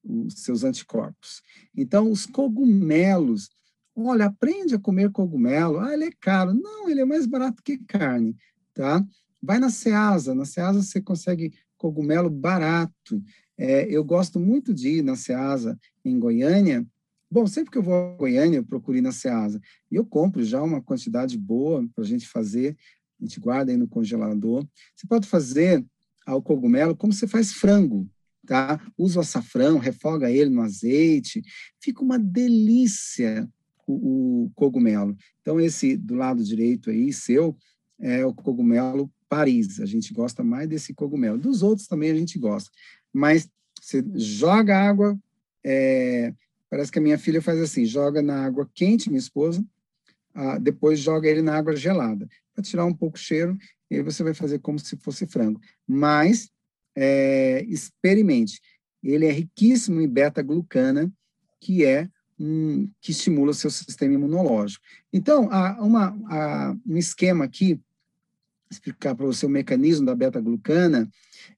os 0.05 0.35
seus 0.35 0.65
anticorpos. 0.65 1.43
Então, 1.77 2.11
os 2.11 2.27
cogumelos, 2.27 3.51
olha, 3.97 4.27
aprende 4.27 4.75
a 4.75 4.79
comer 4.79 5.11
cogumelo. 5.11 5.79
Ah, 5.79 5.93
ele 5.93 6.05
é 6.05 6.13
caro. 6.21 6.55
Não, 6.55 6.89
ele 6.89 7.01
é 7.01 7.05
mais 7.05 7.27
barato 7.27 7.63
que 7.63 7.79
carne, 7.79 8.37
tá? 8.75 9.05
Vai 9.43 9.59
na 9.59 9.71
Ceasa. 9.71 10.35
Na 10.35 10.45
Ceasa 10.45 10.83
você 10.83 11.01
consegue 11.01 11.53
cogumelo 11.77 12.31
barato. 12.31 13.23
É, 13.59 13.85
eu 13.91 14.05
gosto 14.05 14.39
muito 14.39 14.73
de 14.73 14.99
ir 14.99 15.03
na 15.03 15.17
Ceasa, 15.17 15.79
em 16.05 16.19
Goiânia. 16.19 16.87
Bom, 17.31 17.47
sempre 17.47 17.71
que 17.71 17.79
eu 17.79 17.83
vou 17.83 17.95
a 17.95 18.17
Goiânia, 18.17 18.59
eu 18.59 18.65
procuro 18.65 18.97
ir 18.97 19.03
na 19.03 19.13
Ceasa. 19.13 19.61
E 19.91 19.97
eu 19.97 20.07
compro 20.07 20.43
já 20.45 20.63
uma 20.63 20.81
quantidade 20.81 21.37
boa 21.37 21.87
para 21.95 22.05
a 22.05 22.07
gente 22.07 22.29
fazer. 22.29 22.77
A 23.21 23.25
gente 23.25 23.41
guarda 23.41 23.73
aí 23.73 23.77
no 23.77 23.89
congelador. 23.89 24.67
Você 24.95 25.07
pode 25.07 25.27
fazer 25.27 25.85
ao 26.25 26.41
cogumelo 26.41 26.97
como 26.97 27.13
você 27.13 27.27
faz 27.27 27.53
frango 27.53 28.09
tá? 28.49 28.81
Usa 28.97 29.19
o 29.19 29.21
açafrão, 29.21 29.79
refoga 29.79 30.31
ele 30.31 30.51
no 30.51 30.63
azeite, 30.63 31.43
fica 31.81 32.03
uma 32.03 32.19
delícia 32.19 33.49
o, 33.87 34.47
o, 34.47 34.51
cogumelo. 34.55 35.17
Então, 35.41 35.61
esse 35.61 35.97
do 35.97 36.15
lado 36.15 36.43
direito 36.43 36.91
aí, 36.91 37.13
seu, 37.13 37.57
é 38.01 38.25
o 38.25 38.35
cogumelo 38.35 39.11
Paris. 39.29 39.81
A 39.81 39.87
gente 39.87 40.13
gosta 40.13 40.43
mais 40.43 40.69
desse 40.69 40.95
cogumelo. 40.95 41.39
Dos 41.39 41.63
outros 41.63 41.87
também 41.87 42.11
a 42.11 42.15
gente 42.15 42.39
gosta. 42.39 42.71
Mas 43.13 43.49
você 43.81 44.05
joga 44.15 44.77
água, 44.77 45.19
é, 45.65 46.35
parece 46.71 46.91
que 46.91 46.99
a 46.99 47.03
minha 47.03 47.19
filha 47.19 47.41
faz 47.41 47.61
assim, 47.61 47.85
joga 47.85 48.21
na 48.21 48.45
água 48.45 48.69
quente, 48.75 49.09
minha 49.09 49.19
esposa, 49.19 49.65
depois 50.61 51.01
joga 51.01 51.29
ele 51.29 51.43
na 51.43 51.57
água 51.57 51.75
gelada, 51.75 52.29
para 52.55 52.63
tirar 52.63 52.85
um 52.85 52.95
pouco 52.95 53.17
o 53.17 53.21
cheiro, 53.21 53.59
e 53.91 53.97
aí 53.97 54.03
você 54.03 54.23
vai 54.23 54.35
fazer 54.35 54.61
como 54.61 54.79
se 54.79 54.97
fosse 54.97 55.27
frango. 55.27 55.61
Mas 55.87 56.51
é, 56.97 57.65
experimente. 57.69 58.61
Ele 59.03 59.27
é 59.27 59.31
riquíssimo 59.31 60.01
em 60.01 60.09
beta-glucana, 60.09 61.11
que 61.61 61.85
é 61.85 62.09
um, 62.39 62.91
que 63.01 63.13
estimula 63.13 63.51
o 63.51 63.55
seu 63.55 63.71
sistema 63.71 64.15
imunológico. 64.15 64.85
Então, 65.13 65.49
há 65.51 65.81
uma, 65.83 66.17
há 66.29 66.77
um 66.87 66.97
esquema 66.97 67.45
aqui, 67.45 67.81
explicar 68.71 69.15
para 69.15 69.27
você 69.27 69.47
o 69.47 69.51
mecanismo 69.51 70.07
da 70.07 70.15
beta-glucana, 70.15 71.09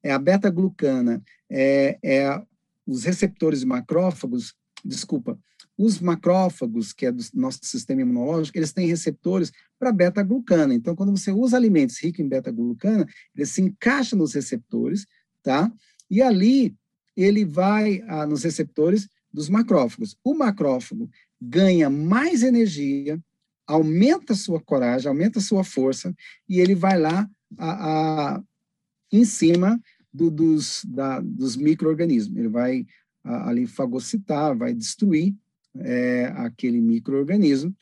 é 0.02 0.12
a 0.12 0.18
beta-glucana 0.18 1.22
é, 1.50 1.98
é 2.02 2.42
os 2.86 3.04
receptores 3.04 3.64
macrófagos, 3.64 4.54
desculpa, 4.84 5.38
os 5.76 5.98
macrófagos, 5.98 6.92
que 6.92 7.06
é 7.06 7.12
do 7.12 7.22
nosso 7.32 7.60
sistema 7.62 8.02
imunológico, 8.02 8.58
eles 8.58 8.72
têm 8.72 8.86
receptores 8.86 9.50
para 9.78 9.92
beta-glucana. 9.92 10.74
Então, 10.74 10.94
quando 10.94 11.16
você 11.16 11.32
usa 11.32 11.56
alimentos 11.56 11.98
ricos 12.02 12.20
em 12.20 12.28
beta-glucana, 12.28 13.06
ele 13.34 13.46
se 13.46 13.62
encaixa 13.62 14.14
nos 14.14 14.34
receptores, 14.34 15.06
tá? 15.42 15.72
E 16.10 16.20
ali 16.20 16.76
ele 17.16 17.44
vai 17.44 18.02
ah, 18.08 18.26
nos 18.26 18.42
receptores 18.42 19.08
dos 19.32 19.48
macrófagos. 19.48 20.16
O 20.22 20.34
macrófago 20.34 21.08
ganha 21.40 21.88
mais 21.88 22.42
energia, 22.42 23.18
aumenta 23.70 24.34
sua 24.34 24.60
coragem, 24.60 25.08
aumenta 25.08 25.40
sua 25.40 25.64
força, 25.64 26.14
e 26.48 26.60
ele 26.60 26.74
vai 26.74 26.98
lá 26.98 27.28
a, 27.58 28.34
a 28.34 28.42
em 29.12 29.24
cima 29.24 29.80
do, 30.12 30.30
dos, 30.30 30.86
dos 31.22 31.56
micro-organismos. 31.56 32.36
Ele 32.36 32.48
vai 32.48 32.86
a, 33.24 33.48
ali 33.48 33.66
fagocitar, 33.66 34.56
vai 34.56 34.74
destruir 34.74 35.34
é, 35.76 36.32
aquele 36.36 36.80
microorganismo. 36.80 37.74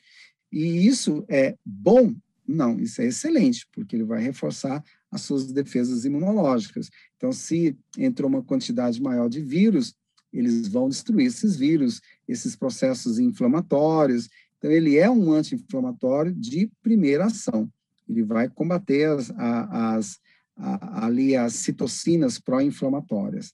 E 0.51 0.87
isso 0.87 1.23
é 1.27 1.55
bom? 1.65 2.15
Não, 2.47 2.79
isso 2.79 3.01
é 3.01 3.05
excelente, 3.05 3.67
porque 3.71 3.95
ele 3.95 4.03
vai 4.03 4.21
reforçar 4.21 4.83
as 5.11 5.21
suas 5.21 5.51
defesas 5.51 6.05
imunológicas. 6.05 6.89
Então, 7.17 7.31
se 7.31 7.77
entrou 7.97 8.29
uma 8.29 8.43
quantidade 8.43 9.01
maior 9.01 9.29
de 9.29 9.41
vírus, 9.41 9.95
eles 10.31 10.67
vão 10.67 10.89
destruir 10.89 11.27
esses 11.27 11.55
vírus, 11.55 12.01
esses 12.27 12.55
processos 12.55 13.19
inflamatórios. 13.19 14.29
Então, 14.59 14.69
ele 14.69 14.97
é 14.97 15.09
um 15.09 15.31
anti-inflamatório 15.31 16.31
de 16.31 16.69
primeira 16.83 17.25
ação. 17.25 17.67
Ele 18.07 18.23
vai 18.23 18.47
combater 18.47 19.09
as, 19.09 19.31
as, 19.31 20.19
a, 20.55 21.05
ali 21.05 21.35
as 21.35 21.53
citocinas 21.53 22.37
pró-inflamatórias. 22.37 23.53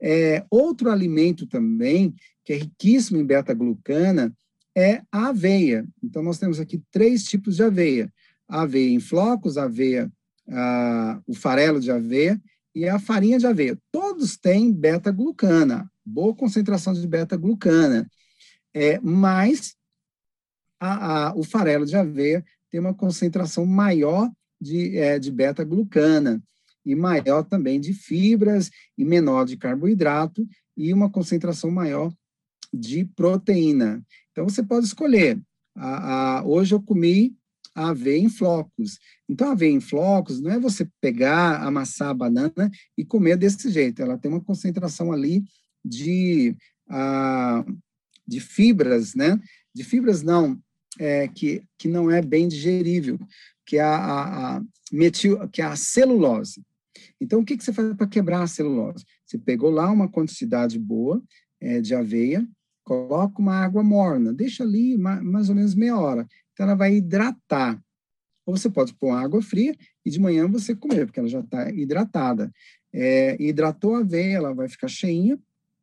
É, 0.00 0.44
outro 0.48 0.90
alimento 0.90 1.46
também, 1.46 2.14
que 2.44 2.52
é 2.52 2.56
riquíssimo 2.56 3.18
em 3.18 3.26
beta-glucana, 3.26 4.32
é 4.74 5.02
a 5.12 5.28
aveia. 5.28 5.86
Então, 6.02 6.22
nós 6.22 6.38
temos 6.38 6.60
aqui 6.60 6.80
três 6.90 7.24
tipos 7.24 7.56
de 7.56 7.64
aveia. 7.64 8.10
A 8.48 8.62
aveia 8.62 8.94
em 8.94 9.00
flocos, 9.00 9.58
a 9.58 9.64
aveia 9.64 10.10
o 11.26 11.34
farelo 11.34 11.80
de 11.80 11.90
aveia 11.90 12.40
e 12.74 12.88
a 12.88 12.98
farinha 12.98 13.38
de 13.38 13.46
aveia. 13.46 13.78
Todos 13.90 14.36
têm 14.36 14.72
beta-glucana, 14.72 15.90
boa 16.04 16.34
concentração 16.34 16.92
de 16.92 17.06
beta-glucana, 17.06 18.08
é, 18.72 19.00
mas 19.00 19.74
a, 20.80 21.28
a, 21.28 21.34
o 21.34 21.42
farelo 21.42 21.86
de 21.86 21.96
aveia 21.96 22.44
tem 22.70 22.80
uma 22.80 22.94
concentração 22.94 23.64
maior 23.64 24.30
de, 24.60 24.98
é, 24.98 25.18
de 25.18 25.30
beta-glucana 25.30 26.42
e 26.84 26.94
maior 26.94 27.42
também 27.42 27.80
de 27.80 27.92
fibras 27.92 28.70
e 28.96 29.04
menor 29.04 29.44
de 29.44 29.56
carboidrato 29.56 30.46
e 30.76 30.92
uma 30.92 31.10
concentração 31.10 31.70
maior 31.70 32.12
de 32.72 33.04
proteína. 33.04 34.04
Então, 34.30 34.44
você 34.44 34.62
pode 34.62 34.86
escolher. 34.86 35.40
A, 35.74 36.38
a, 36.38 36.44
hoje 36.44 36.74
eu 36.74 36.82
comi 36.82 37.34
aveia 37.74 38.18
em 38.18 38.28
flocos. 38.28 38.98
Então, 39.28 39.50
aveia 39.50 39.72
em 39.72 39.80
flocos 39.80 40.40
não 40.40 40.50
é 40.50 40.58
você 40.58 40.88
pegar, 41.00 41.62
amassar 41.62 42.08
a 42.08 42.14
banana 42.14 42.70
e 42.96 43.04
comer 43.04 43.36
desse 43.36 43.70
jeito. 43.70 44.00
Ela 44.00 44.16
tem 44.16 44.30
uma 44.30 44.40
concentração 44.40 45.12
ali 45.12 45.44
de, 45.84 46.56
a, 46.88 47.64
de 48.26 48.40
fibras, 48.40 49.14
né? 49.14 49.38
De 49.74 49.84
fibras 49.84 50.22
não, 50.22 50.58
é, 50.98 51.28
que, 51.28 51.62
que 51.78 51.88
não 51.88 52.10
é 52.10 52.22
bem 52.22 52.48
digerível, 52.48 53.18
que 53.64 53.76
é 53.76 53.82
a, 53.82 53.96
a, 53.96 54.56
a 54.56 54.62
metil, 54.92 55.48
que 55.48 55.60
é 55.60 55.64
a 55.64 55.76
celulose. 55.76 56.62
Então, 57.20 57.40
o 57.40 57.44
que, 57.44 57.56
que 57.56 57.64
você 57.64 57.72
faz 57.72 57.94
para 57.94 58.06
quebrar 58.06 58.42
a 58.42 58.46
celulose? 58.46 59.04
Você 59.24 59.38
pegou 59.38 59.70
lá 59.70 59.90
uma 59.90 60.08
quantidade 60.08 60.78
boa 60.78 61.22
é, 61.60 61.80
de 61.80 61.94
aveia, 61.94 62.46
coloca 62.84 63.40
uma 63.40 63.56
água 63.56 63.82
morna, 63.82 64.32
deixa 64.32 64.62
ali 64.62 64.96
mais 64.96 65.48
ou 65.48 65.54
menos 65.54 65.74
meia 65.74 65.98
hora. 65.98 66.26
Então, 66.52 66.66
ela 66.66 66.74
vai 66.74 66.94
hidratar. 66.94 67.82
Ou 68.46 68.56
você 68.56 68.70
pode 68.70 68.94
pôr 68.94 69.10
água 69.10 69.42
fria 69.42 69.74
e 70.04 70.10
de 70.10 70.20
manhã 70.20 70.48
você 70.48 70.74
comer, 70.74 71.06
porque 71.06 71.18
ela 71.18 71.28
já 71.28 71.40
está 71.40 71.68
hidratada. 71.70 72.52
É, 72.92 73.36
hidratou 73.42 73.96
a 73.96 74.00
aveia, 74.00 74.36
ela 74.36 74.54
vai 74.54 74.68
ficar 74.68 74.88
cheinha, 74.88 75.38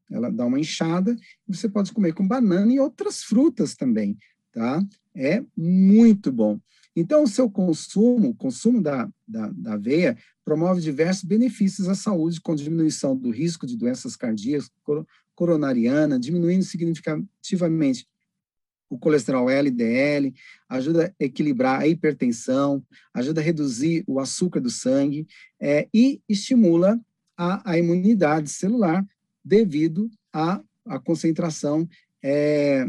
ela 0.10 0.32
dá 0.32 0.46
uma 0.46 0.60
inchada, 0.60 1.16
você 1.48 1.68
pode 1.68 1.92
comer 1.92 2.14
com 2.14 2.28
banana 2.28 2.72
e 2.72 2.80
outras 2.80 3.24
frutas 3.24 3.76
também, 3.76 4.18
tá? 4.52 4.82
É 5.16 5.44
muito 5.56 6.32
bom. 6.32 6.60
Então, 6.96 7.24
o 7.24 7.28
seu 7.28 7.50
consumo, 7.50 8.30
o 8.30 8.36
consumo 8.36 8.82
da, 8.82 9.10
da, 9.28 9.50
da 9.50 9.74
aveia, 9.74 10.18
promove 10.46 10.82
diversos 10.82 11.24
benefícios 11.24 11.88
à 11.88 11.96
saúde, 11.96 12.42
com 12.42 12.56
diminuição 12.56 13.16
do 13.16 13.32
risco 13.32 13.66
de 13.66 13.76
doenças 13.76 14.16
cardíacas, 14.16 14.70
coronariana, 15.36 16.20
diminuindo 16.20 16.64
significativamente 16.64 18.08
o 18.94 18.98
colesterol 18.98 19.50
LDL, 19.50 20.32
ajuda 20.70 21.08
a 21.20 21.24
equilibrar 21.24 21.82
a 21.82 21.88
hipertensão, 21.88 22.84
ajuda 23.12 23.42
a 23.42 23.44
reduzir 23.44 24.04
o 24.06 24.20
açúcar 24.20 24.60
do 24.60 24.70
sangue 24.70 25.26
é, 25.60 25.88
e 25.92 26.22
estimula 26.30 27.00
a, 27.36 27.72
a, 27.72 27.78
imunidade 27.78 28.52
celular 28.52 29.04
devido 29.44 30.12
à, 30.32 30.62
concentração 31.04 31.90
é, 32.22 32.86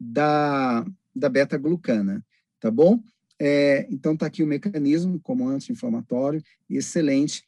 da, 0.00 0.84
da 1.16 1.28
beta-glucana, 1.28 2.24
tá 2.60 2.70
bom? 2.70 3.02
É, 3.38 3.86
então, 3.90 4.14
está 4.14 4.26
aqui 4.26 4.42
o 4.42 4.46
mecanismo 4.46 5.18
como 5.20 5.48
anti-inflamatório, 5.48 6.42
excelente. 6.68 7.44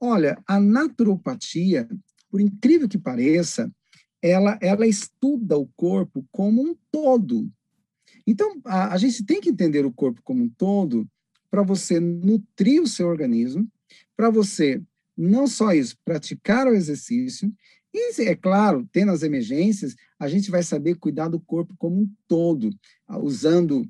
Olha, 0.00 0.38
a 0.46 0.58
naturopatia, 0.60 1.88
por 2.28 2.40
incrível 2.40 2.88
que 2.88 2.98
pareça, 2.98 3.72
ela, 4.20 4.58
ela 4.60 4.86
estuda 4.86 5.56
o 5.56 5.68
corpo 5.76 6.26
como 6.30 6.62
um 6.62 6.76
todo. 6.90 7.50
Então, 8.26 8.60
a, 8.64 8.94
a 8.94 8.98
gente 8.98 9.24
tem 9.24 9.40
que 9.40 9.48
entender 9.48 9.84
o 9.84 9.92
corpo 9.92 10.20
como 10.22 10.44
um 10.44 10.48
todo 10.48 11.08
para 11.50 11.62
você 11.62 11.98
nutrir 12.00 12.80
o 12.80 12.86
seu 12.86 13.08
organismo, 13.08 13.68
para 14.16 14.30
você, 14.30 14.80
não 15.16 15.46
só 15.46 15.72
isso, 15.72 15.96
praticar 16.04 16.66
o 16.66 16.74
exercício, 16.74 17.52
e, 17.94 18.22
é 18.22 18.34
claro, 18.34 18.88
tendo 18.92 19.12
as 19.12 19.22
emergências, 19.22 19.94
a 20.18 20.28
gente 20.28 20.50
vai 20.50 20.62
saber 20.62 20.94
cuidar 20.94 21.28
do 21.28 21.40
corpo 21.40 21.74
como 21.76 22.00
um 22.00 22.10
todo, 22.26 22.70
usando 23.20 23.86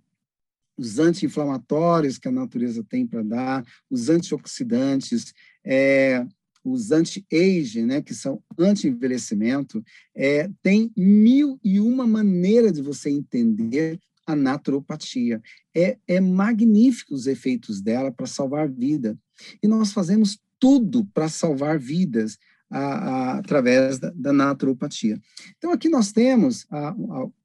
os 0.76 0.98
anti-inflamatórios 0.98 2.18
que 2.18 2.28
a 2.28 2.32
natureza 2.32 2.82
tem 2.82 3.06
para 3.06 3.22
dar, 3.22 3.64
os 3.90 4.08
antioxidantes, 4.08 5.32
é, 5.64 6.26
os 6.64 6.90
anti-age, 6.90 7.82
né, 7.82 8.00
que 8.00 8.14
são 8.14 8.42
anti-envelhecimento, 8.58 9.84
é, 10.14 10.50
tem 10.62 10.90
mil 10.96 11.58
e 11.62 11.78
uma 11.78 12.06
maneira 12.06 12.72
de 12.72 12.82
você 12.82 13.10
entender 13.10 14.00
a 14.26 14.36
naturopatia. 14.36 15.42
É, 15.74 15.98
é 16.06 16.20
magnífico 16.20 17.14
os 17.14 17.26
efeitos 17.26 17.80
dela 17.80 18.10
para 18.10 18.26
salvar 18.26 18.68
vida. 18.68 19.18
E 19.62 19.66
nós 19.66 19.92
fazemos 19.92 20.38
tudo 20.58 21.04
para 21.06 21.28
salvar 21.28 21.78
vidas 21.78 22.38
a, 22.72 22.78
a, 22.78 23.38
através 23.38 23.98
da, 23.98 24.10
da, 24.14 24.32
naturopatia. 24.32 25.20
Então, 25.58 25.70
aqui 25.70 25.90
nós 25.90 26.10
temos 26.10 26.66
a, 26.70 26.94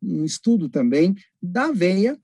um 0.01 0.23
estudo 0.23 0.69
também 0.69 1.15
da 1.41 1.65
aveia, 1.65 2.17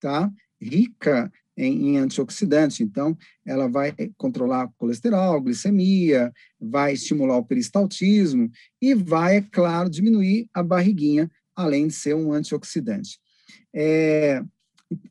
tá? 0.00 0.30
rica 0.60 1.32
em, 1.56 1.90
em 1.90 1.98
antioxidantes. 1.98 2.80
Então, 2.80 3.16
ela 3.46 3.68
vai 3.68 3.94
controlar 4.16 4.68
colesterol, 4.76 5.40
glicemia, 5.40 6.32
vai 6.60 6.94
estimular 6.94 7.36
o 7.36 7.44
peristaltismo 7.44 8.50
e 8.82 8.92
vai, 8.92 9.36
é 9.36 9.40
claro, 9.40 9.88
diminuir 9.88 10.48
a 10.52 10.62
barriguinha, 10.62 11.30
além 11.54 11.86
de 11.86 11.94
ser 11.94 12.14
um 12.14 12.32
antioxidante. 12.32 13.20
É, 13.72 14.42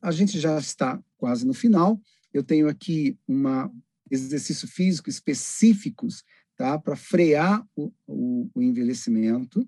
a 0.02 0.10
gente 0.10 0.38
já 0.38 0.58
está 0.58 1.00
quase 1.16 1.46
no 1.46 1.54
final. 1.54 1.98
Eu 2.32 2.42
tenho 2.42 2.68
aqui 2.68 3.16
uma 3.26 3.72
exercício 4.10 4.66
físico 4.66 5.10
específicos 5.10 6.24
tá, 6.58 6.78
para 6.78 6.94
frear 6.94 7.66
o, 7.74 7.90
o, 8.06 8.50
o 8.54 8.62
envelhecimento 8.62 9.66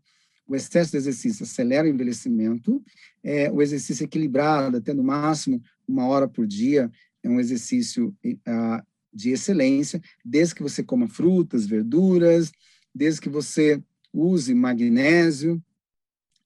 o 0.51 0.57
excesso 0.57 0.91
de 0.91 0.97
exercício 0.97 1.45
acelera 1.45 1.87
o 1.87 1.91
envelhecimento, 1.91 2.83
é, 3.23 3.49
o 3.53 3.63
exercício 3.63 4.03
equilibrado, 4.03 4.79
até 4.79 4.93
no 4.93 5.05
máximo 5.05 5.63
uma 5.87 6.09
hora 6.09 6.27
por 6.27 6.45
dia, 6.45 6.91
é 7.23 7.29
um 7.29 7.39
exercício 7.39 8.13
de 9.13 9.31
excelência, 9.31 10.03
desde 10.25 10.57
que 10.57 10.63
você 10.63 10.83
coma 10.83 11.07
frutas, 11.07 11.67
verduras, 11.67 12.51
desde 12.93 13.21
que 13.21 13.29
você 13.29 13.81
use 14.13 14.53
magnésio. 14.53 15.63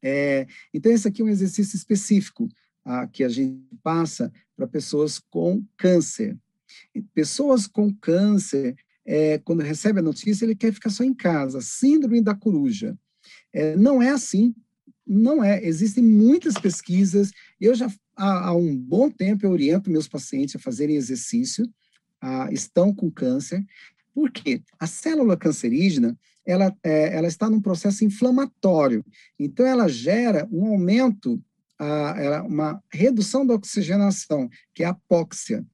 É, 0.02 0.46
então, 0.74 0.92
esse 0.92 1.08
aqui 1.08 1.22
é 1.22 1.24
um 1.24 1.28
exercício 1.28 1.74
específico 1.74 2.46
que 3.10 3.24
a 3.24 3.28
gente 3.30 3.58
passa 3.82 4.30
para 4.54 4.66
pessoas 4.66 5.18
com 5.18 5.64
câncer. 5.78 6.36
pessoas 7.14 7.66
com 7.66 7.90
câncer, 7.94 8.76
é, 9.06 9.38
quando 9.38 9.62
recebe 9.62 10.00
a 10.00 10.02
notícia, 10.02 10.44
ele 10.44 10.54
quer 10.54 10.72
ficar 10.72 10.90
só 10.90 11.04
em 11.04 11.14
casa, 11.14 11.60
síndrome 11.60 12.22
da 12.22 12.34
coruja. 12.34 12.96
É, 13.52 13.76
não 13.76 14.02
é 14.02 14.10
assim, 14.10 14.54
não 15.06 15.42
é. 15.42 15.62
Existem 15.64 16.02
muitas 16.02 16.54
pesquisas. 16.54 17.30
Eu 17.60 17.74
já 17.74 17.90
há, 18.16 18.48
há 18.48 18.54
um 18.54 18.76
bom 18.76 19.10
tempo 19.10 19.44
eu 19.44 19.50
oriento 19.50 19.90
meus 19.90 20.08
pacientes 20.08 20.56
a 20.56 20.58
fazerem 20.58 20.96
exercício, 20.96 21.68
a, 22.20 22.50
estão 22.52 22.94
com 22.94 23.10
câncer, 23.10 23.64
porque 24.14 24.62
a 24.78 24.86
célula 24.86 25.36
cancerígena 25.36 26.16
ela, 26.46 26.74
é, 26.82 27.16
ela 27.16 27.26
está 27.26 27.48
num 27.48 27.60
processo 27.60 28.04
inflamatório. 28.04 29.04
Então, 29.38 29.66
ela 29.66 29.88
gera 29.88 30.46
um 30.52 30.66
aumento, 30.66 31.42
a, 31.78 32.42
uma 32.42 32.82
redução 32.92 33.46
da 33.46 33.54
oxigenação, 33.54 34.48
que 34.74 34.82
é 34.82 34.86
a 34.86 34.90
apóxia. 34.90 35.64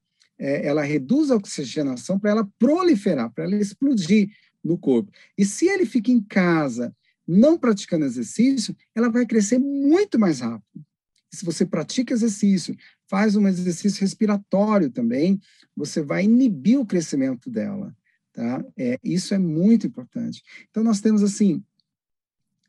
É, 0.42 0.66
ela 0.66 0.82
reduz 0.82 1.30
a 1.30 1.36
oxigenação 1.36 2.18
para 2.18 2.30
ela 2.30 2.50
proliferar, 2.58 3.30
para 3.30 3.44
ela 3.44 3.56
explodir 3.56 4.30
no 4.64 4.78
corpo. 4.78 5.12
E 5.36 5.44
se 5.44 5.66
ele 5.68 5.84
fica 5.84 6.10
em 6.10 6.22
casa 6.22 6.94
não 7.26 7.58
praticando 7.58 8.06
exercício, 8.06 8.74
ela 8.94 9.10
vai 9.10 9.26
crescer 9.26 9.58
muito 9.58 10.18
mais 10.18 10.40
rápido. 10.40 10.84
Se 11.32 11.44
você 11.44 11.64
pratica 11.64 12.12
exercício, 12.12 12.74
faz 13.06 13.36
um 13.36 13.46
exercício 13.46 14.00
respiratório 14.00 14.90
também, 14.90 15.40
você 15.76 16.02
vai 16.02 16.24
inibir 16.24 16.80
o 16.80 16.86
crescimento 16.86 17.48
dela, 17.48 17.94
tá? 18.32 18.64
É, 18.76 18.98
isso 19.04 19.32
é 19.32 19.38
muito 19.38 19.86
importante. 19.86 20.42
Então, 20.70 20.82
nós 20.82 21.00
temos, 21.00 21.22
assim, 21.22 21.62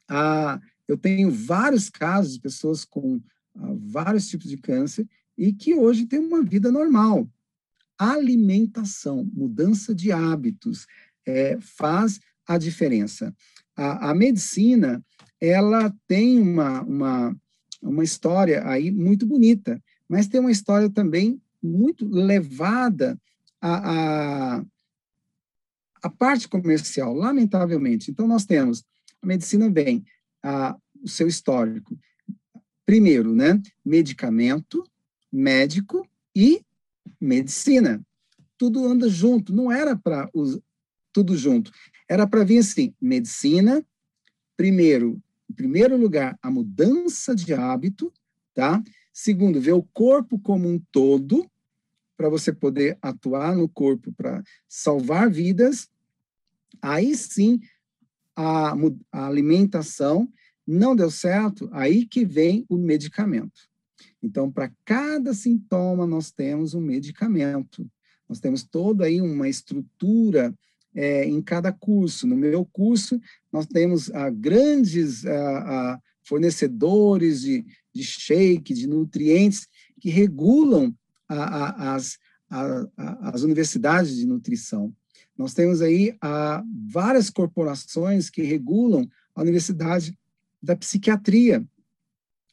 a, 0.07 0.61
eu 0.87 0.97
tenho 0.97 1.31
vários 1.31 1.89
casos 1.89 2.33
de 2.33 2.41
pessoas 2.41 2.83
com 2.83 3.19
a, 3.55 3.65
ah, 3.65 3.75
vários 3.79 4.27
tipos 4.27 4.49
de 4.49 4.57
câncer 4.57 5.07
e 5.37 5.53
que 5.53 5.73
hoje 5.73 6.05
têm 6.05 6.19
uma 6.19 6.43
vida 6.43 6.71
normal. 6.71 7.27
Alimentação, 8.09 9.29
mudança 9.33 9.93
de 9.93 10.11
hábitos, 10.11 10.87
é, 11.25 11.57
faz 11.59 12.19
a 12.47 12.57
diferença 12.57 13.33
a, 13.75 14.11
a 14.11 14.15
medicina 14.15 15.03
ela 15.39 15.93
tem 16.07 16.39
uma, 16.39 16.81
uma, 16.81 17.35
uma 17.81 18.03
história 18.03 18.67
aí 18.67 18.91
muito 18.91 19.25
bonita, 19.25 19.81
mas 20.07 20.27
tem 20.27 20.39
uma 20.39 20.51
história 20.51 20.89
também 20.89 21.41
muito 21.61 22.07
levada 22.07 23.19
à, 23.59 24.57
à, 24.57 24.65
à 26.03 26.09
parte 26.09 26.47
comercial, 26.47 27.13
lamentavelmente. 27.13 28.11
Então, 28.11 28.27
nós 28.27 28.45
temos, 28.45 28.83
a 29.21 29.25
medicina 29.25 29.69
vem, 29.69 30.03
a, 30.43 30.77
o 31.01 31.07
seu 31.07 31.27
histórico. 31.27 31.97
Primeiro, 32.85 33.33
né, 33.33 33.59
medicamento, 33.83 34.83
médico 35.31 36.07
e 36.35 36.63
medicina. 37.19 38.01
Tudo 38.57 38.85
anda 38.85 39.09
junto. 39.09 39.53
Não 39.53 39.71
era 39.71 39.95
para 39.95 40.29
tudo 41.11 41.35
junto. 41.35 41.71
Era 42.07 42.27
para 42.27 42.43
vir 42.43 42.59
assim, 42.59 42.93
medicina, 43.01 43.85
primeiro, 44.55 45.21
em 45.49 45.53
primeiro 45.53 45.97
lugar, 45.97 46.37
a 46.41 46.51
mudança 46.51 47.35
de 47.35 47.53
hábito, 47.53 48.11
tá? 48.53 48.81
Segundo, 49.13 49.59
ver 49.59 49.73
o 49.73 49.83
corpo 49.83 50.39
como 50.39 50.69
um 50.69 50.79
todo, 50.91 51.49
para 52.15 52.29
você 52.29 52.53
poder 52.53 52.99
atuar 53.01 53.55
no 53.55 53.67
corpo 53.67 54.13
para 54.13 54.43
salvar 54.67 55.29
vidas. 55.29 55.89
Aí 56.79 57.15
sim, 57.15 57.59
a, 58.35 58.73
a 59.11 59.25
alimentação 59.25 60.31
não 60.65 60.95
deu 60.95 61.09
certo, 61.09 61.67
aí 61.71 62.05
que 62.05 62.23
vem 62.23 62.63
o 62.69 62.77
medicamento. 62.77 63.70
Então, 64.21 64.51
para 64.51 64.71
cada 64.85 65.33
sintoma, 65.33 66.05
nós 66.05 66.31
temos 66.31 66.73
um 66.73 66.81
medicamento. 66.81 67.89
Nós 68.29 68.39
temos 68.39 68.63
toda 68.63 69.05
aí 69.05 69.19
uma 69.19 69.49
estrutura 69.49 70.53
é, 70.93 71.25
em 71.25 71.41
cada 71.41 71.71
curso. 71.71 72.27
No 72.27 72.35
meu 72.35 72.65
curso, 72.65 73.19
nós 73.51 73.65
temos 73.65 74.11
ah, 74.11 74.29
grandes 74.29 75.25
ah, 75.25 75.31
ah, 75.33 75.99
fornecedores 76.23 77.41
de, 77.41 77.65
de 77.93 78.03
shake, 78.03 78.73
de 78.73 78.87
nutrientes, 78.87 79.67
que 79.99 80.09
regulam 80.09 80.95
a, 81.27 81.35
a, 81.35 81.95
as, 81.95 82.17
a, 82.49 83.29
as 83.29 83.41
universidades 83.41 84.15
de 84.15 84.25
nutrição. 84.25 84.93
Nós 85.37 85.53
temos 85.53 85.81
aí 85.81 86.15
várias 86.87 87.29
corporações 87.29 88.29
que 88.29 88.43
regulam 88.43 89.09
a 89.33 89.41
Universidade 89.41 90.17
da 90.61 90.75
Psiquiatria, 90.75 91.65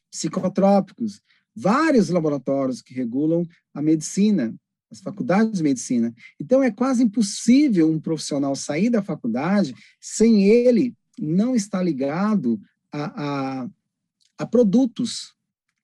psicotrópicos, 0.09 1.21
vários 1.59 2.09
laboratórios 2.09 2.81
que 2.81 2.93
regulam 2.93 3.47
a 3.73 3.81
medicina, 3.81 4.55
as 4.91 4.99
faculdades 4.99 5.57
de 5.57 5.63
medicina. 5.63 6.13
Então, 6.39 6.63
é 6.63 6.71
quase 6.71 7.03
impossível 7.03 7.89
um 7.89 7.99
profissional 7.99 8.55
sair 8.55 8.89
da 8.89 9.01
faculdade 9.01 9.75
sem 9.99 10.45
ele 10.47 10.95
não 11.19 11.55
estar 11.55 11.83
ligado 11.83 12.59
a, 12.91 13.63
a, 13.63 13.69
a 14.37 14.45
produtos, 14.45 15.35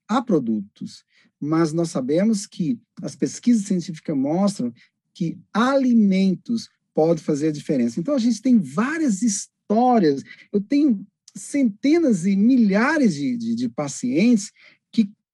a 0.08 0.22
produtos. 0.22 1.04
Mas 1.40 1.74
nós 1.74 1.90
sabemos 1.90 2.48
que 2.48 2.80
as 3.02 3.16
pesquisas 3.16 3.66
científicas 3.66 4.16
mostram 4.16 4.74
que 5.14 5.38
alimentos 5.54 6.70
podem 6.94 7.24
fazer 7.24 7.50
a 7.50 7.52
diferença. 7.52 8.00
Então, 8.00 8.16
a 8.16 8.20
gente 8.20 8.42
tem 8.42 8.58
várias 8.58 9.22
histórias. 9.22 10.24
Eu 10.52 10.62
tenho 10.62 11.06
centenas 11.36 12.26
e 12.26 12.36
milhares 12.36 13.16
de, 13.16 13.38
de, 13.38 13.56
de 13.56 13.70
pacientes 13.70 14.52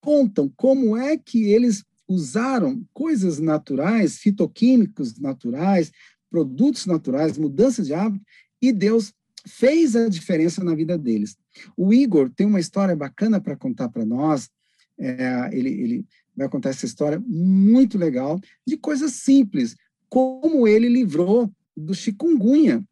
contam 0.02 0.52
como 0.58 0.98
é 0.98 1.16
que 1.16 1.46
eles 1.46 1.86
usaram 2.08 2.84
coisas 2.94 3.40
naturais, 3.40 4.18
fitoquímicos 4.18 5.18
naturais, 5.20 5.92
produtos 6.30 6.86
naturais, 6.86 7.38
mudança 7.38 7.84
de 7.84 7.94
hábito, 7.94 8.26
e 8.62 8.72
Deus 8.74 9.14
fez 9.48 9.96
a 9.96 10.10
diferença 10.10 10.64
na 10.64 10.76
vida 10.76 10.98
deles. 10.98 11.38
O 11.76 11.94
Igor 11.94 12.30
tem 12.30 12.46
uma 12.46 12.60
história 12.60 12.96
bacana 12.96 13.40
para 13.40 13.56
contar 13.56 13.90
para 13.90 14.06
nós. 14.06 14.50
É, 14.98 15.50
ele, 15.52 15.70
ele 15.70 16.06
vai 16.36 16.48
contar 16.48 16.70
essa 16.70 16.86
história 16.86 17.22
muito 17.26 17.98
legal 17.98 18.40
de 18.66 18.78
coisas 18.78 19.14
simples, 19.14 19.76
como 20.10 20.68
ele 20.68 20.88
livrou 20.88 21.52
do 21.76 21.94
chikungunya. 21.94 22.84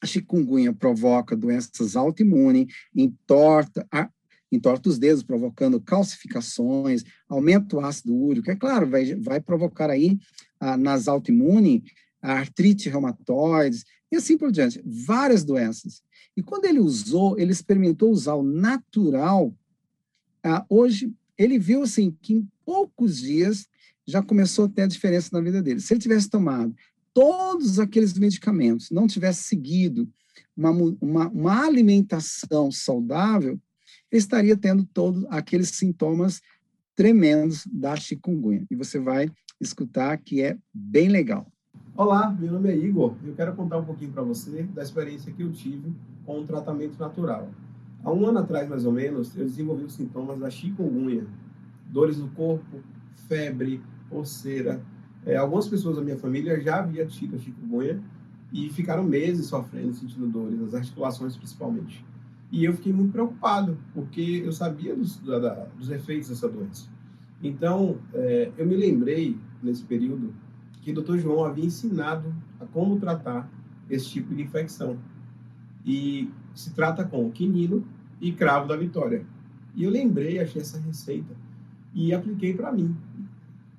A 0.00 0.06
chikungunya 0.06 0.72
provoca 0.72 1.36
doenças 1.36 1.96
autoimunes, 1.96 2.66
entorta, 2.94 3.86
entorta 4.50 4.88
os 4.88 4.98
dedos, 4.98 5.22
provocando 5.22 5.80
calcificações, 5.80 7.04
aumenta 7.28 7.76
o 7.76 7.80
ácido 7.80 8.14
úrico. 8.14 8.50
É 8.50 8.56
claro, 8.56 8.88
vai, 8.88 9.14
vai 9.14 9.40
provocar 9.40 9.90
aí 9.90 10.18
ah, 10.60 10.76
nas 10.76 11.08
autoimunes 11.08 11.82
artrite 12.20 12.88
reumatoides 12.88 13.84
e 14.10 14.16
assim 14.16 14.36
por 14.36 14.50
diante, 14.50 14.82
várias 14.84 15.44
doenças. 15.44 16.02
E 16.36 16.42
quando 16.42 16.64
ele 16.64 16.80
usou, 16.80 17.38
ele 17.38 17.52
experimentou 17.52 18.10
usar 18.10 18.34
o 18.34 18.42
natural, 18.42 19.54
ah, 20.42 20.64
hoje 20.68 21.12
ele 21.36 21.58
viu 21.58 21.82
assim 21.82 22.10
que 22.22 22.34
em 22.34 22.48
poucos 22.64 23.18
dias 23.18 23.66
já 24.06 24.22
começou 24.22 24.64
a 24.64 24.68
ter 24.68 24.82
a 24.82 24.86
diferença 24.86 25.30
na 25.32 25.40
vida 25.40 25.62
dele. 25.62 25.80
Se 25.80 25.92
ele 25.92 26.00
tivesse 26.00 26.28
tomado 26.28 26.74
todos 27.12 27.78
aqueles 27.78 28.16
medicamentos, 28.18 28.90
não 28.90 29.06
tivesse 29.06 29.44
seguido 29.44 30.08
uma, 30.56 30.70
uma, 30.70 31.28
uma 31.28 31.66
alimentação 31.66 32.70
saudável, 32.70 33.60
estaria 34.10 34.56
tendo 34.56 34.84
todos 34.84 35.24
aqueles 35.30 35.70
sintomas 35.70 36.40
tremendos 36.94 37.66
da 37.70 37.94
chikungunya. 37.96 38.66
E 38.70 38.76
você 38.76 38.98
vai 38.98 39.30
escutar 39.60 40.16
que 40.18 40.42
é 40.42 40.56
bem 40.72 41.08
legal. 41.08 41.46
Olá, 41.96 42.30
meu 42.30 42.52
nome 42.52 42.70
é 42.70 42.76
Igor 42.76 43.14
eu 43.24 43.34
quero 43.34 43.54
contar 43.54 43.78
um 43.78 43.84
pouquinho 43.84 44.12
para 44.12 44.22
você 44.22 44.62
da 44.62 44.82
experiência 44.82 45.32
que 45.32 45.42
eu 45.42 45.52
tive 45.52 45.92
com 46.24 46.40
o 46.40 46.44
tratamento 46.44 46.98
natural. 46.98 47.50
Há 48.04 48.12
um 48.12 48.26
ano 48.26 48.38
atrás, 48.38 48.68
mais 48.68 48.84
ou 48.84 48.92
menos, 48.92 49.36
eu 49.36 49.44
desenvolvi 49.44 49.84
os 49.84 49.94
sintomas 49.94 50.38
da 50.38 50.48
chikungunya, 50.48 51.26
dores 51.86 52.18
no 52.18 52.28
corpo, 52.28 52.80
febre, 53.26 53.80
coceira. 54.08 54.80
É, 55.26 55.36
algumas 55.36 55.66
pessoas 55.66 55.96
da 55.96 56.02
minha 56.02 56.16
família 56.16 56.60
já 56.60 56.78
haviam 56.78 57.06
tido 57.06 57.36
a 57.36 57.38
chikungunya 57.38 58.00
e 58.52 58.70
ficaram 58.70 59.02
meses 59.02 59.46
sofrendo, 59.46 59.92
sentindo 59.94 60.28
dores, 60.28 60.60
nas 60.60 60.74
articulações 60.74 61.36
principalmente. 61.36 62.04
E 62.50 62.64
eu 62.64 62.72
fiquei 62.72 62.92
muito 62.92 63.12
preocupado, 63.12 63.78
porque 63.92 64.42
eu 64.44 64.52
sabia 64.52 64.96
dos, 64.96 65.18
da, 65.18 65.66
dos 65.78 65.90
efeitos 65.90 66.28
dessa 66.28 66.48
doença. 66.48 66.88
Então, 67.42 67.98
é, 68.14 68.50
eu 68.56 68.66
me 68.66 68.74
lembrei, 68.74 69.36
nesse 69.62 69.84
período, 69.84 70.34
que 70.80 70.90
o 70.90 70.94
Dr. 70.94 71.18
João 71.18 71.44
havia 71.44 71.64
ensinado 71.64 72.34
a 72.58 72.64
como 72.66 72.98
tratar 72.98 73.50
esse 73.90 74.08
tipo 74.08 74.34
de 74.34 74.42
infecção. 74.42 74.98
E 75.84 76.30
se 76.54 76.72
trata 76.72 77.04
com 77.04 77.30
quinino 77.30 77.86
e 78.20 78.32
cravo 78.32 78.66
da 78.66 78.76
vitória. 78.76 79.24
E 79.74 79.84
eu 79.84 79.90
lembrei, 79.90 80.40
achei 80.40 80.62
essa 80.62 80.78
receita 80.80 81.34
e 81.94 82.12
apliquei 82.14 82.54
para 82.54 82.72
mim. 82.72 82.96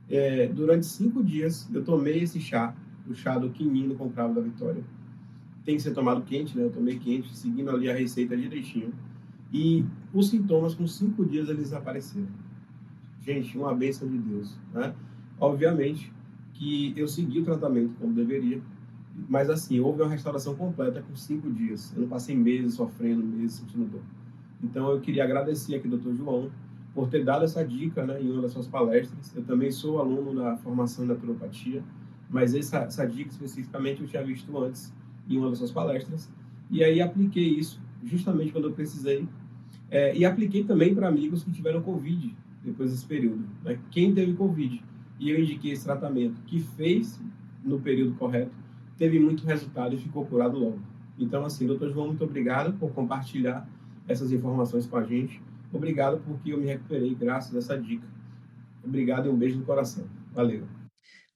É, 0.10 0.48
durante 0.48 0.86
cinco 0.86 1.24
dias, 1.24 1.68
eu 1.74 1.84
tomei 1.84 2.24
esse 2.24 2.40
chá, 2.40 2.76
o 3.08 3.14
chá 3.14 3.38
do 3.38 3.50
quinino 3.50 3.96
com 3.96 4.10
cravo 4.10 4.36
da 4.36 4.42
vitória 4.42 4.84
tem 5.66 5.76
que 5.76 5.82
ser 5.82 5.92
tomado 5.92 6.22
quente, 6.24 6.58
né? 6.58 6.64
Eu 6.64 6.72
tomei 6.72 6.98
quente, 6.98 7.36
seguindo 7.36 7.70
ali 7.70 7.90
a 7.90 7.96
receita 7.96 8.36
direitinho. 8.36 8.94
E 9.52 9.86
os 10.14 10.30
sintomas, 10.30 10.76
com 10.76 10.86
cinco 10.88 11.26
dias, 11.26 11.50
eles 11.50 11.74
apareceram. 11.74 12.28
Gente, 13.22 13.58
uma 13.58 13.74
bênção 13.74 14.08
de 14.08 14.18
Deus, 14.18 14.58
né? 14.74 14.94
Obviamente 15.40 16.12
que 16.54 16.94
eu 16.98 17.08
segui 17.08 17.40
o 17.40 17.46
tratamento 17.46 17.94
como 18.00 18.14
deveria, 18.14 18.62
mas 19.30 19.50
assim, 19.50 19.80
houve 19.80 20.02
uma 20.02 20.10
restauração 20.10 20.56
completa 20.56 21.02
com 21.02 21.16
cinco 21.16 21.50
dias. 21.52 21.94
Eu 21.96 22.02
não 22.02 22.10
passei 22.10 22.36
meses 22.36 22.76
sofrendo, 22.76 23.24
meses 23.24 23.54
sentindo 23.58 23.86
dor. 23.86 24.02
Então, 24.62 24.92
eu 24.92 25.00
queria 25.00 25.24
agradecer 25.24 25.76
aqui 25.76 25.88
Dr. 25.88 26.14
João 26.16 26.52
por 26.94 27.08
ter 27.08 27.24
dado 27.24 27.46
essa 27.46 27.66
dica 27.66 28.06
né, 28.06 28.22
em 28.22 28.30
uma 28.30 28.42
das 28.42 28.52
suas 28.52 28.68
palestras. 28.68 29.34
Eu 29.36 29.44
também 29.44 29.72
sou 29.72 30.00
aluno 30.00 30.36
da 30.36 30.58
formação 30.58 31.06
em 31.06 31.08
naturopatia, 31.08 31.82
mas 32.30 32.54
essa, 32.54 32.80
essa 32.80 33.06
dica 33.06 33.30
especificamente 33.32 34.02
eu 34.02 34.08
tinha 34.08 34.24
visto 34.24 34.58
antes 34.58 34.94
em 35.30 35.38
uma 35.38 35.50
das 35.50 35.60
suas 35.60 35.72
palestras. 35.72 36.30
E 36.70 36.84
aí 36.84 37.02
apliquei 37.02 37.48
isso 37.48 37.80
justamente 38.04 38.52
quando 38.52 38.66
eu 38.66 38.74
precisei. 38.74 39.28
É, 39.92 40.16
e 40.16 40.24
apliquei 40.26 40.64
também 40.64 40.94
para 40.94 41.08
amigos 41.08 41.44
que 41.44 41.52
tiveram 41.52 41.82
Covid 41.82 42.36
depois 42.64 42.92
desse 42.92 43.06
período. 43.06 43.44
Né? 43.64 43.80
Quem 43.90 44.14
teve 44.14 44.34
Covid 44.34 44.84
e 45.20 45.30
eu 45.30 45.40
indiquei 45.40 45.72
esse 45.72 45.84
tratamento, 45.84 46.42
que 46.46 46.60
fez 46.60 47.20
no 47.64 47.80
período 47.80 48.14
correto, 48.16 48.52
teve 48.98 49.20
muito 49.20 49.46
resultado 49.46 49.94
e 49.94 49.98
ficou 49.98 50.26
curado 50.26 50.58
logo. 50.58 50.80
Então, 51.18 51.44
assim, 51.44 51.68
doutor 51.68 51.92
João, 51.92 52.08
muito 52.08 52.24
obrigado 52.24 52.74
por 52.80 52.92
compartilhar 52.92 53.68
essas 54.08 54.32
informações 54.32 54.88
com 54.88 54.96
a 54.96 55.04
gente. 55.04 55.42
Obrigado 55.74 56.22
porque 56.26 56.54
eu 56.54 56.58
me 56.58 56.66
recuperei 56.66 57.14
graças 57.14 57.54
a 57.54 57.60
essa 57.60 57.78
dica. 57.78 58.08
Obrigado 58.84 59.28
e 59.28 59.30
um 59.30 59.36
beijo 59.36 59.58
no 59.58 59.66
coração. 59.66 60.06
Valeu. 60.34 60.79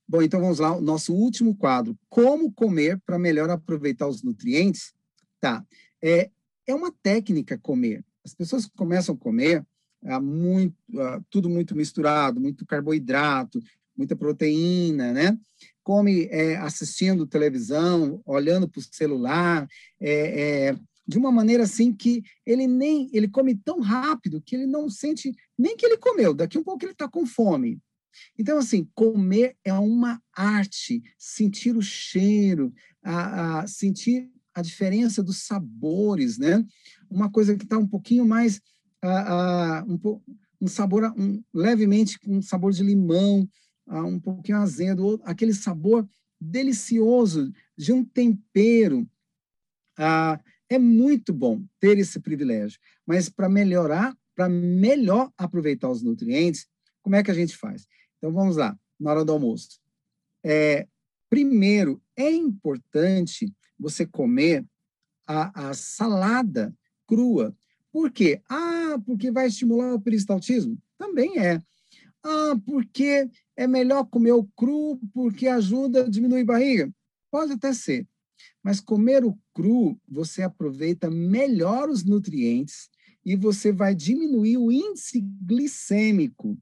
Bom, 0.07 0.21
então 0.21 0.41
vamos 0.41 0.59
lá, 0.59 0.75
o 0.75 0.81
nosso 0.81 1.13
último 1.13 1.55
quadro, 1.55 1.97
como 2.09 2.51
comer 2.51 3.01
para 3.05 3.17
melhor 3.17 3.49
aproveitar 3.49 4.07
os 4.07 4.21
nutrientes? 4.21 4.93
Tá, 5.39 5.65
é, 6.01 6.29
é 6.67 6.75
uma 6.75 6.91
técnica 7.01 7.57
comer. 7.57 8.03
As 8.23 8.33
pessoas 8.33 8.65
começam 8.65 9.15
a 9.15 9.17
comer 9.17 9.65
é, 10.03 10.19
muito, 10.19 10.75
é, 10.99 11.21
tudo 11.29 11.49
muito 11.49 11.75
misturado, 11.75 12.39
muito 12.39 12.65
carboidrato, 12.65 13.61
muita 13.95 14.15
proteína, 14.15 15.13
né? 15.13 15.37
Come 15.83 16.27
é, 16.31 16.57
assistindo 16.57 17.27
televisão, 17.27 18.21
olhando 18.25 18.67
para 18.67 18.79
o 18.79 18.83
celular, 18.83 19.67
é, 19.99 20.69
é, 20.69 20.75
de 21.05 21.17
uma 21.17 21.31
maneira 21.31 21.63
assim 21.63 21.93
que 21.93 22.23
ele 22.45 22.65
nem 22.65 23.09
ele 23.13 23.27
come 23.27 23.55
tão 23.55 23.81
rápido 23.81 24.41
que 24.41 24.55
ele 24.55 24.65
não 24.65 24.89
sente 24.89 25.33
nem 25.57 25.75
que 25.75 25.85
ele 25.85 25.97
comeu. 25.97 26.33
Daqui 26.33 26.57
um 26.57 26.63
pouco 26.63 26.83
ele 26.83 26.93
está 26.93 27.07
com 27.07 27.25
fome. 27.25 27.79
Então, 28.37 28.57
assim, 28.57 28.87
comer 28.93 29.55
é 29.63 29.73
uma 29.73 30.21
arte, 30.35 31.01
sentir 31.17 31.75
o 31.75 31.81
cheiro, 31.81 32.73
a, 33.03 33.59
a 33.59 33.67
sentir 33.67 34.29
a 34.53 34.61
diferença 34.61 35.23
dos 35.23 35.43
sabores, 35.43 36.37
né? 36.37 36.65
Uma 37.09 37.29
coisa 37.29 37.55
que 37.55 37.63
está 37.63 37.77
um 37.77 37.87
pouquinho 37.87 38.25
mais, 38.25 38.61
a, 39.01 39.83
um, 39.87 40.21
um, 40.61 40.67
sabor, 40.67 41.13
um, 41.17 41.43
levemente 41.53 42.19
com 42.19 42.37
um 42.37 42.41
sabor 42.41 42.71
de 42.71 42.83
limão, 42.83 43.49
um 43.87 44.19
pouquinho 44.19 44.59
azedo, 44.59 45.19
aquele 45.25 45.53
sabor 45.53 46.07
delicioso, 46.39 47.51
de 47.77 47.91
um 47.91 48.03
tempero. 48.03 49.07
É 50.69 50.79
muito 50.79 51.33
bom 51.33 51.63
ter 51.79 51.97
esse 51.97 52.19
privilégio, 52.19 52.79
mas 53.05 53.29
para 53.29 53.49
melhorar, 53.49 54.15
para 54.35 54.47
melhor 54.49 55.31
aproveitar 55.37 55.89
os 55.89 56.01
nutrientes, 56.01 56.67
como 57.01 57.15
é 57.15 57.23
que 57.23 57.31
a 57.31 57.33
gente 57.33 57.55
faz? 57.55 57.85
Então 58.23 58.31
vamos 58.31 58.55
lá, 58.55 58.79
na 58.97 59.11
hora 59.11 59.25
do 59.25 59.33
almoço. 59.33 59.81
É, 60.45 60.87
primeiro, 61.29 62.01
é 62.15 62.31
importante 62.31 63.53
você 63.77 64.05
comer 64.05 64.65
a, 65.27 65.71
a 65.71 65.73
salada 65.73 66.73
crua. 67.05 67.53
Por 67.91 68.09
quê? 68.09 68.41
Ah, 68.49 68.97
porque 69.05 69.29
vai 69.29 69.47
estimular 69.47 69.93
o 69.93 69.99
peristaltismo? 69.99 70.81
Também 70.97 71.37
é. 71.37 71.61
Ah, 72.23 72.55
porque 72.65 73.29
é 73.57 73.67
melhor 73.67 74.05
comer 74.05 74.31
o 74.31 74.45
cru 74.55 74.97
porque 75.13 75.49
ajuda 75.49 76.05
a 76.05 76.09
diminuir 76.09 76.45
barriga? 76.45 76.89
Pode 77.29 77.51
até 77.51 77.73
ser. 77.73 78.07
Mas 78.63 78.79
comer 78.79 79.25
o 79.25 79.37
cru, 79.53 79.99
você 80.07 80.43
aproveita 80.43 81.11
melhor 81.11 81.89
os 81.89 82.05
nutrientes 82.05 82.89
e 83.25 83.35
você 83.35 83.73
vai 83.73 83.93
diminuir 83.93 84.55
o 84.55 84.71
índice 84.71 85.19
glicêmico, 85.45 86.57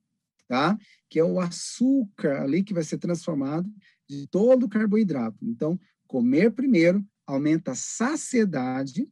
tá? 0.51 0.77
Que 1.09 1.17
é 1.17 1.23
o 1.23 1.39
açúcar 1.39 2.41
ali 2.41 2.61
que 2.61 2.73
vai 2.73 2.83
ser 2.83 2.97
transformado 2.97 3.71
de 4.05 4.27
todo 4.27 4.65
o 4.65 4.69
carboidrato. 4.69 5.37
Então, 5.41 5.79
comer 6.05 6.51
primeiro 6.51 7.01
aumenta 7.25 7.71
a 7.71 7.75
saciedade, 7.75 9.07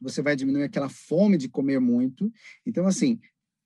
você 0.00 0.22
vai 0.22 0.36
diminuir 0.36 0.62
aquela 0.62 0.88
fome 0.88 1.36
de 1.36 1.48
comer 1.48 1.80
muito. 1.80 2.32
Então, 2.64 2.86
assim, 2.86 3.18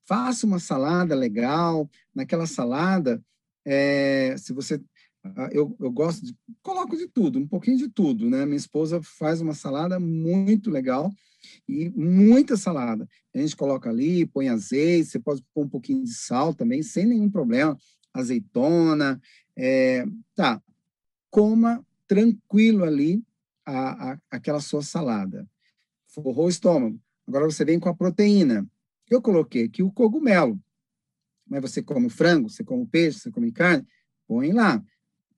faça 0.07 0.47
uma 0.47 0.57
salada 0.57 1.13
legal. 1.13 1.87
Naquela 2.15 2.47
salada, 2.47 3.23
é, 3.63 4.35
se 4.35 4.51
você 4.51 4.81
ah, 5.23 5.49
eu, 5.51 5.77
eu 5.79 5.91
gosto 5.91 6.25
de 6.25 6.35
coloco 6.63 6.97
de 6.97 7.07
tudo, 7.07 7.37
um 7.37 7.47
pouquinho 7.47 7.77
de 7.77 7.87
tudo, 7.87 8.27
né? 8.27 8.47
Minha 8.47 8.57
esposa 8.57 8.99
faz 9.03 9.41
uma 9.41 9.53
salada 9.53 9.99
muito 9.99 10.71
legal 10.71 11.13
e 11.67 11.89
muita 11.89 12.57
salada. 12.57 13.07
A 13.33 13.37
gente 13.39 13.55
coloca 13.55 13.89
ali, 13.89 14.25
põe 14.25 14.49
azeite, 14.49 15.09
você 15.09 15.19
pode 15.19 15.43
pôr 15.53 15.65
um 15.65 15.69
pouquinho 15.69 16.03
de 16.03 16.13
sal 16.13 16.53
também, 16.53 16.81
sem 16.83 17.05
nenhum 17.05 17.29
problema. 17.29 17.77
Azeitona, 18.13 19.21
é, 19.55 20.05
tá? 20.35 20.61
Coma 21.29 21.85
tranquilo 22.07 22.83
ali 22.83 23.23
a, 23.65 24.11
a, 24.11 24.19
aquela 24.31 24.59
sua 24.59 24.81
salada. 24.81 25.47
Forrou 26.07 26.47
o 26.47 26.49
estômago. 26.49 26.99
Agora 27.27 27.45
você 27.45 27.63
vem 27.63 27.79
com 27.79 27.89
a 27.89 27.95
proteína. 27.95 28.67
Eu 29.09 29.21
coloquei 29.21 29.65
aqui 29.65 29.83
o 29.83 29.91
cogumelo. 29.91 30.59
Mas 31.47 31.61
você 31.61 31.81
come 31.81 32.09
frango, 32.09 32.49
você 32.49 32.63
come 32.63 32.85
peixe, 32.85 33.19
você 33.19 33.31
come 33.31 33.51
carne, 33.51 33.85
põe 34.27 34.51
lá 34.51 34.83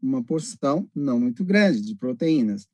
uma 0.02 0.24
porção 0.24 0.90
não 0.96 1.20
muito 1.20 1.44
grande 1.46 1.82
de 1.82 1.96
proteínas. 1.96 2.68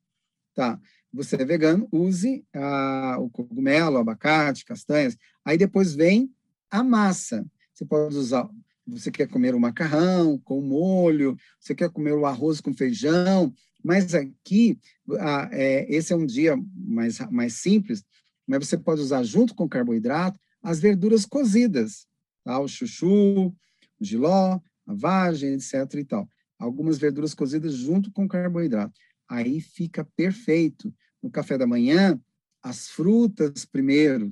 Tá? 0.54 0.80
Você 1.14 1.36
é 1.36 1.46
vegano, 1.46 1.88
use 1.92 2.46
a, 2.54 3.18
o 3.20 3.30
cogumelo, 3.30 3.98
abacate, 3.98 4.66
castanhas. 4.66 5.18
Aí 5.44 5.58
depois 5.58 5.96
vem 5.96 6.32
a 6.70 6.84
massa. 6.84 7.46
Você 7.74 7.86
pode 7.86 8.16
usar, 8.16 8.50
você 8.86 9.10
quer 9.10 9.28
comer 9.28 9.56
o 9.56 9.60
macarrão 9.60 10.38
com 10.40 10.62
molho, 10.62 11.38
você 11.60 11.74
quer 11.74 11.90
comer 11.90 12.14
o 12.14 12.26
arroz 12.26 12.60
com 12.60 12.74
feijão, 12.74 13.54
mas 13.84 14.14
aqui, 14.14 14.80
a, 15.20 15.50
é, 15.52 15.86
esse 15.94 16.12
é 16.12 16.16
um 16.16 16.26
dia 16.26 16.58
mais, 16.76 17.20
mais 17.32 17.54
simples, 17.54 18.04
mas 18.46 18.68
você 18.68 18.78
pode 18.78 19.02
usar 19.02 19.24
junto 19.24 19.56
com 19.56 19.68
carboidrato 19.68 20.40
as 20.62 20.80
verduras 20.80 21.26
cozidas, 21.26 22.08
tá? 22.44 22.60
o 22.60 22.68
chuchu, 22.68 23.48
o 23.48 23.56
giló, 24.02 24.60
a 24.86 24.94
vagem, 24.94 25.54
etc. 25.54 25.74
e 25.96 26.04
tal 26.04 26.30
algumas 26.60 26.98
verduras 26.98 27.34
cozidas 27.34 27.74
junto 27.74 28.12
com 28.12 28.28
carboidrato. 28.28 28.94
Aí 29.30 29.60
fica 29.60 30.06
perfeito. 30.16 30.94
No 31.22 31.30
café 31.30 31.58
da 31.58 31.68
manhã, 31.68 32.20
as 32.62 32.88
frutas 32.88 33.66
primeiro, 33.66 34.30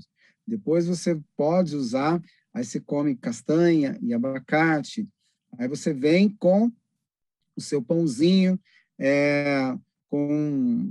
depois 0.48 0.86
você 0.86 1.20
pode 1.36 1.76
usar, 1.76 2.22
aí 2.54 2.64
você 2.64 2.80
come 2.80 3.16
castanha 3.16 3.98
e 4.02 4.14
abacate, 4.14 5.08
aí 5.58 5.68
você 5.68 5.94
vem 5.94 6.30
com 6.30 6.72
o 7.56 7.62
seu 7.62 7.82
pãozinho, 7.82 8.60
é, 9.00 9.76
com 10.10 10.28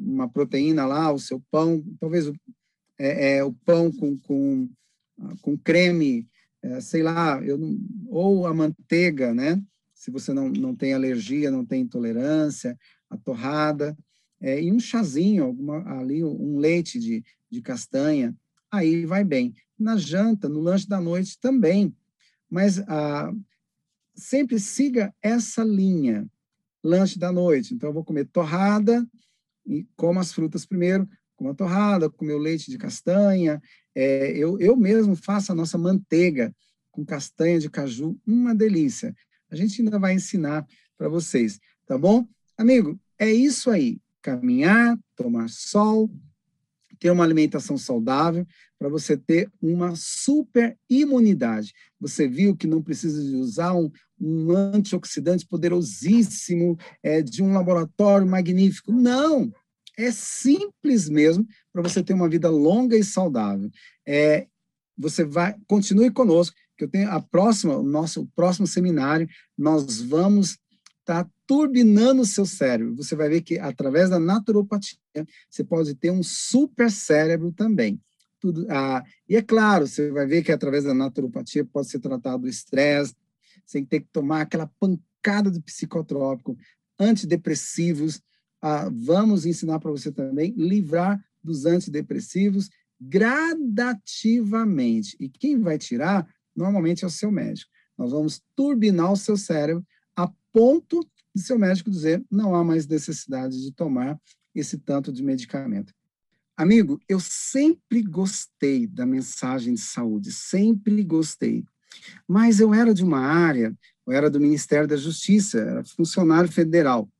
uma 0.04 0.28
proteína 0.28 0.84
lá, 0.86 1.12
o 1.12 1.18
seu 1.18 1.40
pão, 1.50 1.84
talvez 2.00 2.30
é, 2.98 3.36
é, 3.36 3.44
o 3.44 3.52
pão 3.52 3.92
com, 3.92 4.18
com, 4.18 4.68
com 5.40 5.56
creme, 5.56 6.28
é, 6.62 6.80
sei 6.80 7.02
lá, 7.02 7.42
eu 7.42 7.56
não, 7.56 7.78
ou 8.08 8.46
a 8.46 8.54
manteiga, 8.54 9.32
né? 9.32 9.62
se 10.04 10.10
você 10.10 10.34
não, 10.34 10.50
não 10.50 10.74
tem 10.76 10.92
alergia, 10.92 11.50
não 11.50 11.64
tem 11.64 11.80
intolerância, 11.80 12.78
a 13.14 13.18
torrada, 13.18 13.96
é, 14.40 14.62
e 14.62 14.70
um 14.70 14.78
chazinho, 14.78 15.44
alguma, 15.44 15.98
ali 15.98 16.22
um 16.22 16.58
leite 16.58 16.98
de, 16.98 17.24
de 17.50 17.62
castanha, 17.62 18.34
aí 18.70 19.06
vai 19.06 19.24
bem. 19.24 19.54
Na 19.78 19.96
janta, 19.96 20.48
no 20.48 20.60
lanche 20.60 20.88
da 20.88 21.00
noite 21.00 21.38
também, 21.40 21.94
mas 22.50 22.78
ah, 22.80 23.32
sempre 24.14 24.58
siga 24.58 25.14
essa 25.22 25.64
linha, 25.64 26.28
lanche 26.82 27.18
da 27.18 27.32
noite. 27.32 27.74
Então, 27.74 27.88
eu 27.88 27.94
vou 27.94 28.04
comer 28.04 28.26
torrada, 28.26 29.06
e 29.66 29.86
como 29.96 30.20
as 30.20 30.32
frutas 30.32 30.66
primeiro, 30.66 31.08
como 31.36 31.50
a 31.50 31.54
torrada, 31.54 32.10
comer 32.10 32.34
o 32.34 32.38
leite 32.38 32.70
de 32.70 32.78
castanha. 32.78 33.62
É, 33.94 34.30
eu, 34.36 34.58
eu 34.58 34.76
mesmo 34.76 35.16
faço 35.16 35.52
a 35.52 35.54
nossa 35.54 35.78
manteiga 35.78 36.54
com 36.90 37.04
castanha 37.04 37.58
de 37.58 37.70
caju, 37.70 38.18
uma 38.26 38.54
delícia. 38.54 39.14
A 39.50 39.56
gente 39.56 39.80
ainda 39.80 39.98
vai 39.98 40.14
ensinar 40.14 40.66
para 40.96 41.08
vocês, 41.08 41.58
tá 41.86 41.98
bom? 41.98 42.26
Amigo, 42.56 43.00
é 43.18 43.30
isso 43.32 43.70
aí. 43.70 43.98
Caminhar, 44.22 44.98
tomar 45.16 45.48
sol, 45.48 46.10
ter 46.98 47.10
uma 47.10 47.24
alimentação 47.24 47.76
saudável 47.76 48.46
para 48.78 48.88
você 48.88 49.16
ter 49.16 49.50
uma 49.60 49.94
super 49.94 50.76
imunidade. 50.88 51.72
Você 52.00 52.26
viu 52.26 52.56
que 52.56 52.66
não 52.66 52.82
precisa 52.82 53.22
de 53.22 53.36
usar 53.36 53.74
um, 53.74 53.90
um 54.20 54.50
antioxidante 54.52 55.46
poderosíssimo 55.46 56.78
é, 57.02 57.22
de 57.22 57.42
um 57.42 57.52
laboratório 57.52 58.26
magnífico. 58.26 58.92
Não! 58.92 59.52
É 59.96 60.10
simples 60.10 61.08
mesmo 61.08 61.46
para 61.72 61.82
você 61.82 62.02
ter 62.02 62.14
uma 62.14 62.28
vida 62.28 62.50
longa 62.50 62.96
e 62.96 63.04
saudável. 63.04 63.70
É, 64.06 64.46
você 64.96 65.24
vai, 65.24 65.54
continue 65.66 66.10
conosco, 66.10 66.56
que 66.76 66.84
eu 66.84 66.88
tenho 66.88 67.10
a 67.10 67.20
próxima, 67.20 67.76
o 67.76 67.82
nosso 67.82 68.26
próximo 68.34 68.66
seminário, 68.66 69.28
nós 69.56 70.00
vamos 70.00 70.58
estar 71.04 71.24
tá 71.24 71.30
turbinando 71.46 72.22
o 72.22 72.26
seu 72.26 72.46
cérebro. 72.46 72.96
Você 72.96 73.14
vai 73.14 73.28
ver 73.28 73.42
que 73.42 73.58
através 73.58 74.08
da 74.10 74.18
naturopatia 74.18 74.98
você 75.48 75.62
pode 75.62 75.94
ter 75.94 76.10
um 76.10 76.22
super 76.22 76.90
cérebro 76.90 77.52
também. 77.52 78.00
Tudo, 78.40 78.66
ah, 78.70 79.04
e 79.28 79.36
é 79.36 79.42
claro, 79.42 79.86
você 79.86 80.10
vai 80.10 80.26
ver 80.26 80.42
que 80.42 80.50
através 80.50 80.82
da 80.84 80.94
naturopatia 80.94 81.64
pode 81.64 81.88
ser 81.88 82.00
tratado 82.00 82.44
o 82.44 82.48
estresse, 82.48 83.14
sem 83.64 83.84
ter 83.84 84.00
que 84.00 84.08
tomar 84.12 84.40
aquela 84.42 84.68
pancada 84.80 85.50
de 85.50 85.60
psicotrópico, 85.60 86.56
antidepressivos. 86.98 88.20
Ah, 88.60 88.90
vamos 88.92 89.46
ensinar 89.46 89.78
para 89.78 89.90
você 89.90 90.10
também 90.10 90.52
livrar 90.56 91.22
dos 91.42 91.66
antidepressivos 91.66 92.70
gradativamente. 93.00 95.16
E 95.20 95.28
quem 95.28 95.60
vai 95.60 95.78
tirar 95.78 96.26
normalmente 96.56 97.04
é 97.04 97.06
o 97.06 97.10
seu 97.10 97.30
médico. 97.30 97.70
Nós 97.96 98.10
vamos 98.12 98.42
turbinar 98.56 99.12
o 99.12 99.16
seu 99.16 99.36
cérebro 99.36 99.86
ponto 100.54 101.04
de 101.34 101.42
seu 101.42 101.58
médico 101.58 101.90
dizer 101.90 102.24
não 102.30 102.54
há 102.54 102.62
mais 102.62 102.86
necessidade 102.86 103.60
de 103.60 103.72
tomar 103.72 104.16
esse 104.54 104.78
tanto 104.78 105.12
de 105.12 105.20
medicamento. 105.20 105.92
Amigo, 106.56 107.00
eu 107.08 107.18
sempre 107.18 108.00
gostei 108.00 108.86
da 108.86 109.04
mensagem 109.04 109.74
de 109.74 109.80
saúde, 109.80 110.30
sempre 110.30 111.02
gostei. 111.02 111.64
Mas 112.28 112.60
eu 112.60 112.72
era 112.72 112.94
de 112.94 113.02
uma 113.02 113.18
área, 113.18 113.76
eu 114.06 114.12
era 114.12 114.30
do 114.30 114.38
Ministério 114.38 114.86
da 114.86 114.96
Justiça, 114.96 115.58
era 115.58 115.84
funcionário 115.84 116.50
federal. 116.50 117.10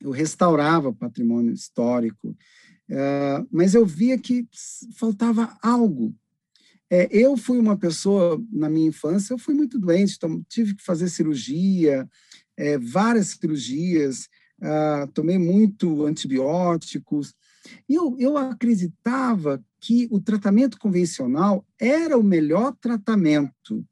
Eu 0.00 0.10
restaurava 0.10 0.92
patrimônio 0.92 1.52
histórico, 1.52 2.30
uh, 2.90 3.46
mas 3.48 3.76
eu 3.76 3.86
via 3.86 4.18
que 4.18 4.48
faltava 4.96 5.56
algo 5.62 6.12
é, 6.88 7.08
eu 7.10 7.36
fui 7.36 7.58
uma 7.58 7.76
pessoa, 7.76 8.40
na 8.52 8.68
minha 8.70 8.88
infância, 8.88 9.34
eu 9.34 9.38
fui 9.38 9.54
muito 9.54 9.78
doente, 9.78 10.14
então 10.16 10.44
tive 10.48 10.74
que 10.74 10.84
fazer 10.84 11.08
cirurgia, 11.08 12.08
é, 12.56 12.78
várias 12.78 13.28
cirurgias, 13.28 14.28
ah, 14.62 15.08
tomei 15.12 15.38
muito 15.38 16.06
antibióticos, 16.06 17.34
e 17.88 17.94
eu, 17.94 18.16
eu 18.18 18.36
acreditava 18.36 19.62
que 19.80 20.08
o 20.10 20.20
tratamento 20.20 20.78
convencional 20.78 21.66
era 21.78 22.16
o 22.16 22.22
melhor 22.22 22.74
tratamento. 22.80 23.84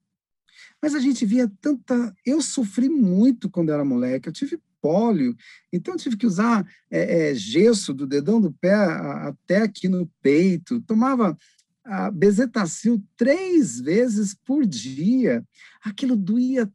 Mas 0.81 0.95
a 0.95 1.01
gente 1.01 1.25
via 1.25 1.51
tanta. 1.61 2.15
Eu 2.25 2.41
sofri 2.41 2.89
muito 2.89 3.49
quando 3.51 3.73
era 3.73 3.85
moleque, 3.85 4.29
eu 4.29 4.33
tive 4.33 4.61
pólio, 4.81 5.35
então 5.73 5.95
eu 5.95 5.99
tive 5.99 6.15
que 6.15 6.27
usar 6.27 6.67
é, 6.91 7.31
é, 7.31 7.35
gesso 7.35 7.95
do 7.95 8.07
dedão 8.07 8.39
do 8.39 8.53
pé 8.53 8.75
até 8.75 9.63
aqui 9.63 9.89
no 9.89 10.07
peito, 10.21 10.83
tomava 10.83 11.39
a 11.83 12.11
bezetacil 12.11 13.03
três 13.17 13.81
vezes 13.81 14.35
por 14.35 14.67
dia. 14.67 15.43
Aquilo 15.83 16.15
doía 16.17 16.71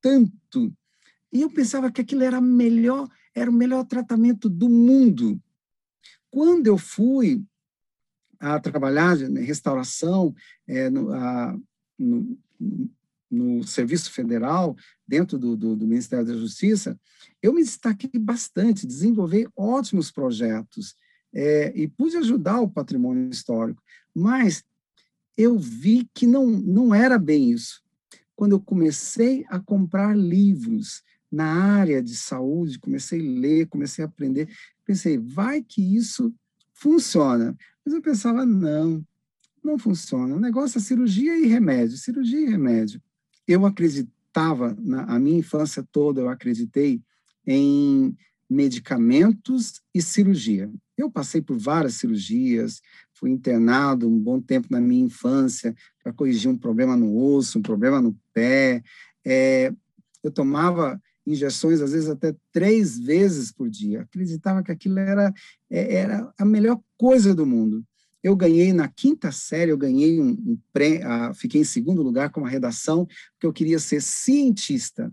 tanto. 0.00 0.74
E 1.34 1.42
eu 1.42 1.50
pensava 1.50 1.90
que 1.90 2.00
aquilo 2.00 2.22
era 2.22 2.40
melhor, 2.40 3.08
era 3.34 3.50
o 3.50 3.54
melhor 3.54 3.84
tratamento 3.84 4.48
do 4.48 4.68
mundo. 4.68 5.42
Quando 6.30 6.68
eu 6.68 6.78
fui 6.78 7.44
a 8.38 8.60
trabalhar 8.60 9.20
em 9.20 9.42
restauração 9.42 10.32
é, 10.64 10.88
no, 10.88 11.12
a, 11.12 11.58
no, 11.98 12.38
no, 13.28 13.66
Serviço 13.66 14.12
Federal, 14.12 14.76
dentro 15.08 15.36
do, 15.36 15.56
do, 15.56 15.74
do, 15.74 15.86
Ministério 15.88 16.24
da 16.24 16.36
Justiça, 16.36 16.98
eu 17.42 17.52
me 17.52 17.64
destaquei 17.64 18.20
bastante, 18.20 18.86
desenvolvi 18.86 19.48
ótimos 19.56 20.12
projetos 20.12 20.94
é, 21.34 21.72
e 21.74 21.88
pude 21.88 22.16
ajudar 22.16 22.60
o 22.60 22.70
patrimônio 22.70 23.28
histórico, 23.28 23.82
mas 24.14 24.62
eu 25.36 25.58
vi 25.58 26.08
que 26.14 26.28
não, 26.28 26.46
não 26.46 26.94
era 26.94 27.18
bem 27.18 27.50
isso. 27.50 27.82
Quando 28.36 28.52
eu 28.52 28.60
comecei 28.60 29.44
a 29.48 29.58
comprar 29.58 30.16
livros 30.16 31.02
na 31.34 31.78
área 31.78 32.00
de 32.00 32.14
saúde, 32.14 32.78
comecei 32.78 33.20
a 33.20 33.40
ler, 33.40 33.66
comecei 33.66 34.04
a 34.04 34.06
aprender, 34.08 34.48
pensei, 34.84 35.18
vai 35.18 35.60
que 35.62 35.82
isso 35.96 36.32
funciona. 36.72 37.56
Mas 37.84 37.92
eu 37.92 38.00
pensava, 38.00 38.46
não, 38.46 39.04
não 39.62 39.76
funciona. 39.76 40.36
O 40.36 40.40
negócio 40.40 40.78
é 40.78 40.80
cirurgia 40.80 41.36
e 41.36 41.46
remédio, 41.46 41.96
cirurgia 41.96 42.40
e 42.40 42.50
remédio. 42.50 43.02
Eu 43.48 43.66
acreditava, 43.66 44.76
na 44.80 45.02
a 45.04 45.18
minha 45.18 45.38
infância 45.38 45.86
toda, 45.90 46.20
eu 46.20 46.28
acreditei 46.28 47.02
em 47.46 48.16
medicamentos 48.48 49.82
e 49.92 50.00
cirurgia. 50.00 50.70
Eu 50.96 51.10
passei 51.10 51.42
por 51.42 51.58
várias 51.58 51.94
cirurgias, 51.94 52.80
fui 53.12 53.30
internado 53.30 54.08
um 54.08 54.18
bom 54.18 54.40
tempo 54.40 54.68
na 54.70 54.80
minha 54.80 55.04
infância 55.04 55.74
para 56.02 56.12
corrigir 56.12 56.48
um 56.48 56.56
problema 56.56 56.96
no 56.96 57.16
osso, 57.16 57.58
um 57.58 57.62
problema 57.62 58.00
no 58.00 58.16
pé. 58.32 58.82
É, 59.24 59.72
eu 60.22 60.30
tomava 60.30 61.00
injeções, 61.26 61.80
às 61.80 61.92
vezes 61.92 62.08
até 62.08 62.34
três 62.52 62.98
vezes 62.98 63.50
por 63.50 63.68
dia. 63.68 64.02
Acreditava 64.02 64.62
que 64.62 64.70
aquilo 64.70 64.98
era, 64.98 65.32
é, 65.70 65.94
era 65.94 66.32
a 66.38 66.44
melhor 66.44 66.80
coisa 66.96 67.34
do 67.34 67.46
mundo. 67.46 67.84
Eu 68.22 68.34
ganhei 68.34 68.72
na 68.72 68.88
quinta 68.88 69.30
série, 69.30 69.70
eu 69.70 69.78
ganhei 69.78 70.20
um, 70.20 70.30
um 70.30 70.58
pré, 70.72 71.02
uh, 71.06 71.34
fiquei 71.34 71.60
em 71.60 71.64
segundo 71.64 72.02
lugar 72.02 72.30
com 72.30 72.40
uma 72.40 72.48
redação, 72.48 73.06
porque 73.06 73.46
eu 73.46 73.52
queria 73.52 73.78
ser 73.78 74.00
cientista 74.00 75.12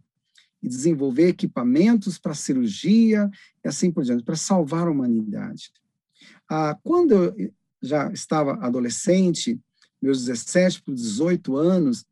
e 0.64 0.68
desenvolver 0.70 1.28
equipamentos 1.28 2.18
para 2.18 2.34
cirurgia 2.34 3.30
e 3.64 3.68
assim 3.68 3.92
por 3.92 4.04
diante, 4.04 4.24
para 4.24 4.36
salvar 4.36 4.88
a 4.88 4.92
humanidade. 4.92 5.72
Uh, 6.50 6.78
quando 6.84 7.34
eu 7.38 7.54
já 7.82 8.12
estava 8.12 8.54
adolescente, 8.66 9.60
meus 10.02 10.26
17 10.26 10.84
para 10.84 10.94
18 10.94 11.58
anos, 11.58 12.06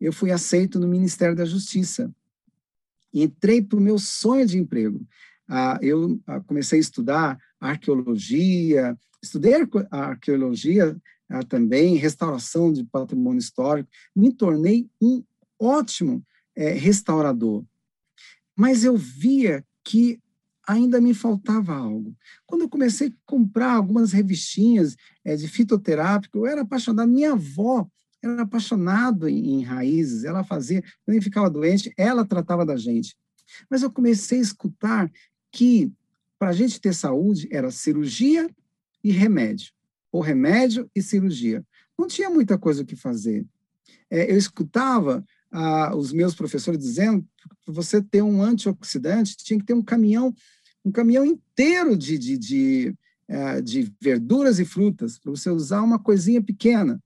eu 0.00 0.12
fui 0.12 0.30
aceito 0.30 0.78
no 0.78 0.86
Ministério 0.86 1.34
da 1.34 1.44
Justiça 1.44 2.12
entrei 3.22 3.62
para 3.62 3.78
o 3.78 3.82
meu 3.82 3.98
sonho 3.98 4.46
de 4.46 4.58
emprego. 4.58 5.06
Ah, 5.48 5.78
eu 5.82 6.20
ah, 6.26 6.40
comecei 6.40 6.78
a 6.78 6.80
estudar 6.80 7.38
arqueologia, 7.60 8.96
estudei 9.22 9.52
arqueologia 9.90 10.96
ah, 11.28 11.42
também, 11.42 11.96
restauração 11.96 12.72
de 12.72 12.84
patrimônio 12.84 13.38
histórico, 13.38 13.88
me 14.14 14.32
tornei 14.32 14.88
um 15.00 15.22
ótimo 15.58 16.24
é, 16.56 16.70
restaurador. 16.70 17.64
Mas 18.56 18.84
eu 18.84 18.96
via 18.96 19.64
que 19.82 20.20
ainda 20.66 21.00
me 21.00 21.12
faltava 21.12 21.74
algo. 21.74 22.16
Quando 22.46 22.62
eu 22.62 22.68
comecei 22.68 23.08
a 23.08 23.12
comprar 23.26 23.72
algumas 23.72 24.12
revistinhas 24.12 24.96
é, 25.24 25.36
de 25.36 25.46
fitoterápico, 25.48 26.38
eu 26.38 26.46
era 26.46 26.62
apaixonado. 26.62 27.10
Minha 27.10 27.32
avó 27.32 27.86
era 28.24 28.42
apaixonado 28.42 29.28
em, 29.28 29.54
em 29.54 29.62
raízes, 29.62 30.24
ela 30.24 30.42
fazia, 30.42 30.82
quando 31.04 31.14
ele 31.14 31.24
ficava 31.24 31.50
doente, 31.50 31.92
ela 31.96 32.24
tratava 32.24 32.64
da 32.64 32.76
gente. 32.76 33.16
Mas 33.70 33.82
eu 33.82 33.90
comecei 33.90 34.38
a 34.38 34.42
escutar 34.42 35.12
que 35.52 35.92
para 36.38 36.48
a 36.48 36.52
gente 36.52 36.80
ter 36.80 36.94
saúde 36.94 37.48
era 37.50 37.70
cirurgia 37.70 38.48
e 39.02 39.10
remédio, 39.10 39.72
ou 40.10 40.20
remédio 40.20 40.90
e 40.94 41.02
cirurgia. 41.02 41.64
Não 41.98 42.06
tinha 42.06 42.28
muita 42.28 42.58
coisa 42.58 42.82
o 42.82 42.86
que 42.86 42.96
fazer. 42.96 43.46
É, 44.10 44.30
eu 44.30 44.36
escutava 44.36 45.24
ah, 45.50 45.94
os 45.94 46.12
meus 46.12 46.34
professores 46.34 46.80
dizendo 46.80 47.26
que 47.64 47.70
você 47.70 48.02
ter 48.02 48.22
um 48.22 48.42
antioxidante 48.42 49.36
tinha 49.36 49.58
que 49.58 49.64
ter 49.64 49.74
um 49.74 49.82
caminhão, 49.82 50.34
um 50.84 50.90
caminhão 50.90 51.24
inteiro 51.24 51.96
de, 51.96 52.18
de, 52.18 52.38
de, 52.38 52.94
é, 53.28 53.60
de 53.60 53.92
verduras 54.00 54.58
e 54.58 54.64
frutas, 54.64 55.18
para 55.18 55.30
você 55.30 55.50
usar 55.50 55.82
uma 55.82 55.98
coisinha 55.98 56.42
pequena. 56.42 57.00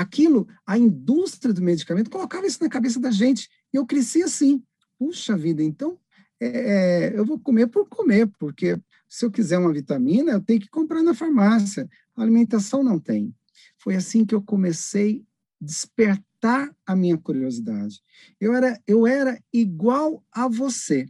Aquilo, 0.00 0.48
a 0.66 0.78
indústria 0.78 1.52
do 1.52 1.60
medicamento 1.60 2.08
colocava 2.08 2.46
isso 2.46 2.62
na 2.62 2.70
cabeça 2.70 2.98
da 2.98 3.10
gente. 3.10 3.50
E 3.70 3.76
eu 3.76 3.84
cresci 3.84 4.22
assim. 4.22 4.62
Puxa 4.98 5.36
vida, 5.36 5.62
então 5.62 5.98
é, 6.40 6.46
é, 6.46 7.18
eu 7.18 7.22
vou 7.22 7.38
comer 7.38 7.66
por 7.66 7.86
comer, 7.86 8.26
porque 8.38 8.80
se 9.06 9.26
eu 9.26 9.30
quiser 9.30 9.58
uma 9.58 9.74
vitamina, 9.74 10.32
eu 10.32 10.40
tenho 10.40 10.58
que 10.58 10.70
comprar 10.70 11.02
na 11.02 11.12
farmácia. 11.12 11.86
A 12.16 12.22
alimentação 12.22 12.82
não 12.82 12.98
tem. 12.98 13.34
Foi 13.76 13.94
assim 13.94 14.24
que 14.24 14.34
eu 14.34 14.40
comecei 14.40 15.22
a 15.60 15.64
despertar 15.66 16.74
a 16.86 16.96
minha 16.96 17.18
curiosidade. 17.18 18.00
Eu 18.40 18.54
era, 18.54 18.80
eu 18.86 19.06
era 19.06 19.38
igual 19.52 20.24
a 20.32 20.48
você, 20.48 21.06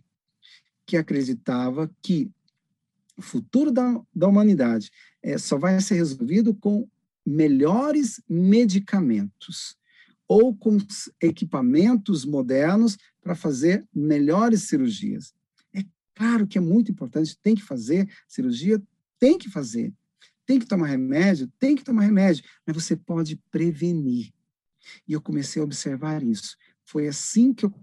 que 0.85 0.97
acreditava 0.97 1.89
que 2.03 2.29
o 3.17 3.23
futuro 3.23 3.71
da, 3.71 4.03
da 4.13 4.27
humanidade 4.27 4.91
é, 5.23 5.39
só 5.39 5.57
vai 5.57 5.81
ser 5.81 5.95
resolvido 5.95 6.53
com 6.53 6.89
melhores 7.25 8.23
medicamentos 8.29 9.77
ou 10.27 10.57
com 10.57 10.79
equipamentos 11.21 12.25
modernos 12.25 12.97
para 13.21 13.35
fazer 13.35 13.87
melhores 13.95 14.69
cirurgias. 14.69 15.35
É 15.75 15.85
claro 16.15 16.47
que 16.47 16.59
é 16.59 16.61
muito 16.61 16.91
importante, 16.91 17.37
tem 17.43 17.55
que 17.55 17.63
fazer 17.63 18.09
cirurgia, 18.29 18.81
tem 19.19 19.37
que 19.37 19.51
fazer. 19.51 19.93
Tem 20.47 20.59
que 20.59 20.67
tomar 20.67 20.87
remédio, 20.87 21.51
tem 21.59 21.77
que 21.77 21.85
tomar 21.85 22.03
remédio, 22.03 22.45
mas 22.67 22.75
você 22.75 22.97
pode 22.97 23.37
prevenir. 23.51 24.33
E 25.07 25.13
eu 25.13 25.21
comecei 25.21 25.61
a 25.61 25.65
observar 25.65 26.23
isso. 26.23 26.57
Foi 26.85 27.07
assim 27.07 27.53
que 27.53 27.65
eu 27.65 27.75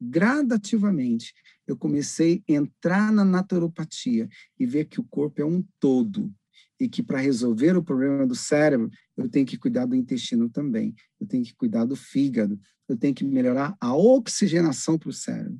gradativamente 0.00 1.32
eu 1.66 1.76
comecei 1.76 2.44
a 2.48 2.52
entrar 2.52 3.12
na 3.12 3.24
naturopatia 3.24 4.28
e 4.58 4.64
ver 4.64 4.84
que 4.84 5.00
o 5.00 5.04
corpo 5.04 5.40
é 5.40 5.44
um 5.44 5.64
todo 5.80 6.32
e 6.78 6.88
que 6.88 7.02
para 7.02 7.18
resolver 7.18 7.76
o 7.76 7.82
problema 7.82 8.26
do 8.26 8.34
cérebro, 8.34 8.90
eu 9.16 9.26
tenho 9.28 9.46
que 9.46 9.56
cuidar 9.56 9.86
do 9.86 9.94
intestino 9.94 10.50
também, 10.50 10.92
eu 11.20 11.26
tenho 11.26 11.44
que 11.44 11.54
cuidar 11.54 11.84
do 11.84 11.94
fígado, 11.96 12.58
eu 12.88 12.96
tenho 12.96 13.14
que 13.14 13.24
melhorar 13.24 13.76
a 13.80 13.96
oxigenação 13.96 14.98
para 14.98 15.08
o 15.08 15.12
cérebro. 15.12 15.58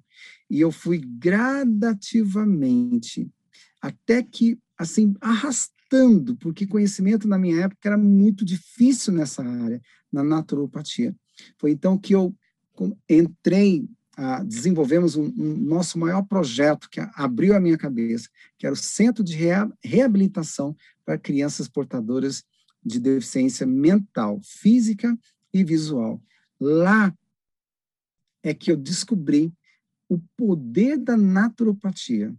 E 0.48 0.60
eu 0.60 0.70
fui 0.70 0.98
gradativamente, 0.98 3.28
até 3.80 4.22
que, 4.22 4.58
assim, 4.78 5.14
arrastando, 5.20 6.36
porque 6.36 6.66
conhecimento 6.66 7.26
na 7.26 7.38
minha 7.38 7.62
época 7.62 7.88
era 7.88 7.98
muito 7.98 8.44
difícil 8.44 9.12
nessa 9.12 9.42
área, 9.42 9.80
na 10.12 10.22
naturopatia. 10.22 11.16
Foi 11.58 11.70
então 11.70 11.98
que 11.98 12.14
eu 12.14 12.34
entrei 13.08 13.88
ah, 14.18 14.42
desenvolvemos 14.42 15.14
um, 15.14 15.26
um, 15.26 15.56
nosso 15.58 15.98
maior 15.98 16.22
projeto 16.22 16.88
que 16.88 16.98
abriu 17.14 17.54
a 17.54 17.60
minha 17.60 17.76
cabeça, 17.76 18.30
que 18.56 18.64
era 18.64 18.72
o 18.72 18.76
Centro 18.76 19.22
de 19.22 19.36
Reabilitação 19.84 20.74
para 21.06 21.16
Crianças 21.16 21.68
Portadoras 21.68 22.44
de 22.84 22.98
Deficiência 22.98 23.64
Mental, 23.64 24.40
Física 24.42 25.16
e 25.54 25.64
Visual. 25.64 26.20
Lá 26.60 27.16
é 28.42 28.52
que 28.52 28.70
eu 28.70 28.76
descobri 28.76 29.52
o 30.08 30.18
poder 30.36 30.98
da 30.98 31.16
naturopatia. 31.16 32.34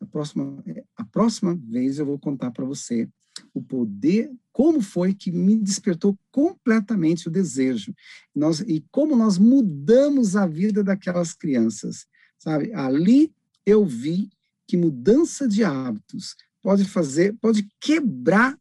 A 0.00 0.06
próxima, 0.06 0.62
a 0.96 1.04
próxima 1.04 1.54
vez 1.54 1.98
eu 1.98 2.06
vou 2.06 2.18
contar 2.18 2.50
para 2.50 2.64
você 2.64 3.08
o 3.54 3.62
poder, 3.62 4.30
como 4.52 4.82
foi 4.82 5.14
que 5.14 5.30
me 5.30 5.56
despertou 5.56 6.18
completamente 6.30 7.28
o 7.28 7.30
desejo. 7.30 7.94
Nós, 8.34 8.60
e 8.60 8.84
como 8.90 9.16
nós 9.16 9.38
mudamos 9.38 10.36
a 10.36 10.46
vida 10.46 10.82
daquelas 10.82 11.32
crianças, 11.32 12.06
sabe? 12.38 12.72
Ali 12.74 13.32
eu 13.64 13.84
vi 13.84 14.30
que 14.66 14.76
mudança 14.76 15.48
de 15.48 15.64
hábitos 15.64 16.36
pode 16.62 16.84
fazer, 16.84 17.36
pode 17.40 17.68
quebrar 17.80 18.58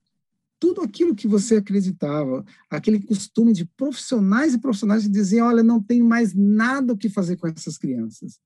tudo 0.59 0.81
aquilo 0.81 1.15
que 1.15 1.27
você 1.27 1.55
acreditava, 1.55 2.45
aquele 2.69 2.99
costume 2.99 3.53
de 3.53 3.65
profissionais 3.65 4.53
e 4.53 4.59
profissionais 4.59 5.03
de 5.03 5.09
dizer, 5.09 5.41
olha, 5.41 5.63
não 5.63 5.81
tem 5.81 6.03
mais 6.03 6.33
nada 6.33 6.93
o 6.93 6.97
que 6.97 7.09
fazer 7.09 7.37
com 7.37 7.47
essas 7.47 7.77
crianças. 7.77 8.39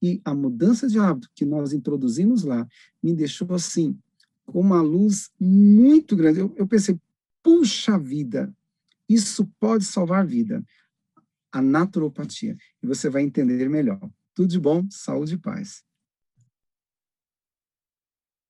E 0.00 0.20
a 0.24 0.34
mudança 0.34 0.86
de 0.86 0.98
hábito 0.98 1.30
que 1.34 1.44
nós 1.44 1.72
introduzimos 1.72 2.44
lá 2.44 2.66
me 3.02 3.14
deixou 3.14 3.52
assim, 3.54 3.98
com 4.44 4.60
uma 4.60 4.82
luz 4.82 5.30
muito 5.40 6.14
grande. 6.14 6.40
Eu, 6.40 6.54
eu 6.56 6.66
pensei, 6.66 7.00
puxa 7.42 7.98
vida, 7.98 8.54
isso 9.08 9.50
pode 9.58 9.84
salvar 9.84 10.26
vida. 10.26 10.62
A 11.50 11.62
naturopatia. 11.62 12.56
E 12.82 12.86
você 12.86 13.08
vai 13.08 13.22
entender 13.22 13.68
melhor. 13.70 13.98
Tudo 14.34 14.48
de 14.48 14.60
bom, 14.60 14.86
saúde 14.90 15.34
e 15.34 15.38
paz. 15.38 15.82